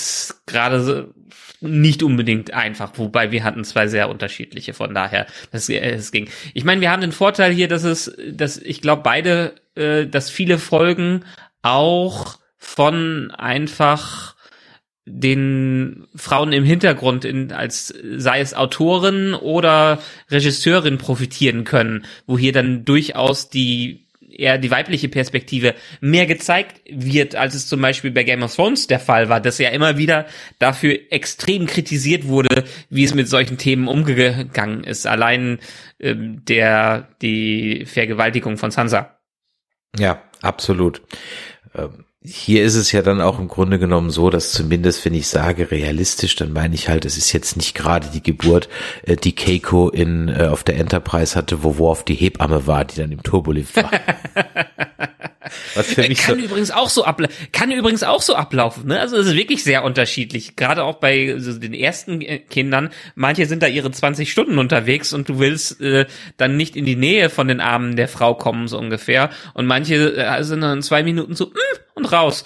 gerade 0.46 1.14
nicht 1.62 2.04
unbedingt 2.04 2.54
einfach, 2.54 2.92
wobei 2.96 3.32
wir 3.32 3.44
hatten 3.44 3.64
zwei 3.64 3.88
sehr 3.88 4.10
unterschiedliche, 4.10 4.74
von 4.74 4.94
daher, 4.94 5.26
das, 5.52 5.70
äh, 5.70 5.80
es 5.80 6.12
ging. 6.12 6.28
Ich 6.54 6.64
meine, 6.64 6.82
wir 6.82 6.92
haben 6.92 7.02
den 7.02 7.12
Vorteil 7.12 7.54
hier, 7.54 7.68
dass 7.68 7.84
es, 7.84 8.16
dass 8.30 8.58
ich 8.58 8.82
glaube 8.82 9.02
beide, 9.04 9.56
äh, 9.76 10.06
dass 10.06 10.30
viele 10.30 10.58
Folgen 10.58 11.24
auch 11.62 12.38
von 12.66 13.32
einfach 13.32 14.36
den 15.06 16.08
Frauen 16.16 16.52
im 16.52 16.64
Hintergrund 16.64 17.24
in, 17.24 17.52
als 17.52 17.94
sei 18.18 18.40
es 18.40 18.56
Autorin 18.56 19.36
oder 19.36 20.00
Regisseurin 20.32 20.98
profitieren 20.98 21.64
können, 21.64 22.06
wo 22.26 22.38
hier 22.38 22.52
dann 22.52 22.84
durchaus 22.84 23.50
die 23.50 24.08
eher 24.28 24.58
die 24.58 24.72
weibliche 24.72 25.08
Perspektive 25.08 25.76
mehr 26.02 26.26
gezeigt 26.26 26.82
wird, 26.90 27.36
als 27.36 27.54
es 27.54 27.68
zum 27.68 27.80
Beispiel 27.82 28.12
bei 28.12 28.24
Game 28.24 28.44
of 28.44 28.54
Thrones 28.54 28.88
der 28.88 29.00
Fall 29.00 29.30
war, 29.30 29.40
dass 29.40 29.60
ja 29.60 29.70
immer 29.70 29.98
wieder 29.98 30.26
dafür 30.60 31.00
extrem 31.12 31.68
kritisiert 31.68 32.28
wurde, 32.28 32.66
wie 32.90 33.06
es 33.06 33.14
mit 33.14 33.30
solchen 33.30 33.58
Themen 33.58 33.88
umgegangen 33.88 34.84
ist. 34.84 35.08
Allein 35.08 35.60
ähm, 36.00 36.44
der 36.44 37.08
die 37.22 37.86
Vergewaltigung 37.86 38.58
von 38.58 38.72
Sansa. 38.72 39.18
Ja, 39.98 40.22
absolut. 40.42 41.02
Ähm, 41.74 42.06
Hier 42.28 42.64
ist 42.64 42.76
es 42.76 42.92
ja 42.92 43.02
dann 43.02 43.22
auch 43.22 43.40
im 43.40 43.48
Grunde 43.48 43.78
genommen 43.78 44.10
so, 44.10 44.30
dass 44.30 44.52
zumindest, 44.52 45.06
wenn 45.06 45.14
ich 45.14 45.28
sage 45.28 45.70
realistisch, 45.70 46.36
dann 46.36 46.54
meine 46.54 46.74
ich 46.74 46.90
halt, 46.90 47.06
es 47.06 47.18
ist 47.18 47.32
jetzt 47.34 47.56
nicht 47.56 47.76
gerade 47.76 48.08
die 48.14 48.24
Geburt, 48.24 48.68
äh, 49.04 49.16
die 49.16 49.36
Keiko 49.36 49.90
in 49.90 50.30
äh, 50.30 50.48
auf 50.48 50.64
der 50.64 50.78
Enterprise 50.78 51.36
hatte, 51.36 51.64
wo 51.64 51.78
Worf 51.78 52.04
die 52.04 52.16
Hebamme 52.16 52.66
war, 52.68 52.86
die 52.86 52.96
dann 52.96 53.12
im 53.12 53.22
Turbolift 53.22 53.76
war. 53.76 53.92
Was 55.76 55.94
für 55.94 56.08
mich 56.08 56.22
so, 56.22 56.34
Kann 56.34 56.44
übrigens 56.44 56.72
auch 56.72 56.90
so 56.90 57.06
kann 57.52 57.72
übrigens 57.72 58.04
auch 58.04 58.22
so 58.22 58.36
ablaufen, 58.36 58.88
ne? 58.88 59.00
Also 59.00 59.18
es 59.18 59.28
ist 59.28 59.36
wirklich 59.36 59.64
sehr 59.64 59.84
unterschiedlich. 59.84 60.56
Gerade 60.56 60.84
auch 60.84 60.96
bei 60.96 61.36
so 61.38 61.58
den 61.58 61.74
ersten 61.74 62.22
äh, 62.22 62.40
Kindern. 62.40 62.90
Manche 63.16 63.46
sind 63.46 63.64
da 63.64 63.68
ihre 63.68 63.92
20 63.92 64.32
Stunden 64.32 64.58
unterwegs 64.58 65.14
und 65.14 65.30
du 65.30 65.40
willst 65.40 65.82
äh, 65.82 66.06
dann 66.38 66.58
nicht 66.58 66.76
in 66.76 66.86
die 66.86 66.96
Nähe 66.96 67.30
von 67.30 67.48
den 67.48 67.62
Armen 67.62 67.96
der 67.96 68.08
Frau 68.08 68.34
kommen, 68.34 68.68
so 68.68 68.78
ungefähr. 68.78 69.30
Und 69.54 69.66
manche 69.66 70.16
äh, 70.16 70.44
sind 70.44 70.62
dann 70.62 70.78
in 70.78 70.84
zwei 70.84 71.04
Minuten 71.04 71.36
so 71.36 71.48
mm, 71.48 71.80
und 71.96 72.12
raus. 72.12 72.46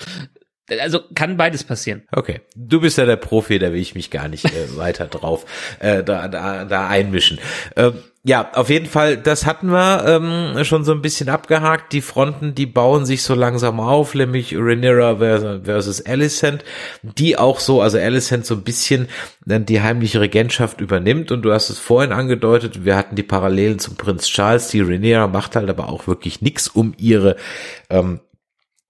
Also 0.82 1.00
kann 1.16 1.38
beides 1.38 1.64
passieren. 1.64 2.04
Okay, 2.12 2.42
du 2.56 2.82
bist 2.82 2.98
ja 2.98 3.06
der 3.06 3.16
Profi, 3.16 3.60
da 3.60 3.72
will 3.74 3.80
ich 3.82 3.96
mich 3.96 4.12
gar 4.12 4.28
nicht 4.28 4.46
äh, 4.46 4.50
weiter 4.78 5.08
drauf 5.08 5.46
äh, 5.80 6.04
da, 6.04 6.28
da, 6.28 6.66
da 6.66 6.88
einmischen. 6.88 7.40
Ähm, 7.76 7.94
ja, 8.26 8.52
auf 8.54 8.70
jeden 8.70 8.86
Fall, 8.86 9.16
das 9.16 9.46
hatten 9.46 9.70
wir 9.72 10.04
ähm, 10.06 10.66
schon 10.66 10.84
so 10.84 10.92
ein 10.92 11.02
bisschen 11.02 11.30
abgehakt. 11.30 11.94
Die 11.94 12.02
Fronten, 12.02 12.54
die 12.54 12.66
bauen 12.66 13.06
sich 13.06 13.24
so 13.24 13.34
langsam 13.34 13.80
auf, 13.80 14.14
nämlich 14.14 14.54
Rhaenyra 14.58 15.18
vers- 15.18 15.62
versus 15.64 16.06
Alicent, 16.06 16.66
die 17.02 17.38
auch 17.38 17.62
so, 17.62 17.82
also 17.82 17.98
Alicent 17.98 18.46
so 18.46 18.56
ein 18.56 18.64
bisschen 18.64 19.08
dann 19.46 19.66
die 19.66 19.82
heimliche 19.82 20.20
Regentschaft 20.20 20.82
übernimmt. 20.82 21.32
Und 21.32 21.44
du 21.44 21.54
hast 21.54 21.70
es 21.70 21.80
vorhin 21.80 22.12
angedeutet, 22.12 22.84
wir 22.84 22.98
hatten 22.98 23.16
die 23.16 23.24
Parallelen 23.24 23.80
zum 23.80 23.96
Prinz 23.96 24.28
Charles. 24.28 24.68
Die 24.68 24.82
Rhaenyra 24.82 25.28
macht 25.28 25.56
halt 25.56 25.70
aber 25.70 25.88
auch 25.88 26.06
wirklich 26.06 26.42
nichts, 26.42 26.68
um 26.68 26.94
ihre 26.98 27.38
ähm, 27.90 28.20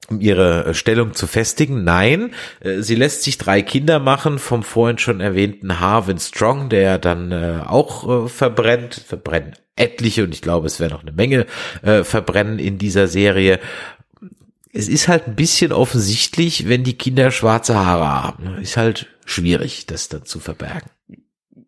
um 0.09 0.19
ihre 0.19 0.65
äh, 0.65 0.73
Stellung 0.73 1.13
zu 1.13 1.27
festigen. 1.27 1.83
Nein, 1.83 2.31
äh, 2.59 2.81
sie 2.81 2.95
lässt 2.95 3.23
sich 3.23 3.37
drei 3.37 3.61
Kinder 3.61 3.99
machen 3.99 4.39
vom 4.39 4.63
vorhin 4.63 4.97
schon 4.97 5.21
erwähnten 5.21 5.79
Harvin 5.79 6.19
Strong, 6.19 6.69
der 6.69 6.97
dann 6.97 7.31
äh, 7.31 7.61
auch 7.65 8.29
verbrennt, 8.29 8.95
verbrennen 8.95 9.53
etliche 9.75 10.25
und 10.25 10.33
ich 10.33 10.41
glaube, 10.41 10.67
es 10.67 10.81
werden 10.81 10.91
noch 10.91 11.03
eine 11.03 11.13
Menge 11.13 11.45
verbrennen 12.03 12.59
in 12.59 12.77
dieser 12.77 13.07
Serie. 13.07 13.61
Es 14.73 14.89
ist 14.89 15.07
halt 15.07 15.27
ein 15.27 15.35
bisschen 15.35 15.71
offensichtlich, 15.71 16.67
wenn 16.67 16.83
die 16.83 16.97
Kinder 16.97 17.31
schwarze 17.31 17.75
Haare 17.75 18.09
haben. 18.09 18.57
Ist 18.61 18.75
halt 18.75 19.07
schwierig, 19.25 19.85
das 19.85 20.09
dann 20.09 20.25
zu 20.25 20.41
verbergen. 20.41 20.89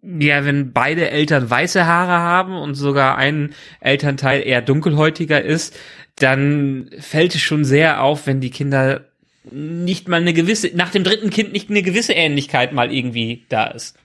Ja, 0.04 0.44
wenn 0.46 0.74
beide 0.74 1.10
Eltern 1.10 1.50
weiße 1.50 1.86
Haare 1.86 2.20
haben 2.20 2.58
und 2.58 2.74
sogar 2.74 3.18
ein 3.18 3.54
Elternteil 3.80 4.42
eher 4.42 4.62
dunkelhäutiger 4.62 5.42
ist, 5.42 5.78
dann 6.22 6.89
fällt 6.99 7.36
es 7.36 7.41
schon 7.41 7.65
sehr 7.65 8.03
auf, 8.03 8.28
wenn 8.28 8.41
die 8.41 8.49
Kinder 8.49 9.01
nicht 9.49 10.07
mal 10.07 10.22
eine 10.22 10.34
gewisse, 10.34 10.72
nach 10.76 10.91
dem 10.91 11.03
dritten 11.03 11.30
Kind 11.30 11.51
nicht 11.51 11.69
eine 11.69 11.82
gewisse 11.82 12.13
Ähnlichkeit 12.13 12.74
mal 12.74 12.93
irgendwie 12.93 13.43
da 13.49 13.65
ist. 13.65 13.97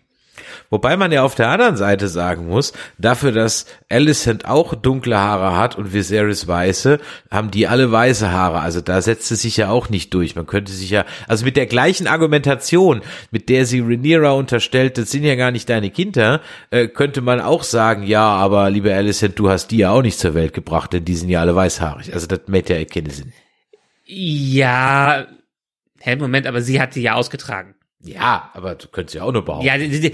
Wobei 0.70 0.96
man 0.96 1.12
ja 1.12 1.22
auf 1.22 1.34
der 1.34 1.48
anderen 1.48 1.76
Seite 1.76 2.08
sagen 2.08 2.48
muss, 2.48 2.72
dafür, 2.98 3.32
dass 3.32 3.66
Alicent 3.88 4.46
auch 4.46 4.74
dunkle 4.74 5.18
Haare 5.18 5.56
hat 5.56 5.76
und 5.76 5.92
Viserys 5.92 6.48
weiße, 6.48 6.98
haben 7.30 7.50
die 7.50 7.66
alle 7.66 7.90
weiße 7.90 8.30
Haare. 8.30 8.60
Also 8.60 8.80
da 8.80 9.00
setzt 9.02 9.30
es 9.30 9.42
sich 9.42 9.56
ja 9.56 9.70
auch 9.70 9.88
nicht 9.88 10.12
durch. 10.14 10.36
Man 10.36 10.46
könnte 10.46 10.72
sich 10.72 10.90
ja, 10.90 11.04
also 11.28 11.44
mit 11.44 11.56
der 11.56 11.66
gleichen 11.66 12.06
Argumentation, 12.06 13.02
mit 13.30 13.48
der 13.48 13.66
sie 13.66 13.80
Rhaenyra 13.80 14.32
unterstellt, 14.32 14.98
das 14.98 15.10
sind 15.10 15.24
ja 15.24 15.34
gar 15.34 15.50
nicht 15.50 15.68
deine 15.68 15.90
Kinder, 15.90 16.40
äh, 16.70 16.88
könnte 16.88 17.20
man 17.20 17.40
auch 17.40 17.62
sagen, 17.62 18.02
ja, 18.02 18.26
aber 18.26 18.70
liebe 18.70 18.94
Alicent, 18.94 19.38
du 19.38 19.48
hast 19.48 19.68
die 19.68 19.78
ja 19.78 19.90
auch 19.90 20.02
nicht 20.02 20.18
zur 20.18 20.34
Welt 20.34 20.52
gebracht, 20.52 20.92
denn 20.92 21.04
die 21.04 21.14
sind 21.14 21.28
ja 21.28 21.40
alle 21.40 21.54
weißhaarig. 21.54 22.12
Also 22.12 22.26
das 22.26 22.40
macht 22.46 22.68
ja 22.70 22.84
keinen 22.84 23.10
Sinn. 23.10 23.32
Ja, 24.04 25.26
hä, 26.00 26.16
Moment, 26.16 26.46
aber 26.46 26.62
sie 26.62 26.80
hat 26.80 26.94
sie 26.94 27.02
ja 27.02 27.14
ausgetragen. 27.14 27.75
Ja, 28.00 28.50
aber 28.52 28.74
du 28.74 28.88
könntest 28.88 29.14
ja 29.14 29.22
auch 29.22 29.32
nur 29.32 29.44
behaupten. 29.44 29.66
Ja, 29.66 29.78
sie, 29.78 29.88
sie, 29.90 30.12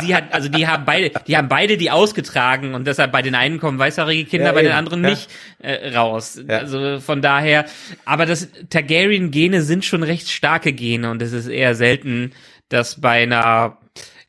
sie, 0.00 0.14
hat, 0.14 0.32
also 0.32 0.48
die 0.48 0.66
haben 0.66 0.84
beide, 0.84 1.12
die 1.26 1.36
haben 1.36 1.48
beide 1.48 1.76
die 1.76 1.90
ausgetragen 1.90 2.74
und 2.74 2.86
deshalb 2.86 3.12
bei 3.12 3.22
den 3.22 3.34
einen 3.34 3.60
kommen 3.60 3.78
weißhaarige 3.78 4.24
Kinder, 4.24 4.46
Ja, 4.46 4.52
bei 4.52 4.62
den 4.62 4.70
eben, 4.70 4.78
anderen 4.78 5.04
ja. 5.04 5.10
nicht 5.10 5.30
äh, 5.58 5.94
raus. 5.94 6.40
Ja. 6.48 6.58
Also 6.58 7.00
von 7.00 7.22
daher, 7.22 7.66
aber 8.04 8.26
das 8.26 8.48
Targaryen-Gene 8.70 9.62
sind 9.62 9.84
schon 9.84 10.02
recht 10.02 10.30
starke 10.30 10.72
Gene 10.72 11.10
und 11.10 11.22
es 11.22 11.32
ist 11.32 11.48
eher 11.48 11.74
selten, 11.74 12.32
dass 12.70 13.00
bei 13.00 13.22
einer, 13.22 13.78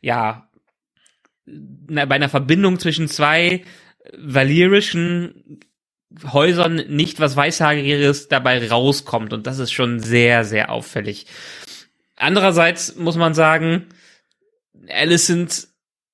ja, 0.01 0.49
na, 1.45 2.05
bei 2.05 2.15
einer 2.15 2.29
Verbindung 2.29 2.79
zwischen 2.79 3.07
zwei 3.07 3.63
valyrischen 4.17 5.59
Häusern 6.31 6.83
nicht 6.89 7.19
was 7.19 7.35
Weißhaarigeres 7.35 8.29
dabei 8.29 8.67
rauskommt 8.67 9.31
und 9.31 9.45
das 9.45 9.59
ist 9.59 9.71
schon 9.71 9.99
sehr, 9.99 10.43
sehr 10.43 10.71
auffällig. 10.71 11.27
Andererseits 12.19 12.95
muss 12.95 13.17
man 13.17 13.33
sagen, 13.33 13.85
Alicent 14.87 15.67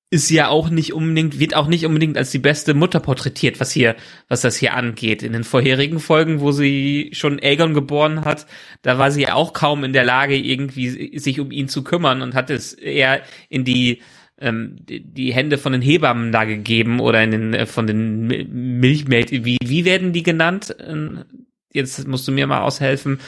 ist 0.08 0.30
ja 0.30 0.48
auch 0.48 0.70
nicht 0.70 0.92
unbedingt, 0.92 1.40
wird 1.40 1.56
auch 1.56 1.66
nicht 1.66 1.84
unbedingt 1.84 2.16
als 2.16 2.30
die 2.30 2.38
beste 2.38 2.74
Mutter 2.74 3.00
porträtiert, 3.00 3.58
was 3.58 3.72
hier, 3.72 3.96
was 4.28 4.40
das 4.40 4.56
hier 4.56 4.74
angeht. 4.74 5.22
In 5.22 5.32
den 5.32 5.42
vorherigen 5.42 5.98
Folgen, 5.98 6.40
wo 6.40 6.52
sie 6.52 7.10
schon 7.12 7.40
Aegon 7.42 7.74
geboren 7.74 8.24
hat, 8.24 8.46
da 8.82 8.98
war 8.98 9.10
sie 9.10 9.22
ja 9.22 9.34
auch 9.34 9.52
kaum 9.52 9.82
in 9.82 9.92
der 9.92 10.04
Lage, 10.04 10.36
irgendwie 10.36 11.18
sich 11.18 11.40
um 11.40 11.50
ihn 11.50 11.68
zu 11.68 11.82
kümmern 11.82 12.22
und 12.22 12.34
hat 12.34 12.50
es 12.50 12.72
eher 12.72 13.20
in 13.48 13.64
die 13.64 14.00
ähm, 14.38 14.76
die 14.86 15.34
Hände 15.34 15.58
von 15.58 15.72
den 15.72 15.82
Hebammen 15.82 16.30
da 16.30 16.44
gegeben 16.44 17.00
oder 17.00 17.24
in 17.24 17.30
den 17.32 17.54
äh, 17.54 17.66
von 17.66 17.86
den 17.86 18.28
Mi- 18.28 18.46
Milchmädchen. 18.48 19.44
Wie 19.44 19.58
wie 19.60 19.84
werden 19.84 20.12
die 20.12 20.22
genannt? 20.22 20.74
Ähm, 20.78 21.24
Jetzt 21.72 22.08
musst 22.08 22.26
du 22.26 22.32
mir 22.32 22.46
mal 22.46 22.62
aushelfen. 22.62 23.20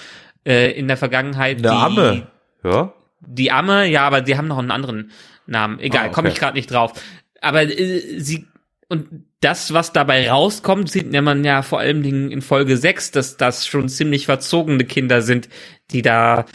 Äh, 0.46 0.70
in 0.72 0.88
der 0.88 0.96
Vergangenheit 0.96 1.58
Eine 1.58 1.68
die. 2.14 2.22
Ja. 2.70 2.92
die 3.20 3.50
Amme, 3.50 3.86
ja, 3.86 4.06
aber 4.06 4.20
die 4.20 4.36
haben 4.36 4.48
noch 4.48 4.58
einen 4.58 4.70
anderen 4.70 5.10
Namen. 5.46 5.78
Egal, 5.80 6.02
Ah, 6.02 6.04
okay. 6.06 6.14
komme 6.14 6.28
ich 6.28 6.36
gerade 6.38 6.56
nicht 6.56 6.70
drauf. 6.70 6.92
Aber 7.40 7.62
äh, 7.62 8.18
sie 8.20 8.46
und 8.88 9.24
das, 9.40 9.72
was 9.74 9.92
dabei 9.92 10.30
rauskommt, 10.30 10.90
sieht 10.90 11.12
man 11.12 11.44
ja 11.44 11.62
vor 11.62 11.78
allen 11.78 12.02
Dingen 12.02 12.30
in 12.30 12.40
Folge 12.42 12.76
6, 12.76 13.10
dass 13.10 13.36
das 13.36 13.66
schon 13.66 13.88
ziemlich 13.88 14.26
verzogene 14.26 14.84
Kinder 14.84 15.20
sind, 15.22 15.48
die 15.90 16.02
da 16.02 16.46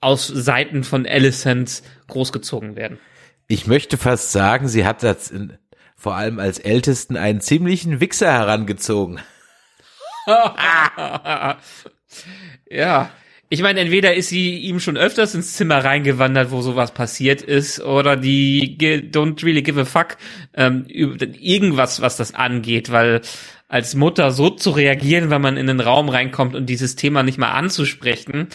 aus 0.00 0.26
Seiten 0.26 0.82
von 0.82 1.06
Alicent 1.06 1.82
großgezogen 2.08 2.74
werden. 2.74 2.98
Ich 3.48 3.66
möchte 3.66 3.98
fast 3.98 4.32
sagen, 4.32 4.66
sie 4.66 4.86
hat 4.86 5.02
das 5.02 5.30
in, 5.30 5.58
vor 5.94 6.16
allem 6.16 6.38
als 6.38 6.58
Ältesten 6.58 7.16
einen 7.16 7.40
ziemlichen 7.42 8.00
Wichser 8.00 8.32
herangezogen. 8.32 9.20
ja, 12.70 13.10
Ich 13.50 13.62
meine, 13.62 13.80
entweder 13.80 14.14
ist 14.14 14.28
sie 14.28 14.58
ihm 14.58 14.78
schon 14.78 14.98
öfters 14.98 15.34
ins 15.34 15.54
Zimmer 15.54 15.82
reingewandert, 15.82 16.50
wo 16.50 16.60
sowas 16.60 16.92
passiert 16.92 17.40
ist, 17.40 17.80
oder 17.80 18.16
die 18.16 18.76
don't 18.78 19.42
really 19.42 19.62
give 19.62 19.80
a 19.80 19.86
fuck 19.86 20.18
ähm, 20.54 20.84
irgendwas, 20.88 22.02
was 22.02 22.18
das 22.18 22.34
angeht, 22.34 22.92
weil 22.92 23.22
als 23.68 23.94
Mutter 23.94 24.32
so 24.32 24.50
zu 24.50 24.70
reagieren, 24.70 25.30
wenn 25.30 25.40
man 25.40 25.56
in 25.56 25.66
den 25.66 25.80
Raum 25.80 26.10
reinkommt 26.10 26.54
und 26.54 26.66
dieses 26.66 26.96
Thema 26.96 27.22
nicht 27.22 27.38
mal 27.38 27.52
anzusprechen 27.52 28.48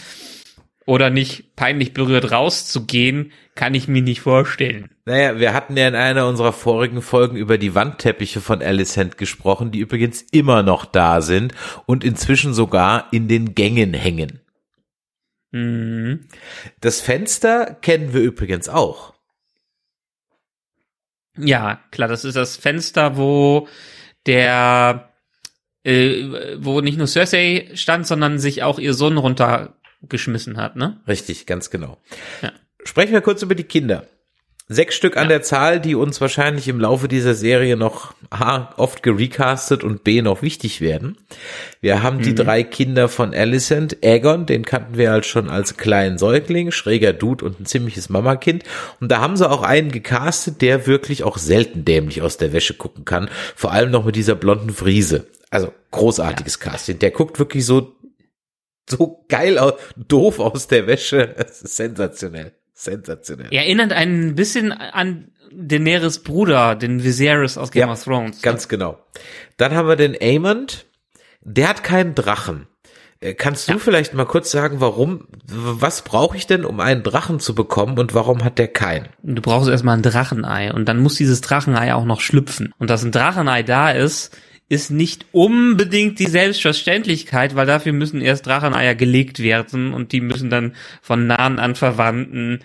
oder 0.86 1.10
nicht 1.10 1.56
peinlich 1.56 1.92
berührt 1.92 2.30
rauszugehen, 2.30 3.32
kann 3.56 3.74
ich 3.74 3.88
mir 3.88 4.02
nicht 4.02 4.20
vorstellen. 4.20 4.90
Naja, 5.06 5.38
wir 5.38 5.54
hatten 5.54 5.76
ja 5.76 5.88
in 5.88 5.94
einer 5.94 6.26
unserer 6.28 6.52
vorigen 6.52 7.02
Folgen 7.02 7.36
über 7.36 7.58
die 7.58 7.74
Wandteppiche 7.74 8.40
von 8.40 8.62
Alicent 8.62 9.18
gesprochen, 9.18 9.70
die 9.70 9.80
übrigens 9.80 10.22
immer 10.30 10.62
noch 10.62 10.84
da 10.84 11.20
sind 11.20 11.52
und 11.86 12.04
inzwischen 12.04 12.54
sogar 12.54 13.08
in 13.12 13.26
den 13.28 13.54
Gängen 13.54 13.94
hängen. 13.94 14.40
Mhm. 15.54 16.26
Das 16.80 17.00
Fenster 17.00 17.76
kennen 17.80 18.12
wir 18.12 18.20
übrigens 18.20 18.68
auch. 18.68 19.14
Ja, 21.38 21.80
klar, 21.92 22.08
das 22.08 22.24
ist 22.24 22.34
das 22.34 22.56
Fenster, 22.56 23.16
wo 23.16 23.68
der, 24.26 25.12
äh, 25.84 26.56
wo 26.58 26.80
nicht 26.80 26.98
nur 26.98 27.06
Cersei 27.06 27.70
stand, 27.74 28.04
sondern 28.04 28.40
sich 28.40 28.64
auch 28.64 28.80
ihr 28.80 28.94
Sohn 28.94 29.16
runtergeschmissen 29.16 30.56
hat, 30.56 30.74
ne? 30.74 31.00
Richtig, 31.06 31.46
ganz 31.46 31.70
genau. 31.70 32.02
Ja. 32.42 32.52
Sprechen 32.84 33.12
wir 33.12 33.20
kurz 33.20 33.40
über 33.42 33.54
die 33.54 33.64
Kinder. 33.64 34.08
Sechs 34.66 34.94
Stück 34.94 35.18
an 35.18 35.24
Ja. 35.24 35.28
der 35.28 35.42
Zahl, 35.42 35.78
die 35.78 35.94
uns 35.94 36.22
wahrscheinlich 36.22 36.68
im 36.68 36.80
Laufe 36.80 37.06
dieser 37.06 37.34
Serie 37.34 37.76
noch 37.76 38.14
A, 38.30 38.72
oft 38.78 39.02
gerecastet 39.02 39.84
und 39.84 40.04
B, 40.04 40.22
noch 40.22 40.40
wichtig 40.40 40.80
werden. 40.80 41.18
Wir 41.82 42.02
haben 42.02 42.22
die 42.22 42.34
drei 42.34 42.62
Kinder 42.62 43.10
von 43.10 43.34
Alicent. 43.34 43.98
Aegon, 44.02 44.46
den 44.46 44.64
kannten 44.64 44.96
wir 44.96 45.10
halt 45.10 45.26
schon 45.26 45.50
als 45.50 45.76
kleinen 45.76 46.16
Säugling, 46.16 46.70
schräger 46.70 47.12
Dude 47.12 47.44
und 47.44 47.60
ein 47.60 47.66
ziemliches 47.66 48.08
Mamakind. 48.08 48.64
Und 49.00 49.12
da 49.12 49.20
haben 49.20 49.36
sie 49.36 49.50
auch 49.50 49.62
einen 49.62 49.92
gecastet, 49.92 50.62
der 50.62 50.86
wirklich 50.86 51.24
auch 51.24 51.36
selten 51.36 51.84
dämlich 51.84 52.22
aus 52.22 52.38
der 52.38 52.54
Wäsche 52.54 52.72
gucken 52.72 53.04
kann. 53.04 53.28
Vor 53.54 53.70
allem 53.72 53.90
noch 53.90 54.06
mit 54.06 54.16
dieser 54.16 54.34
blonden 54.34 54.70
Friese. 54.70 55.26
Also 55.50 55.74
großartiges 55.90 56.58
Casting. 56.58 56.98
Der 57.00 57.10
guckt 57.10 57.38
wirklich 57.38 57.66
so, 57.66 57.92
so 58.88 59.26
geil 59.28 59.58
aus, 59.58 59.74
doof 59.96 60.40
aus 60.40 60.68
der 60.68 60.86
Wäsche. 60.86 61.34
Es 61.36 61.60
ist 61.60 61.76
sensationell. 61.76 62.52
Sensationell. 62.74 63.48
Er 63.50 63.62
erinnert 63.62 63.92
ein 63.92 64.34
bisschen 64.34 64.72
an 64.72 65.28
Daenerys 65.52 66.18
Bruder, 66.18 66.74
den 66.74 67.04
Viserys 67.04 67.56
aus 67.56 67.70
Game 67.70 67.86
Ja, 67.86 67.92
of 67.92 68.02
Thrones. 68.02 68.42
Ganz 68.42 68.68
genau. 68.68 68.98
Dann 69.56 69.74
haben 69.74 69.88
wir 69.88 69.96
den 69.96 70.16
Aemond. 70.20 70.86
Der 71.42 71.68
hat 71.68 71.84
keinen 71.84 72.14
Drachen. 72.14 72.66
Äh, 73.20 73.34
Kannst 73.34 73.70
du 73.70 73.78
vielleicht 73.78 74.14
mal 74.14 74.24
kurz 74.26 74.50
sagen, 74.50 74.80
warum, 74.80 75.28
was 75.46 76.02
brauche 76.02 76.36
ich 76.36 76.46
denn, 76.46 76.64
um 76.64 76.80
einen 76.80 77.02
Drachen 77.02 77.38
zu 77.38 77.54
bekommen 77.54 77.98
und 77.98 78.14
warum 78.14 78.42
hat 78.42 78.58
der 78.58 78.68
keinen? 78.68 79.08
Du 79.22 79.40
brauchst 79.40 79.68
erstmal 79.68 79.96
ein 79.96 80.02
Drachenei 80.02 80.72
und 80.72 80.86
dann 80.86 81.00
muss 81.00 81.14
dieses 81.14 81.40
Drachenei 81.40 81.94
auch 81.94 82.04
noch 82.04 82.20
schlüpfen. 82.20 82.74
Und 82.78 82.90
dass 82.90 83.04
ein 83.04 83.12
Drachenei 83.12 83.62
da 83.62 83.90
ist, 83.90 84.36
ist 84.68 84.90
nicht 84.90 85.26
unbedingt 85.32 86.18
die 86.18 86.26
Selbstverständlichkeit, 86.26 87.54
weil 87.54 87.66
dafür 87.66 87.92
müssen 87.92 88.20
erst 88.20 88.46
Dracheneier 88.46 88.94
gelegt 88.94 89.40
werden 89.40 89.92
und 89.92 90.12
die 90.12 90.20
müssen 90.20 90.50
dann 90.50 90.74
von 91.02 91.26
nahen 91.26 91.58
Anverwandten 91.58 92.60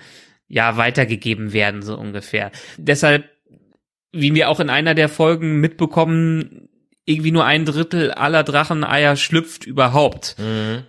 ja 0.47 0.77
weitergegeben 0.77 1.53
werden, 1.53 1.81
so 1.81 1.97
ungefähr. 1.97 2.51
Deshalb, 2.77 3.29
wie 4.11 4.33
wir 4.33 4.49
auch 4.49 4.59
in 4.59 4.69
einer 4.69 4.95
der 4.95 5.09
Folgen 5.09 5.59
mitbekommen, 5.59 6.69
irgendwie 7.05 7.31
nur 7.31 7.45
ein 7.45 7.65
Drittel 7.65 8.11
aller 8.11 8.43
Dracheneier 8.43 9.15
schlüpft 9.15 9.65
überhaupt. 9.65 10.35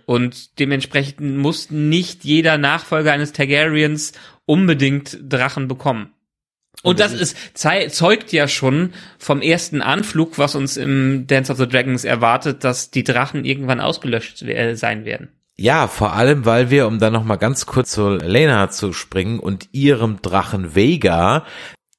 Und 0.05 0.59
dementsprechend 0.59 1.37
muss 1.37 1.71
nicht 1.71 2.23
jeder 2.23 2.57
Nachfolger 2.57 3.11
eines 3.11 3.33
Targaryens 3.33 4.13
unbedingt 4.45 5.17
Drachen 5.21 5.67
bekommen. 5.67 6.13
Und 6.83 6.99
das 6.99 7.13
ist, 7.13 7.37
zeugt 7.55 8.31
ja 8.31 8.47
schon 8.47 8.93
vom 9.19 9.41
ersten 9.41 9.81
Anflug, 9.81 10.37
was 10.37 10.55
uns 10.55 10.77
im 10.77 11.27
Dance 11.27 11.51
of 11.51 11.59
the 11.59 11.67
Dragons 11.67 12.03
erwartet, 12.03 12.63
dass 12.63 12.89
die 12.89 13.03
Drachen 13.03 13.45
irgendwann 13.45 13.79
ausgelöscht 13.79 14.41
äh, 14.41 14.75
sein 14.75 15.05
werden. 15.05 15.29
Ja, 15.57 15.87
vor 15.87 16.13
allem, 16.13 16.45
weil 16.45 16.71
wir, 16.71 16.87
um 16.87 16.97
dann 16.97 17.13
noch 17.13 17.23
mal 17.23 17.35
ganz 17.35 17.67
kurz 17.67 17.91
zu 17.91 18.15
Lena 18.15 18.69
zu 18.69 18.93
springen 18.93 19.39
und 19.39 19.69
ihrem 19.73 20.21
Drachen 20.21 20.73
Vega, 20.73 21.45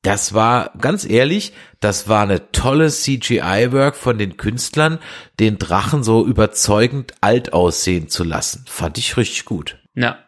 das 0.03 0.35
war, 0.35 0.73
ganz 0.81 1.09
ehrlich, 1.09 1.53
das 1.79 2.09
war 2.09 2.25
eine 2.25 2.51
tolle 2.51 2.89
CGI-Work 2.89 3.95
von 3.95 4.19
den 4.19 4.37
Künstlern, 4.37 4.99
den 5.39 5.59
Drachen 5.59 6.03
so 6.03 6.27
überzeugend 6.27 7.15
alt 7.21 7.53
aussehen 7.53 8.09
zu 8.09 8.25
lassen. 8.25 8.65
Fand 8.67 8.99
ich 8.99 9.17
richtig 9.17 9.45
gut. 9.45 9.79
Ja. 9.95 10.19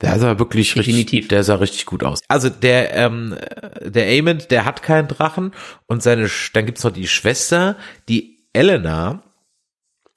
Der 0.00 0.18
sah 0.18 0.38
wirklich 0.38 0.72
Definitiv. 0.72 0.96
richtig, 0.96 1.28
der 1.28 1.44
sah 1.44 1.56
richtig 1.56 1.84
gut 1.86 2.02
aus. 2.04 2.20
Also 2.28 2.48
der, 2.48 2.94
ähm, 2.94 3.36
der 3.82 4.06
Aemond, 4.06 4.50
der 4.50 4.64
hat 4.64 4.82
keinen 4.82 5.08
Drachen 5.08 5.52
und 5.86 6.02
seine, 6.02 6.28
dann 6.54 6.66
gibt's 6.66 6.84
noch 6.84 6.92
die 6.92 7.08
Schwester, 7.08 7.76
die 8.08 8.38
Elena. 8.52 9.22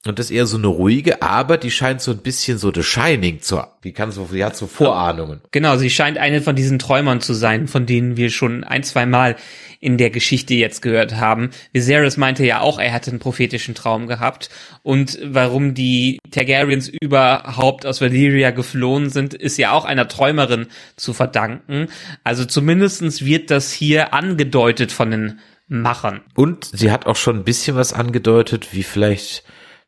Und 0.06 0.18
das 0.18 0.26
ist 0.26 0.32
eher 0.32 0.46
so 0.46 0.58
eine 0.58 0.66
ruhige, 0.66 1.22
aber 1.22 1.56
die 1.56 1.70
scheint 1.70 2.02
so 2.02 2.10
ein 2.10 2.18
bisschen 2.18 2.58
so 2.58 2.70
The 2.72 2.82
Shining 2.82 3.40
zu, 3.40 3.62
die 3.84 3.92
kann 3.92 4.10
so, 4.10 4.28
die 4.30 4.44
hat 4.44 4.54
so 4.54 4.66
Vorahnungen. 4.66 5.40
Genau, 5.50 5.78
sie 5.78 5.88
scheint 5.88 6.18
eine 6.18 6.42
von 6.42 6.54
diesen 6.54 6.78
Träumern 6.78 7.22
zu 7.22 7.32
sein, 7.32 7.68
von 7.68 7.86
denen 7.86 8.18
wir 8.18 8.30
schon 8.30 8.64
ein, 8.64 8.82
zwei 8.82 9.06
Mal 9.06 9.36
in 9.80 9.96
der 9.96 10.10
Geschichte 10.10 10.54
jetzt 10.54 10.82
gehört 10.82 11.16
haben. 11.16 11.50
Viserys 11.72 12.16
meinte 12.16 12.44
ja 12.44 12.60
auch, 12.60 12.78
er 12.78 12.90
hätte 12.90 13.10
einen 13.10 13.18
prophetischen 13.18 13.74
Traum 13.74 14.06
gehabt. 14.06 14.48
Und 14.82 15.18
warum 15.22 15.74
die 15.74 16.18
Targaryens 16.30 16.88
überhaupt 16.88 17.84
aus 17.84 18.00
Valyria 18.00 18.50
geflohen 18.50 19.10
sind, 19.10 19.34
ist 19.34 19.58
ja 19.58 19.72
auch 19.72 19.84
einer 19.84 20.08
Träumerin 20.08 20.66
zu 20.96 21.12
verdanken. 21.12 21.88
Also 22.24 22.44
zumindestens 22.44 23.24
wird 23.24 23.50
das 23.50 23.72
hier 23.72 24.14
angedeutet 24.14 24.90
von 24.90 25.10
den 25.10 25.40
Machern. 25.68 26.20
Und 26.34 26.64
sie 26.72 26.90
hat 26.90 27.06
auch 27.06 27.16
schon 27.16 27.36
ein 27.36 27.44
bisschen 27.44 27.76
was 27.76 27.92
angedeutet, 27.92 28.68
wie 28.72 28.82
vielleicht 28.82 29.44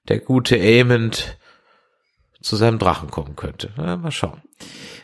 der 0.09 0.21
gute 0.21 0.57
Aemond 0.57 1.37
zu 2.41 2.57
seinem 2.57 2.79
Drachen 2.79 3.11
kommen 3.11 3.35
könnte. 3.37 3.71
Na, 3.77 3.97
mal 3.97 4.11
schauen. 4.13 4.41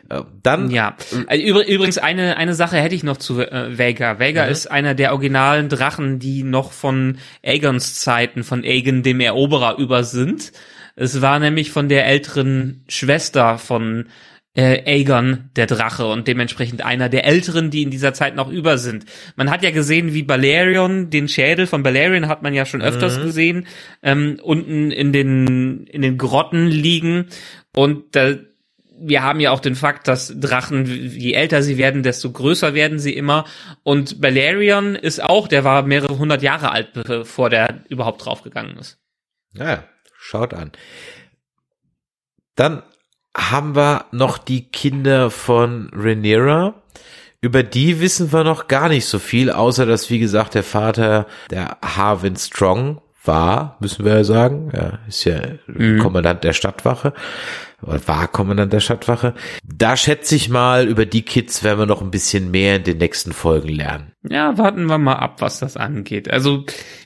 Äh, 0.08 0.22
Dann, 0.42 0.70
Ja, 0.70 0.96
übr- 1.28 1.66
übrigens 1.66 1.98
eine 1.98 2.36
eine 2.36 2.54
Sache 2.54 2.76
hätte 2.76 2.94
ich 2.94 3.02
noch 3.02 3.16
zu 3.16 3.40
äh, 3.40 3.76
Vega. 3.78 4.18
Vega 4.18 4.44
ist 4.44 4.70
einer 4.70 4.94
der 4.94 5.12
originalen 5.12 5.68
Drachen, 5.68 6.18
die 6.18 6.42
noch 6.44 6.72
von 6.72 7.18
Aegons 7.44 8.00
Zeiten, 8.00 8.44
von 8.44 8.62
Aegon 8.64 9.02
dem 9.02 9.20
Eroberer 9.20 9.78
über 9.78 10.04
sind. 10.04 10.52
Es 10.94 11.20
war 11.22 11.38
nämlich 11.38 11.70
von 11.72 11.88
der 11.88 12.06
älteren 12.06 12.84
Schwester 12.86 13.58
von 13.58 14.06
äh, 14.54 14.82
Aegon 14.84 15.50
der 15.56 15.66
Drache 15.66 16.06
und 16.06 16.28
dementsprechend 16.28 16.84
einer 16.84 17.08
der 17.08 17.24
älteren, 17.24 17.70
die 17.70 17.82
in 17.82 17.90
dieser 17.90 18.12
Zeit 18.12 18.36
noch 18.36 18.50
über 18.50 18.78
sind. 18.78 19.06
Man 19.36 19.50
hat 19.50 19.62
ja 19.62 19.70
gesehen, 19.70 20.12
wie 20.12 20.22
Balerion, 20.22 21.10
den 21.10 21.28
Schädel 21.28 21.66
von 21.66 21.82
Balerion 21.82 22.28
hat 22.28 22.42
man 22.42 22.52
ja 22.52 22.66
schon 22.66 22.82
öfters 22.82 23.20
gesehen, 23.22 23.66
ähm, 24.02 24.38
unten 24.42 24.90
in 24.90 25.12
den 25.12 25.86
in 25.86 26.02
den 26.02 26.18
Grotten 26.18 26.66
liegen 26.66 27.26
und 27.74 28.14
da 28.14 28.34
wir 29.04 29.22
haben 29.22 29.40
ja 29.40 29.50
auch 29.50 29.60
den 29.60 29.74
Fakt, 29.74 30.06
dass 30.06 30.32
Drachen, 30.38 30.86
je 30.86 31.32
älter 31.32 31.62
sie 31.62 31.76
werden, 31.76 32.04
desto 32.04 32.30
größer 32.30 32.72
werden 32.72 33.00
sie 33.00 33.12
immer. 33.12 33.46
Und 33.82 34.20
Balerion 34.20 34.94
ist 34.94 35.20
auch, 35.20 35.48
der 35.48 35.64
war 35.64 35.82
mehrere 35.82 36.18
hundert 36.18 36.42
Jahre 36.42 36.70
alt, 36.70 36.92
bevor 36.92 37.50
der 37.50 37.84
überhaupt 37.88 38.24
draufgegangen 38.24 38.76
ist. 38.76 38.98
naja, 39.52 39.84
schaut 40.16 40.54
an. 40.54 40.70
Dann 42.54 42.84
haben 43.36 43.74
wir 43.74 44.06
noch 44.12 44.38
die 44.38 44.64
Kinder 44.64 45.30
von 45.30 45.90
Rhaenyra. 45.94 46.74
Über 47.40 47.62
die 47.62 48.00
wissen 48.00 48.32
wir 48.32 48.44
noch 48.44 48.68
gar 48.68 48.88
nicht 48.88 49.06
so 49.06 49.18
viel, 49.18 49.50
außer 49.50 49.84
dass, 49.84 50.10
wie 50.10 50.20
gesagt, 50.20 50.54
der 50.54 50.62
Vater 50.62 51.26
der 51.50 51.78
Harwin 51.82 52.36
Strong 52.36 53.00
war, 53.24 53.76
müssen 53.80 54.04
wir 54.04 54.16
ja 54.16 54.24
sagen. 54.24 54.70
Er 54.72 55.00
ist 55.08 55.24
ja 55.24 55.40
Kommandant 56.00 56.44
der 56.44 56.52
Stadtwache. 56.52 57.12
Oder 57.82 58.06
war 58.06 58.28
Kommandant 58.28 58.72
der 58.72 58.80
Stadtwache. 58.80 59.34
Da 59.64 59.96
schätze 59.96 60.36
ich 60.36 60.48
mal, 60.48 60.86
über 60.86 61.04
die 61.04 61.22
Kids 61.22 61.64
werden 61.64 61.80
wir 61.80 61.86
noch 61.86 62.00
ein 62.00 62.10
bisschen 62.10 62.50
mehr 62.50 62.76
in 62.76 62.84
den 62.84 62.98
nächsten 62.98 63.32
Folgen 63.32 63.68
lernen. 63.68 64.12
Ja, 64.28 64.56
warten 64.56 64.86
wir 64.86 64.98
mal 64.98 65.16
ab, 65.16 65.40
was 65.40 65.58
das 65.58 65.76
angeht. 65.76 66.30
Also, 66.30 66.64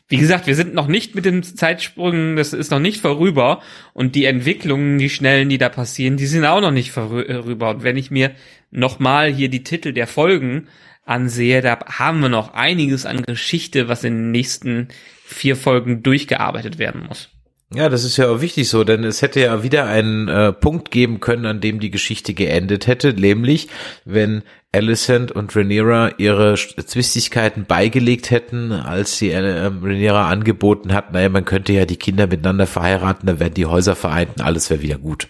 wie 0.08 0.18
gesagt, 0.18 0.46
wir 0.46 0.54
sind 0.54 0.74
noch 0.74 0.86
nicht 0.86 1.14
mit 1.14 1.24
den 1.24 1.42
Zeitsprüngen, 1.42 2.36
das 2.36 2.52
ist 2.52 2.70
noch 2.70 2.78
nicht 2.78 3.00
vorüber. 3.00 3.60
Und 3.94 4.14
die 4.14 4.26
Entwicklungen, 4.26 4.98
die 4.98 5.08
schnellen, 5.08 5.48
die 5.48 5.58
da 5.58 5.70
passieren, 5.70 6.18
die 6.18 6.26
sind 6.26 6.44
auch 6.44 6.60
noch 6.60 6.72
nicht 6.72 6.90
vorüber. 6.90 7.70
Und 7.70 7.82
wenn 7.82 7.96
ich 7.96 8.10
mir 8.10 8.32
nochmal 8.70 9.32
hier 9.32 9.48
die 9.48 9.64
Titel 9.64 9.92
der 9.92 10.06
Folgen 10.06 10.68
ansehe, 11.06 11.62
da 11.62 11.78
haben 11.86 12.20
wir 12.20 12.28
noch 12.28 12.52
einiges 12.52 13.06
an 13.06 13.22
Geschichte, 13.22 13.88
was 13.88 14.04
in 14.04 14.14
den 14.14 14.30
nächsten 14.32 14.88
vier 15.24 15.56
Folgen 15.56 16.02
durchgearbeitet 16.02 16.78
werden 16.78 17.06
muss. 17.08 17.35
Ja, 17.74 17.88
das 17.88 18.04
ist 18.04 18.16
ja 18.16 18.28
auch 18.28 18.40
wichtig 18.40 18.68
so, 18.68 18.84
denn 18.84 19.02
es 19.02 19.22
hätte 19.22 19.40
ja 19.40 19.64
wieder 19.64 19.86
einen 19.86 20.28
äh, 20.28 20.52
Punkt 20.52 20.92
geben 20.92 21.18
können, 21.18 21.46
an 21.46 21.60
dem 21.60 21.80
die 21.80 21.90
Geschichte 21.90 22.32
geendet 22.32 22.86
hätte, 22.86 23.12
nämlich 23.12 23.68
wenn 24.04 24.44
Alicent 24.70 25.32
und 25.32 25.56
Rhaenyra 25.56 26.12
ihre 26.18 26.54
Zwistigkeiten 26.54 27.64
beigelegt 27.64 28.30
hätten, 28.30 28.70
als 28.70 29.18
sie 29.18 29.30
äh, 29.30 29.66
Rhaenyra 29.66 30.28
angeboten 30.28 30.92
hat, 30.92 31.12
naja, 31.12 31.28
man 31.28 31.44
könnte 31.44 31.72
ja 31.72 31.86
die 31.86 31.96
Kinder 31.96 32.28
miteinander 32.28 32.68
verheiraten, 32.68 33.26
dann 33.26 33.40
werden 33.40 33.54
die 33.54 33.66
Häuser 33.66 33.96
vereint 33.96 34.36
und 34.36 34.42
alles 34.44 34.70
wäre 34.70 34.82
wieder 34.82 34.98
gut. 34.98 35.28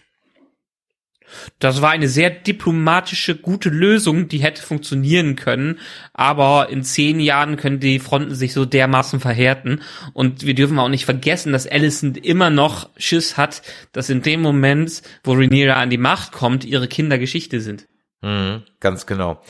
Das 1.58 1.82
war 1.82 1.90
eine 1.90 2.08
sehr 2.08 2.30
diplomatische, 2.30 3.36
gute 3.36 3.68
Lösung, 3.68 4.28
die 4.28 4.38
hätte 4.38 4.62
funktionieren 4.62 5.36
können. 5.36 5.78
Aber 6.12 6.68
in 6.70 6.82
zehn 6.82 7.20
Jahren 7.20 7.56
können 7.56 7.80
die 7.80 7.98
Fronten 7.98 8.34
sich 8.34 8.52
so 8.52 8.64
dermaßen 8.64 9.20
verhärten. 9.20 9.82
Und 10.12 10.44
wir 10.44 10.54
dürfen 10.54 10.78
auch 10.78 10.88
nicht 10.88 11.04
vergessen, 11.04 11.52
dass 11.52 11.66
Allison 11.66 12.14
immer 12.14 12.50
noch 12.50 12.90
Schiss 12.96 13.36
hat, 13.36 13.62
dass 13.92 14.10
in 14.10 14.22
dem 14.22 14.40
Moment, 14.42 15.02
wo 15.24 15.32
Rhaenyra 15.32 15.74
an 15.74 15.90
die 15.90 15.98
Macht 15.98 16.32
kommt, 16.32 16.64
ihre 16.64 16.88
Kinder 16.88 17.18
Geschichte 17.18 17.60
sind. 17.60 17.86
Mhm, 18.22 18.62
ganz 18.80 19.06
genau. 19.06 19.40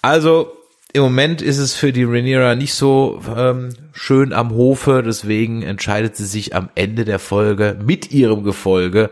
Also 0.00 0.52
im 0.94 1.02
Moment 1.02 1.40
ist 1.40 1.58
es 1.58 1.74
für 1.74 1.92
die 1.92 2.04
Rhaenyra 2.04 2.54
nicht 2.54 2.74
so 2.74 3.22
ähm, 3.34 3.70
schön 3.92 4.34
am 4.34 4.50
Hofe, 4.50 5.02
deswegen 5.04 5.62
entscheidet 5.62 6.16
sie 6.16 6.26
sich 6.26 6.54
am 6.54 6.68
Ende 6.74 7.06
der 7.06 7.18
Folge 7.18 7.78
mit 7.82 8.12
ihrem 8.12 8.44
Gefolge 8.44 9.10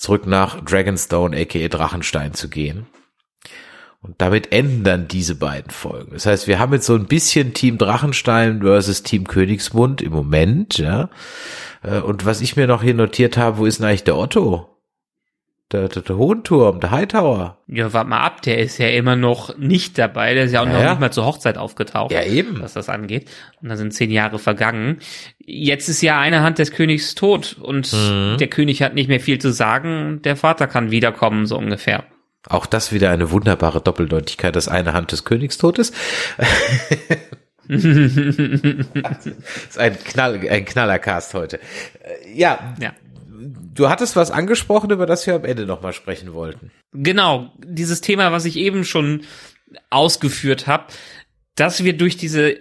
zurück 0.00 0.26
nach 0.26 0.64
Dragonstone 0.64 1.38
aka 1.38 1.68
Drachenstein 1.68 2.32
zu 2.32 2.48
gehen. 2.48 2.86
Und 4.00 4.14
damit 4.16 4.50
enden 4.50 4.82
dann 4.82 5.08
diese 5.08 5.34
beiden 5.34 5.70
Folgen. 5.70 6.12
Das 6.14 6.24
heißt, 6.24 6.46
wir 6.46 6.58
haben 6.58 6.72
jetzt 6.72 6.86
so 6.86 6.94
ein 6.94 7.04
bisschen 7.04 7.52
Team 7.52 7.76
Drachenstein 7.76 8.62
versus 8.62 9.02
Team 9.02 9.26
Königsmund 9.26 10.00
im 10.00 10.12
Moment, 10.12 10.78
ja. 10.78 11.10
Äh, 11.82 12.00
und 12.00 12.24
was 12.24 12.40
ich 12.40 12.56
mir 12.56 12.66
noch 12.66 12.82
hier 12.82 12.94
notiert 12.94 13.36
habe, 13.36 13.58
wo 13.58 13.66
ist 13.66 13.78
denn 13.78 13.86
eigentlich 13.86 14.04
der 14.04 14.16
Otto? 14.16 14.69
Der, 15.72 15.88
der, 15.88 16.02
der 16.02 16.16
Hohenturm, 16.16 16.80
der 16.80 16.90
Hightower. 16.90 17.58
Ja, 17.68 17.92
warte 17.92 18.10
mal 18.10 18.20
ab, 18.20 18.42
der 18.42 18.58
ist 18.58 18.78
ja 18.78 18.88
immer 18.88 19.14
noch 19.14 19.56
nicht 19.56 19.98
dabei. 19.98 20.34
Der 20.34 20.44
ist 20.46 20.52
ja 20.52 20.62
auch 20.62 20.66
Ja, 20.66 20.72
noch 20.82 20.90
nicht 20.90 21.00
mal 21.00 21.12
zur 21.12 21.26
Hochzeit 21.26 21.56
aufgetaucht. 21.58 22.10
Ja, 22.10 22.24
eben. 22.24 22.60
Was 22.60 22.72
das 22.72 22.88
angeht. 22.88 23.30
Und 23.62 23.68
da 23.68 23.76
sind 23.76 23.92
zehn 23.94 24.10
Jahre 24.10 24.40
vergangen. 24.40 24.98
Jetzt 25.38 25.88
ist 25.88 26.02
ja 26.02 26.18
eine 26.18 26.42
Hand 26.42 26.58
des 26.58 26.72
Königs 26.72 27.14
tot 27.14 27.56
und 27.60 27.92
Mhm. 27.92 28.36
der 28.38 28.48
König 28.48 28.82
hat 28.82 28.94
nicht 28.94 29.08
mehr 29.08 29.20
viel 29.20 29.38
zu 29.38 29.52
sagen. 29.52 30.20
Der 30.22 30.34
Vater 30.34 30.66
kann 30.66 30.90
wiederkommen, 30.90 31.46
so 31.46 31.56
ungefähr. 31.56 32.02
Auch 32.48 32.66
das 32.66 32.90
wieder 32.92 33.10
eine 33.10 33.30
wunderbare 33.30 33.80
Doppeldeutigkeit, 33.80 34.56
dass 34.56 34.66
eine 34.66 34.92
Hand 34.92 35.12
des 35.12 35.24
Königs 35.24 35.56
tot 35.56 35.78
ist. 35.78 35.94
das 37.68 37.84
ist 39.68 39.78
ein 39.78 39.96
Knall, 40.04 40.40
ein 40.48 40.64
Knallercast 40.64 41.34
heute. 41.34 41.58
Äh, 42.02 42.34
Ja, 42.34 42.74
Ja. 42.80 42.92
Du 43.72 43.88
hattest 43.88 44.16
was 44.16 44.30
angesprochen, 44.30 44.90
über 44.90 45.06
das 45.06 45.26
wir 45.26 45.34
am 45.34 45.44
Ende 45.44 45.66
nochmal 45.66 45.92
sprechen 45.92 46.32
wollten. 46.32 46.70
Genau, 46.92 47.52
dieses 47.58 48.00
Thema, 48.00 48.32
was 48.32 48.44
ich 48.44 48.56
eben 48.56 48.84
schon 48.84 49.22
ausgeführt 49.90 50.66
habe, 50.66 50.92
dass 51.54 51.84
wir 51.84 51.96
durch 51.96 52.16
diese 52.16 52.58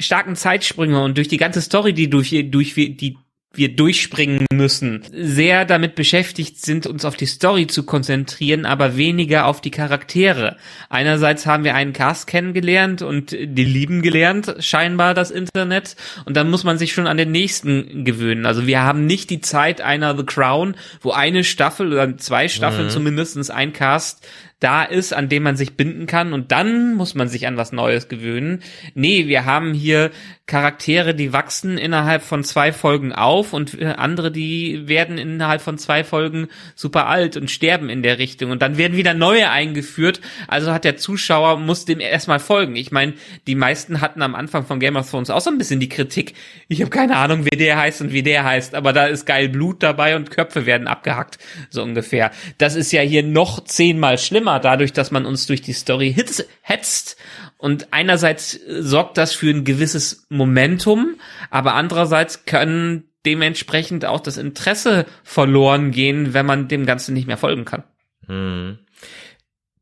starken 0.00 0.36
Zeitsprünge 0.36 1.02
und 1.02 1.16
durch 1.16 1.28
die 1.28 1.36
ganze 1.36 1.62
Story, 1.62 1.92
die 1.92 2.10
durch, 2.10 2.34
durch 2.50 2.74
die 2.74 3.18
wir 3.56 3.74
durchspringen 3.74 4.46
müssen, 4.52 5.02
sehr 5.12 5.64
damit 5.64 5.94
beschäftigt 5.94 6.60
sind, 6.64 6.86
uns 6.86 7.04
auf 7.04 7.16
die 7.16 7.26
Story 7.26 7.66
zu 7.66 7.84
konzentrieren, 7.84 8.66
aber 8.66 8.96
weniger 8.96 9.46
auf 9.46 9.60
die 9.60 9.70
Charaktere. 9.70 10.56
Einerseits 10.88 11.46
haben 11.46 11.64
wir 11.64 11.74
einen 11.74 11.92
Cast 11.92 12.26
kennengelernt 12.26 13.02
und 13.02 13.32
die 13.32 13.64
lieben 13.64 14.02
gelernt, 14.02 14.56
scheinbar 14.60 15.14
das 15.14 15.30
Internet, 15.30 15.96
und 16.24 16.36
dann 16.36 16.50
muss 16.50 16.64
man 16.64 16.78
sich 16.78 16.92
schon 16.92 17.06
an 17.06 17.16
den 17.16 17.30
nächsten 17.30 18.04
gewöhnen. 18.04 18.46
Also 18.46 18.66
wir 18.66 18.82
haben 18.82 19.06
nicht 19.06 19.30
die 19.30 19.40
Zeit 19.40 19.80
einer 19.80 20.16
The 20.16 20.24
Crown, 20.24 20.76
wo 21.00 21.12
eine 21.12 21.44
Staffel 21.44 21.92
oder 21.92 22.16
zwei 22.18 22.48
Staffeln 22.48 22.90
zumindestens 22.90 23.50
ein 23.50 23.72
Cast 23.72 24.26
da 24.60 24.84
ist, 24.84 25.12
an 25.12 25.28
dem 25.28 25.42
man 25.42 25.56
sich 25.56 25.76
binden 25.76 26.06
kann 26.06 26.32
und 26.32 26.50
dann 26.50 26.94
muss 26.94 27.14
man 27.14 27.28
sich 27.28 27.46
an 27.46 27.56
was 27.56 27.72
Neues 27.72 28.08
gewöhnen. 28.08 28.62
Nee, 28.94 29.26
wir 29.26 29.44
haben 29.44 29.74
hier 29.74 30.10
Charaktere, 30.46 31.12
die 31.12 31.32
wachsen 31.32 31.76
innerhalb 31.76 32.22
von 32.22 32.44
zwei 32.44 32.72
Folgen 32.72 33.12
auf 33.12 33.52
und 33.52 33.80
äh, 33.80 33.86
andere, 33.86 34.30
die 34.30 34.86
werden 34.86 35.18
innerhalb 35.18 35.60
von 35.60 35.76
zwei 35.76 36.04
Folgen 36.04 36.46
super 36.76 37.08
alt 37.08 37.36
und 37.36 37.50
sterben 37.50 37.88
in 37.88 38.04
der 38.04 38.20
Richtung 38.20 38.52
und 38.52 38.62
dann 38.62 38.78
werden 38.78 38.96
wieder 38.96 39.12
neue 39.12 39.50
eingeführt. 39.50 40.20
Also 40.46 40.72
hat 40.72 40.84
der 40.84 40.96
Zuschauer, 40.96 41.58
muss 41.58 41.84
dem 41.84 41.98
erstmal 41.98 42.38
folgen. 42.38 42.76
Ich 42.76 42.92
meine, 42.92 43.14
die 43.48 43.56
meisten 43.56 44.00
hatten 44.00 44.22
am 44.22 44.36
Anfang 44.36 44.64
von 44.64 44.78
Game 44.78 44.94
of 44.94 45.10
Thrones 45.10 45.30
auch 45.30 45.40
so 45.40 45.50
ein 45.50 45.58
bisschen 45.58 45.80
die 45.80 45.88
Kritik. 45.88 46.34
Ich 46.68 46.80
habe 46.80 46.90
keine 46.90 47.16
Ahnung, 47.16 47.44
wie 47.44 47.56
der 47.56 47.76
heißt 47.76 48.00
und 48.02 48.12
wie 48.12 48.22
der 48.22 48.44
heißt, 48.44 48.76
aber 48.76 48.92
da 48.92 49.06
ist 49.06 49.26
geil 49.26 49.48
Blut 49.48 49.82
dabei 49.82 50.14
und 50.14 50.30
Köpfe 50.30 50.64
werden 50.64 50.86
abgehackt, 50.86 51.38
so 51.70 51.82
ungefähr. 51.82 52.30
Das 52.58 52.76
ist 52.76 52.92
ja 52.92 53.02
hier 53.02 53.24
noch 53.24 53.64
zehnmal 53.64 54.16
schlimmer, 54.16 54.55
dadurch, 54.58 54.92
dass 54.92 55.10
man 55.10 55.26
uns 55.26 55.46
durch 55.46 55.62
die 55.62 55.72
Story 55.72 56.12
hitz- 56.12 56.44
hetzt. 56.62 57.16
Und 57.58 57.92
einerseits 57.92 58.58
sorgt 58.68 59.18
das 59.18 59.32
für 59.32 59.50
ein 59.50 59.64
gewisses 59.64 60.26
Momentum, 60.28 61.16
aber 61.50 61.74
andererseits 61.74 62.44
können 62.44 63.04
dementsprechend 63.24 64.04
auch 64.04 64.20
das 64.20 64.36
Interesse 64.36 65.06
verloren 65.24 65.90
gehen, 65.90 66.32
wenn 66.34 66.46
man 66.46 66.68
dem 66.68 66.86
Ganzen 66.86 67.14
nicht 67.14 67.26
mehr 67.26 67.38
folgen 67.38 67.64
kann. 67.64 67.84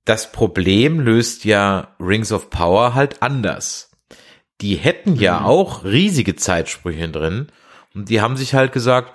Das 0.05 0.33
Problem 0.33 1.01
löst 1.01 1.45
ja 1.45 1.95
Rings 1.99 2.33
of 2.33 2.51
Power 2.51 2.95
halt 2.95 3.23
anders. 3.23 3.91
Die 4.61 4.77
hätten 4.77 5.17
ja 5.17 5.45
auch 5.45 5.85
riesige 5.85 6.37
Zeitsprüche 6.37 7.09
drin 7.09 7.49
und 7.95 8.09
die 8.09 8.21
haben 8.21 8.37
sich 8.37 8.55
halt 8.55 8.73
gesagt, 8.73 9.13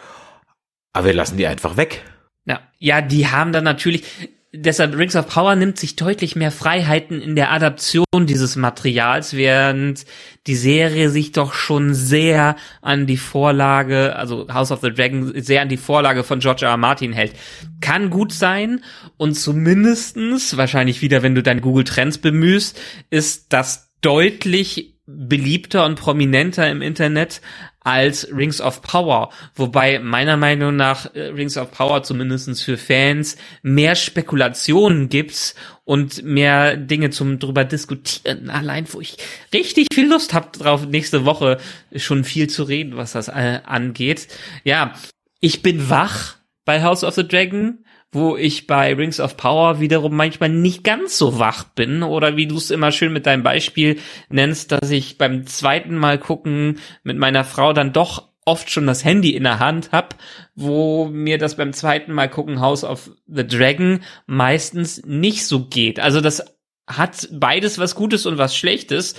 aber 0.94 1.08
wir 1.08 1.14
lassen 1.14 1.38
die 1.38 1.48
einfach 1.48 1.78
weg. 1.78 2.04
Ja, 2.46 2.62
ja, 2.80 3.02
die 3.02 3.28
haben 3.28 3.52
dann 3.52 3.64
natürlich, 3.64 4.04
deshalb 4.52 4.98
Rings 4.98 5.16
of 5.16 5.28
Power 5.28 5.56
nimmt 5.56 5.78
sich 5.78 5.96
deutlich 5.96 6.36
mehr 6.36 6.52
Freiheiten 6.52 7.22
in 7.22 7.36
der 7.36 7.52
Adaption 7.52 8.06
dieses 8.14 8.56
Materials, 8.56 9.34
während 9.34 10.06
die 10.48 10.56
Serie 10.56 11.10
sich 11.10 11.32
doch 11.32 11.54
schon 11.54 11.94
sehr 11.94 12.56
an 12.82 13.06
die 13.06 13.18
Vorlage, 13.18 14.16
also 14.16 14.48
House 14.52 14.72
of 14.72 14.82
the 14.82 14.92
Dragon, 14.92 15.32
sehr 15.42 15.62
an 15.62 15.70
die 15.70 15.78
Vorlage 15.78 16.24
von 16.24 16.40
George 16.40 16.66
R. 16.66 16.72
R. 16.72 16.78
Martin 16.78 17.14
hält. 17.14 17.34
Kann 17.82 18.10
gut 18.10 18.34
sein 18.34 18.84
und 19.18 19.36
zumindestens, 19.36 20.58
wahrscheinlich 20.58 21.02
wieder, 21.02 21.22
wenn 21.22 21.36
du 21.36 21.44
dein 21.44 21.62
Google 21.62 21.84
Trends 21.84 22.18
bemühst, 22.18 22.80
ist 23.10 23.54
das 23.54 23.92
deutlich 24.02 24.96
beliebter 25.06 25.86
und 25.86 26.00
prominenter 26.00 26.70
im 26.70 26.82
Internet 26.82 27.42
als 27.90 28.28
Rings 28.32 28.62
of 28.62 28.82
Power, 28.82 29.30
wobei 29.56 30.00
meiner 30.00 30.38
Meinung 30.38 30.76
nach 30.76 31.14
äh, 31.16 31.28
Rings 31.30 31.58
of 31.58 31.72
Power 31.72 32.04
zumindestens 32.04 32.62
für 32.62 32.78
Fans 32.78 33.38
mehr 33.62 33.96
Spekulationen 33.96 35.10
gibt 35.10 35.56
und 35.86 36.24
mehr 36.24 36.78
Dinge 36.78 37.10
zum 37.10 37.40
drüber 37.40 37.66
diskutieren, 37.66 38.50
allein 38.50 38.86
wo 38.92 39.02
ich 39.02 39.18
richtig 39.54 39.88
viel 39.92 40.08
Lust 40.08 40.34
habe 40.34 40.58
drauf, 40.58 40.86
nächste 40.86 41.26
Woche 41.26 41.58
schon 41.96 42.24
viel 42.24 42.48
zu 42.48 42.64
reden, 42.64 42.96
was 42.96 43.14
das 43.14 43.28
äh, 43.28 43.62
angeht. 43.66 44.28
Ja, 44.64 44.94
ich 45.40 45.62
bin 45.62 45.90
wach 45.90 46.36
bei 46.66 46.84
House 46.84 47.04
of 47.04 47.16
the 47.16 47.28
Dragon, 47.28 47.80
wo 48.12 48.36
ich 48.36 48.66
bei 48.66 48.94
Rings 48.94 49.20
of 49.20 49.38
Power 49.38 49.80
wiederum 49.80 50.16
manchmal 50.16 50.50
nicht 50.50 50.84
ganz 50.84 51.18
so 51.18 51.38
wach 51.38 51.64
bin 51.64 52.02
oder 52.02 52.36
wie 52.36 52.48
du 52.48 52.58
es 52.58 52.72
immer 52.72 52.92
schön 52.92 53.14
mit 53.14 53.26
deinem 53.26 53.44
Beispiel 53.44 54.00
nennst, 54.30 54.72
dass 54.72 54.90
ich 54.90 55.18
beim 55.18 55.46
zweiten 55.46 55.96
Mal 55.96 56.18
gucken 56.18 56.80
mit 57.04 57.18
meiner 57.18 57.44
Frau 57.44 57.72
dann 57.74 57.94
doch 57.94 58.30
oft 58.46 58.72
schon 58.72 58.88
das 58.88 59.06
Handy 59.06 59.36
in 59.36 59.44
der 59.44 59.60
Hand 59.60 59.92
hab, 59.92 60.16
wo 60.56 61.06
mir 61.06 61.38
das 61.38 61.56
beim 61.56 61.72
zweiten 61.72 62.12
Mal 62.12 62.30
gucken 62.30 62.62
House 62.62 62.84
of 62.84 63.12
the 63.28 63.46
Dragon 63.46 64.02
meistens 64.26 65.06
nicht 65.06 65.46
so 65.46 65.66
geht. 65.66 66.00
Also 66.00 66.20
das 66.20 66.44
hat 66.88 67.30
beides 67.32 67.78
was 67.78 67.94
Gutes 67.94 68.26
und 68.26 68.40
was 68.40 68.58
Schlechtes 68.58 69.16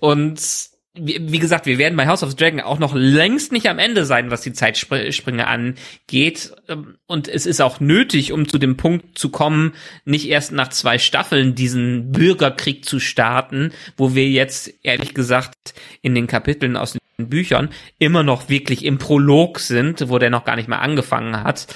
und 0.00 0.71
wie, 0.94 1.38
gesagt, 1.38 1.64
wir 1.64 1.78
werden 1.78 1.96
bei 1.96 2.06
House 2.06 2.22
of 2.22 2.30
the 2.30 2.36
Dragon 2.36 2.60
auch 2.60 2.78
noch 2.78 2.94
längst 2.94 3.50
nicht 3.50 3.66
am 3.68 3.78
Ende 3.78 4.04
sein, 4.04 4.30
was 4.30 4.42
die 4.42 4.52
Zeitsprünge 4.52 5.46
angeht. 5.46 6.52
Ähm, 6.68 6.98
Und 7.06 7.28
es 7.28 7.46
ist 7.46 7.62
auch 7.62 7.80
nötig, 7.80 8.32
um 8.32 8.46
zu 8.46 8.58
dem 8.58 8.76
Punkt 8.76 9.18
zu 9.18 9.30
kommen, 9.30 9.72
nicht 10.04 10.28
erst 10.28 10.52
nach 10.52 10.68
zwei 10.68 10.98
Staffeln 10.98 11.54
diesen 11.54 12.12
Bürgerkrieg 12.12 12.84
zu 12.84 13.00
starten, 13.00 13.72
wo 13.96 14.14
wir 14.14 14.28
jetzt 14.28 14.70
ehrlich 14.82 15.14
gesagt 15.14 15.72
in 16.02 16.14
den 16.14 16.26
Kapiteln 16.26 16.76
aus 16.76 16.92
den 16.92 17.28
Büchern 17.30 17.70
immer 17.98 18.22
noch 18.22 18.50
wirklich 18.50 18.84
im 18.84 18.98
Prolog 18.98 19.60
sind, 19.60 20.10
wo 20.10 20.18
der 20.18 20.30
noch 20.30 20.44
gar 20.44 20.56
nicht 20.56 20.68
mal 20.68 20.80
angefangen 20.80 21.42
hat. 21.42 21.74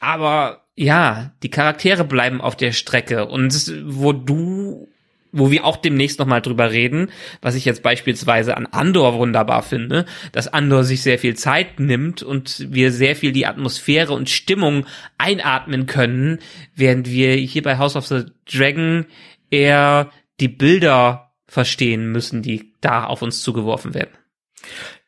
Aber 0.00 0.64
ja, 0.74 1.32
die 1.44 1.50
Charaktere 1.50 2.04
bleiben 2.04 2.40
auf 2.40 2.56
der 2.56 2.72
Strecke 2.72 3.26
und 3.26 3.72
wo 3.86 4.12
du 4.12 4.88
wo 5.32 5.50
wir 5.50 5.64
auch 5.64 5.76
demnächst 5.76 6.18
nochmal 6.18 6.40
drüber 6.40 6.70
reden, 6.70 7.10
was 7.42 7.54
ich 7.54 7.64
jetzt 7.64 7.82
beispielsweise 7.82 8.56
an 8.56 8.66
Andor 8.66 9.14
wunderbar 9.14 9.62
finde, 9.62 10.06
dass 10.32 10.48
Andor 10.48 10.84
sich 10.84 11.02
sehr 11.02 11.18
viel 11.18 11.34
Zeit 11.36 11.80
nimmt 11.80 12.22
und 12.22 12.66
wir 12.70 12.92
sehr 12.92 13.16
viel 13.16 13.32
die 13.32 13.46
Atmosphäre 13.46 14.12
und 14.12 14.30
Stimmung 14.30 14.86
einatmen 15.18 15.86
können, 15.86 16.38
während 16.74 17.10
wir 17.10 17.34
hier 17.34 17.62
bei 17.62 17.78
House 17.78 17.96
of 17.96 18.06
the 18.06 18.24
Dragon 18.46 19.06
eher 19.50 20.10
die 20.40 20.48
Bilder 20.48 21.32
verstehen 21.46 22.12
müssen, 22.12 22.42
die 22.42 22.74
da 22.80 23.04
auf 23.04 23.22
uns 23.22 23.42
zugeworfen 23.42 23.94
werden. 23.94 24.10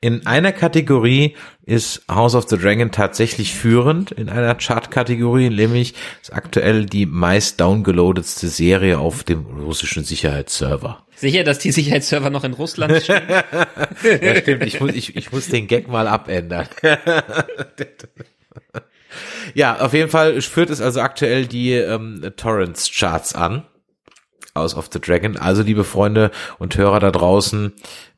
In 0.03 0.27
einer 0.27 0.53
Kategorie 0.53 1.37
ist 1.67 2.03
House 2.11 2.35
of 2.35 2.49
the 2.49 2.57
Dragon 2.57 2.91
tatsächlich 2.91 3.55
führend, 3.55 4.13
in 4.13 4.31
einer 4.31 4.55
Chart-Kategorie, 4.55 5.51
nämlich 5.51 5.93
ist 6.23 6.33
aktuell 6.33 6.87
die 6.87 7.05
meist 7.05 7.61
downgeloadetste 7.61 8.49
Serie 8.49 8.99
auf 8.99 9.25
dem 9.25 9.45
russischen 9.45 10.05
Sicherheitsserver. 10.05 11.05
Sicher, 11.17 11.45
dass 11.45 11.59
die 11.59 11.71
Sicherheitsserver 11.71 12.31
noch 12.31 12.45
in 12.45 12.55
Russland 12.55 13.03
stehen? 13.03 13.29
Ja, 13.29 14.37
stimmt, 14.37 14.65
ich 14.65 14.81
muss, 14.81 14.93
ich, 14.95 15.17
ich 15.17 15.33
muss 15.33 15.49
den 15.49 15.67
Gag 15.67 15.89
mal 15.89 16.09
abändern. 16.09 16.69
Ja, 19.55 19.81
auf 19.81 19.93
jeden 19.93 20.11
Fall 20.11 20.41
führt 20.41 20.71
es 20.71 20.81
also 20.81 21.01
aktuell 21.01 21.47
die 21.47 21.73
ähm, 21.73 22.33
Torrents-Charts 22.37 23.35
an. 23.35 23.65
House 24.55 24.77
of 24.77 24.89
the 24.93 25.01
Dragon. 25.01 25.37
Also, 25.37 25.63
liebe 25.63 25.83
Freunde 25.83 26.31
und 26.61 26.77
Hörer 26.77 27.01
da 27.01 27.11
draußen, 27.11 27.73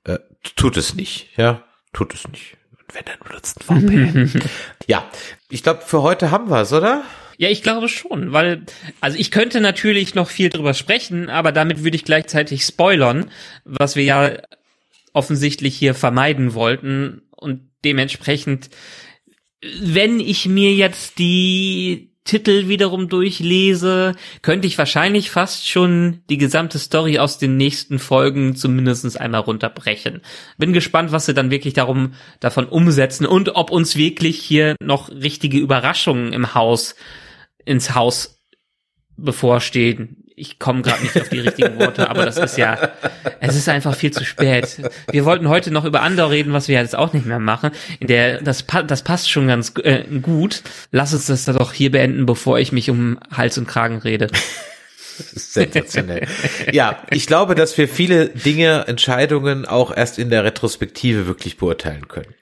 äh, 0.04 0.18
tut 0.56 0.76
es 0.76 0.94
nicht, 0.94 1.30
ja, 1.38 1.62
tut 1.92 2.14
es 2.14 2.28
nicht. 2.28 2.56
Wenn 2.92 3.04
dann 3.04 3.18
benutzt 3.26 3.58
ein 3.68 3.80
VPN. 3.80 4.42
ja, 4.86 5.10
ich 5.48 5.62
glaube, 5.62 5.82
für 5.82 6.02
heute 6.02 6.30
haben 6.30 6.50
wir 6.50 6.60
es, 6.60 6.72
oder? 6.72 7.04
Ja, 7.38 7.48
ich 7.48 7.62
glaube 7.62 7.88
schon, 7.88 8.32
weil, 8.32 8.62
also 9.00 9.18
ich 9.18 9.30
könnte 9.30 9.60
natürlich 9.60 10.14
noch 10.14 10.28
viel 10.28 10.50
drüber 10.50 10.74
sprechen, 10.74 11.30
aber 11.30 11.52
damit 11.52 11.82
würde 11.82 11.96
ich 11.96 12.04
gleichzeitig 12.04 12.64
spoilern, 12.64 13.30
was 13.64 13.96
wir 13.96 14.04
ja 14.04 14.32
offensichtlich 15.12 15.76
hier 15.76 15.94
vermeiden 15.94 16.54
wollten 16.54 17.22
und 17.30 17.68
dementsprechend, 17.84 18.70
wenn 19.80 20.20
ich 20.20 20.46
mir 20.46 20.74
jetzt 20.74 21.18
die 21.18 22.11
Titel 22.24 22.68
wiederum 22.68 23.08
durchlese, 23.08 24.14
könnte 24.42 24.66
ich 24.66 24.78
wahrscheinlich 24.78 25.30
fast 25.30 25.68
schon 25.68 26.22
die 26.30 26.38
gesamte 26.38 26.78
Story 26.78 27.18
aus 27.18 27.38
den 27.38 27.56
nächsten 27.56 27.98
Folgen 27.98 28.54
zumindest 28.54 29.20
einmal 29.20 29.40
runterbrechen. 29.40 30.22
Bin 30.56 30.72
gespannt, 30.72 31.10
was 31.10 31.26
sie 31.26 31.34
dann 31.34 31.50
wirklich 31.50 31.74
darum, 31.74 32.14
davon 32.38 32.66
umsetzen 32.66 33.26
und 33.26 33.56
ob 33.56 33.70
uns 33.70 33.96
wirklich 33.96 34.38
hier 34.38 34.76
noch 34.80 35.08
richtige 35.10 35.58
Überraschungen 35.58 36.32
im 36.32 36.54
Haus, 36.54 36.94
ins 37.64 37.94
Haus 37.94 38.40
bevorstehen 39.16 40.21
ich 40.36 40.58
komme 40.58 40.82
gerade 40.82 41.02
nicht 41.02 41.20
auf 41.20 41.28
die 41.28 41.40
richtigen 41.40 41.78
Worte, 41.78 42.08
aber 42.08 42.24
das 42.24 42.36
ist 42.36 42.56
ja, 42.56 42.90
es 43.40 43.56
ist 43.56 43.68
einfach 43.68 43.94
viel 43.94 44.10
zu 44.10 44.24
spät. 44.24 44.78
Wir 45.10 45.24
wollten 45.24 45.48
heute 45.48 45.70
noch 45.70 45.84
über 45.84 46.02
Andor 46.02 46.30
reden, 46.30 46.52
was 46.52 46.68
wir 46.68 46.78
jetzt 46.78 46.96
auch 46.96 47.12
nicht 47.12 47.26
mehr 47.26 47.38
machen. 47.38 47.70
In 48.00 48.06
der, 48.06 48.40
das, 48.40 48.64
das 48.86 49.02
passt 49.02 49.30
schon 49.30 49.46
ganz 49.46 49.72
äh, 49.82 50.04
gut. 50.20 50.62
Lass 50.90 51.12
uns 51.12 51.26
das 51.26 51.44
doch 51.44 51.72
hier 51.72 51.90
beenden, 51.90 52.26
bevor 52.26 52.58
ich 52.58 52.72
mich 52.72 52.90
um 52.90 53.18
Hals 53.30 53.58
und 53.58 53.66
Kragen 53.66 53.98
rede. 53.98 54.28
Sensationell. 55.16 56.26
ja, 56.72 57.02
ich 57.10 57.26
glaube, 57.26 57.54
dass 57.54 57.76
wir 57.76 57.88
viele 57.88 58.28
Dinge, 58.30 58.84
Entscheidungen 58.86 59.66
auch 59.66 59.94
erst 59.94 60.18
in 60.18 60.30
der 60.30 60.44
Retrospektive 60.44 61.26
wirklich 61.26 61.58
beurteilen 61.58 62.08
können. 62.08 62.34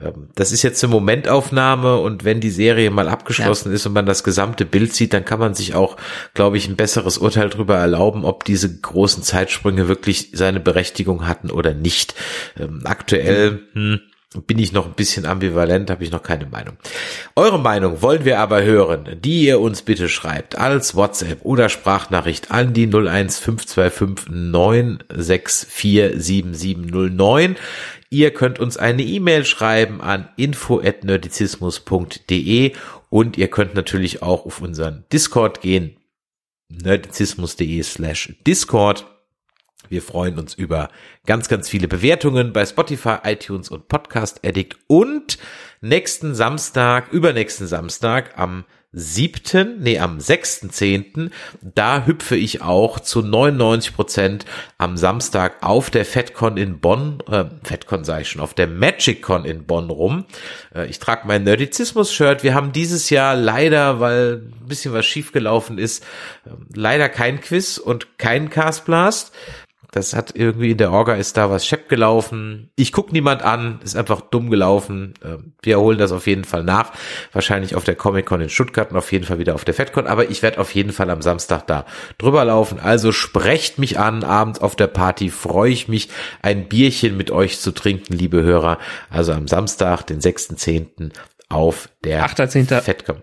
Ähm, 0.00 0.28
das 0.34 0.52
ist 0.52 0.62
jetzt 0.62 0.82
eine 0.82 0.92
Momentaufnahme 0.92 1.98
und 1.98 2.24
wenn 2.24 2.40
die 2.40 2.50
Serie 2.50 2.90
mal 2.90 3.08
abgeschlossen 3.08 3.70
ja. 3.70 3.74
ist 3.74 3.86
und 3.86 3.92
man 3.92 4.06
das 4.06 4.24
gesamte 4.24 4.64
Bild 4.64 4.94
sieht, 4.94 5.12
dann 5.12 5.24
kann 5.24 5.38
man 5.38 5.54
sich 5.54 5.74
auch, 5.74 5.96
glaube 6.34 6.56
ich, 6.56 6.68
ein 6.68 6.76
besseres 6.76 7.18
Urteil 7.18 7.50
darüber 7.50 7.76
erlauben, 7.76 8.24
ob 8.24 8.44
diese 8.44 8.80
großen 8.80 9.22
Zeitsprünge 9.22 9.88
wirklich 9.88 10.30
seine 10.32 10.60
Berechtigung 10.60 11.26
hatten 11.26 11.50
oder 11.50 11.74
nicht. 11.74 12.14
Ähm, 12.58 12.82
aktuell, 12.84 13.60
hm, 13.72 14.00
bin 14.46 14.58
ich 14.58 14.72
noch 14.72 14.86
ein 14.86 14.94
bisschen 14.94 15.24
ambivalent, 15.24 15.90
habe 15.90 16.04
ich 16.04 16.10
noch 16.10 16.22
keine 16.22 16.46
Meinung. 16.46 16.76
Eure 17.36 17.58
Meinung 17.58 18.02
wollen 18.02 18.24
wir 18.24 18.40
aber 18.40 18.62
hören, 18.62 19.18
die 19.22 19.46
ihr 19.46 19.60
uns 19.60 19.82
bitte 19.82 20.08
schreibt 20.08 20.58
als 20.58 20.94
WhatsApp 20.94 21.40
oder 21.42 21.68
Sprachnachricht 21.68 22.50
an 22.50 22.72
die 22.72 22.86
01525 22.86 24.28
964 24.28 26.20
7709. 26.20 27.56
Ihr 28.10 28.32
könnt 28.32 28.60
uns 28.60 28.76
eine 28.76 29.02
E-Mail 29.02 29.44
schreiben 29.44 30.00
an 30.00 30.28
info@nerdizismus.de 30.36 32.72
und 33.10 33.36
ihr 33.36 33.48
könnt 33.48 33.74
natürlich 33.74 34.22
auch 34.22 34.46
auf 34.46 34.60
unseren 34.60 35.04
Discord 35.12 35.60
gehen, 35.60 35.96
nerdizismus.de 36.68 37.82
slash 37.82 38.32
Discord. 38.46 39.06
Wir 39.88 40.02
freuen 40.02 40.38
uns 40.38 40.54
über 40.54 40.90
ganz, 41.26 41.48
ganz 41.48 41.68
viele 41.68 41.88
Bewertungen 41.88 42.52
bei 42.52 42.64
Spotify, 42.66 43.16
iTunes 43.24 43.70
und 43.70 43.88
Podcast 43.88 44.44
Addict 44.44 44.76
und 44.88 45.38
nächsten 45.80 46.34
Samstag, 46.34 47.12
übernächsten 47.12 47.66
Samstag 47.66 48.38
am 48.38 48.64
siebten, 48.98 49.82
nee, 49.82 49.98
am 49.98 50.20
sechsten 50.20 50.70
zehnten, 50.70 51.30
da 51.60 52.06
hüpfe 52.06 52.34
ich 52.34 52.62
auch 52.62 52.98
zu 52.98 53.20
99 53.20 53.94
Prozent 53.94 54.46
am 54.78 54.96
Samstag 54.96 55.62
auf 55.62 55.90
der 55.90 56.06
FedCon 56.06 56.56
in 56.56 56.80
Bonn, 56.80 57.22
äh, 57.30 57.44
FedCon 57.62 58.04
sage 58.04 58.22
ich 58.22 58.30
schon, 58.30 58.40
auf 58.40 58.54
der 58.54 58.66
MagicCon 58.66 59.44
in 59.44 59.66
Bonn 59.66 59.90
rum. 59.90 60.24
Äh, 60.74 60.86
ich 60.86 60.98
trage 60.98 61.26
mein 61.26 61.44
Nerdizismus-Shirt. 61.44 62.42
Wir 62.42 62.54
haben 62.54 62.72
dieses 62.72 63.10
Jahr 63.10 63.36
leider, 63.36 64.00
weil 64.00 64.42
ein 64.62 64.66
bisschen 64.66 64.94
was 64.94 65.04
schiefgelaufen 65.04 65.76
ist, 65.76 66.02
äh, 66.46 66.50
leider 66.74 67.10
kein 67.10 67.42
Quiz 67.42 67.76
und 67.76 68.16
kein 68.16 68.48
Castblast. 68.48 69.30
Das 69.96 70.12
hat 70.12 70.32
irgendwie 70.36 70.72
in 70.72 70.76
der 70.76 70.92
Orga 70.92 71.14
ist 71.14 71.38
da 71.38 71.50
was 71.50 71.66
schepp 71.66 71.88
gelaufen. 71.88 72.68
Ich 72.76 72.92
guck 72.92 73.12
niemand 73.12 73.40
an, 73.40 73.80
ist 73.82 73.96
einfach 73.96 74.20
dumm 74.20 74.50
gelaufen. 74.50 75.14
Ähm, 75.24 75.54
wir 75.62 75.80
holen 75.80 75.96
das 75.96 76.12
auf 76.12 76.26
jeden 76.26 76.44
Fall 76.44 76.64
nach. 76.64 76.92
Wahrscheinlich 77.32 77.74
auf 77.74 77.84
der 77.84 77.94
Comic-Con 77.94 78.42
in 78.42 78.50
Stuttgart 78.50 78.90
und 78.90 78.98
auf 78.98 79.10
jeden 79.10 79.24
Fall 79.24 79.38
wieder 79.38 79.54
auf 79.54 79.64
der 79.64 79.72
FedCon. 79.72 80.06
Aber 80.06 80.28
ich 80.28 80.42
werde 80.42 80.60
auf 80.60 80.74
jeden 80.74 80.92
Fall 80.92 81.08
am 81.08 81.22
Samstag 81.22 81.66
da 81.66 81.86
drüber 82.18 82.44
laufen. 82.44 82.78
Also 82.78 83.10
sprecht 83.10 83.78
mich 83.78 83.98
an, 83.98 84.22
abends 84.22 84.60
auf 84.60 84.76
der 84.76 84.88
Party 84.88 85.30
freue 85.30 85.72
ich 85.72 85.88
mich, 85.88 86.10
ein 86.42 86.68
Bierchen 86.68 87.16
mit 87.16 87.30
euch 87.30 87.58
zu 87.58 87.72
trinken, 87.72 88.12
liebe 88.12 88.42
Hörer. 88.42 88.76
Also 89.08 89.32
am 89.32 89.48
Samstag, 89.48 90.02
den 90.02 90.20
6.10. 90.20 91.10
auf 91.48 91.88
der 92.04 92.26
8.10. 92.26 92.82
FedCon. 92.82 93.22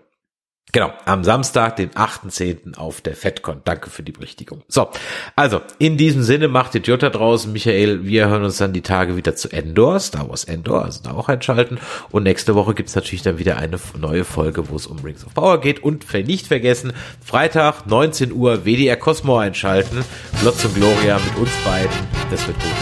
Genau, 0.74 0.92
am 1.04 1.22
Samstag, 1.22 1.76
den 1.76 1.90
8.10. 1.90 2.76
auf 2.76 3.00
der 3.00 3.14
FedCon. 3.14 3.60
Danke 3.64 3.90
für 3.90 4.02
die 4.02 4.10
Berichtigung. 4.10 4.64
So, 4.66 4.90
also 5.36 5.60
in 5.78 5.96
diesem 5.96 6.24
Sinne 6.24 6.48
macht 6.48 6.74
Idiot 6.74 7.04
da 7.04 7.10
draußen, 7.10 7.52
Michael. 7.52 8.04
Wir 8.04 8.26
hören 8.26 8.42
uns 8.42 8.56
dann 8.56 8.72
die 8.72 8.82
Tage 8.82 9.14
wieder 9.14 9.36
zu 9.36 9.52
Endor, 9.52 10.00
Star 10.00 10.28
Wars 10.28 10.42
Endor, 10.42 10.84
also 10.84 11.00
da 11.04 11.12
auch 11.12 11.28
einschalten. 11.28 11.78
Und 12.10 12.24
nächste 12.24 12.56
Woche 12.56 12.74
gibt's 12.74 12.96
natürlich 12.96 13.22
dann 13.22 13.38
wieder 13.38 13.56
eine 13.56 13.78
neue 13.96 14.24
Folge, 14.24 14.68
wo 14.68 14.74
es 14.74 14.88
um 14.88 14.98
Rings 14.98 15.24
of 15.24 15.34
Power 15.34 15.60
geht. 15.60 15.80
Und 15.80 16.12
nicht 16.12 16.48
vergessen, 16.48 16.92
Freitag, 17.24 17.86
19 17.86 18.32
Uhr, 18.32 18.64
WDR 18.64 18.96
Cosmo 18.96 19.38
einschalten. 19.38 20.04
Glotz 20.40 20.64
und 20.64 20.74
Gloria 20.74 21.20
mit 21.20 21.36
uns 21.36 21.52
beiden. 21.64 21.96
Das 22.32 22.44
wird 22.48 22.58
gut. 22.58 22.72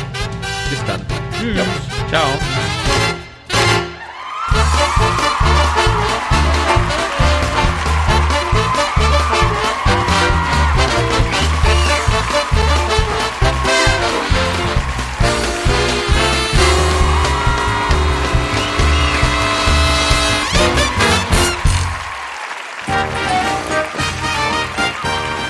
Bis 0.71 0.83
dann. 0.87 1.03
Tschüss. 1.39 1.61
Ciao. 2.09 2.82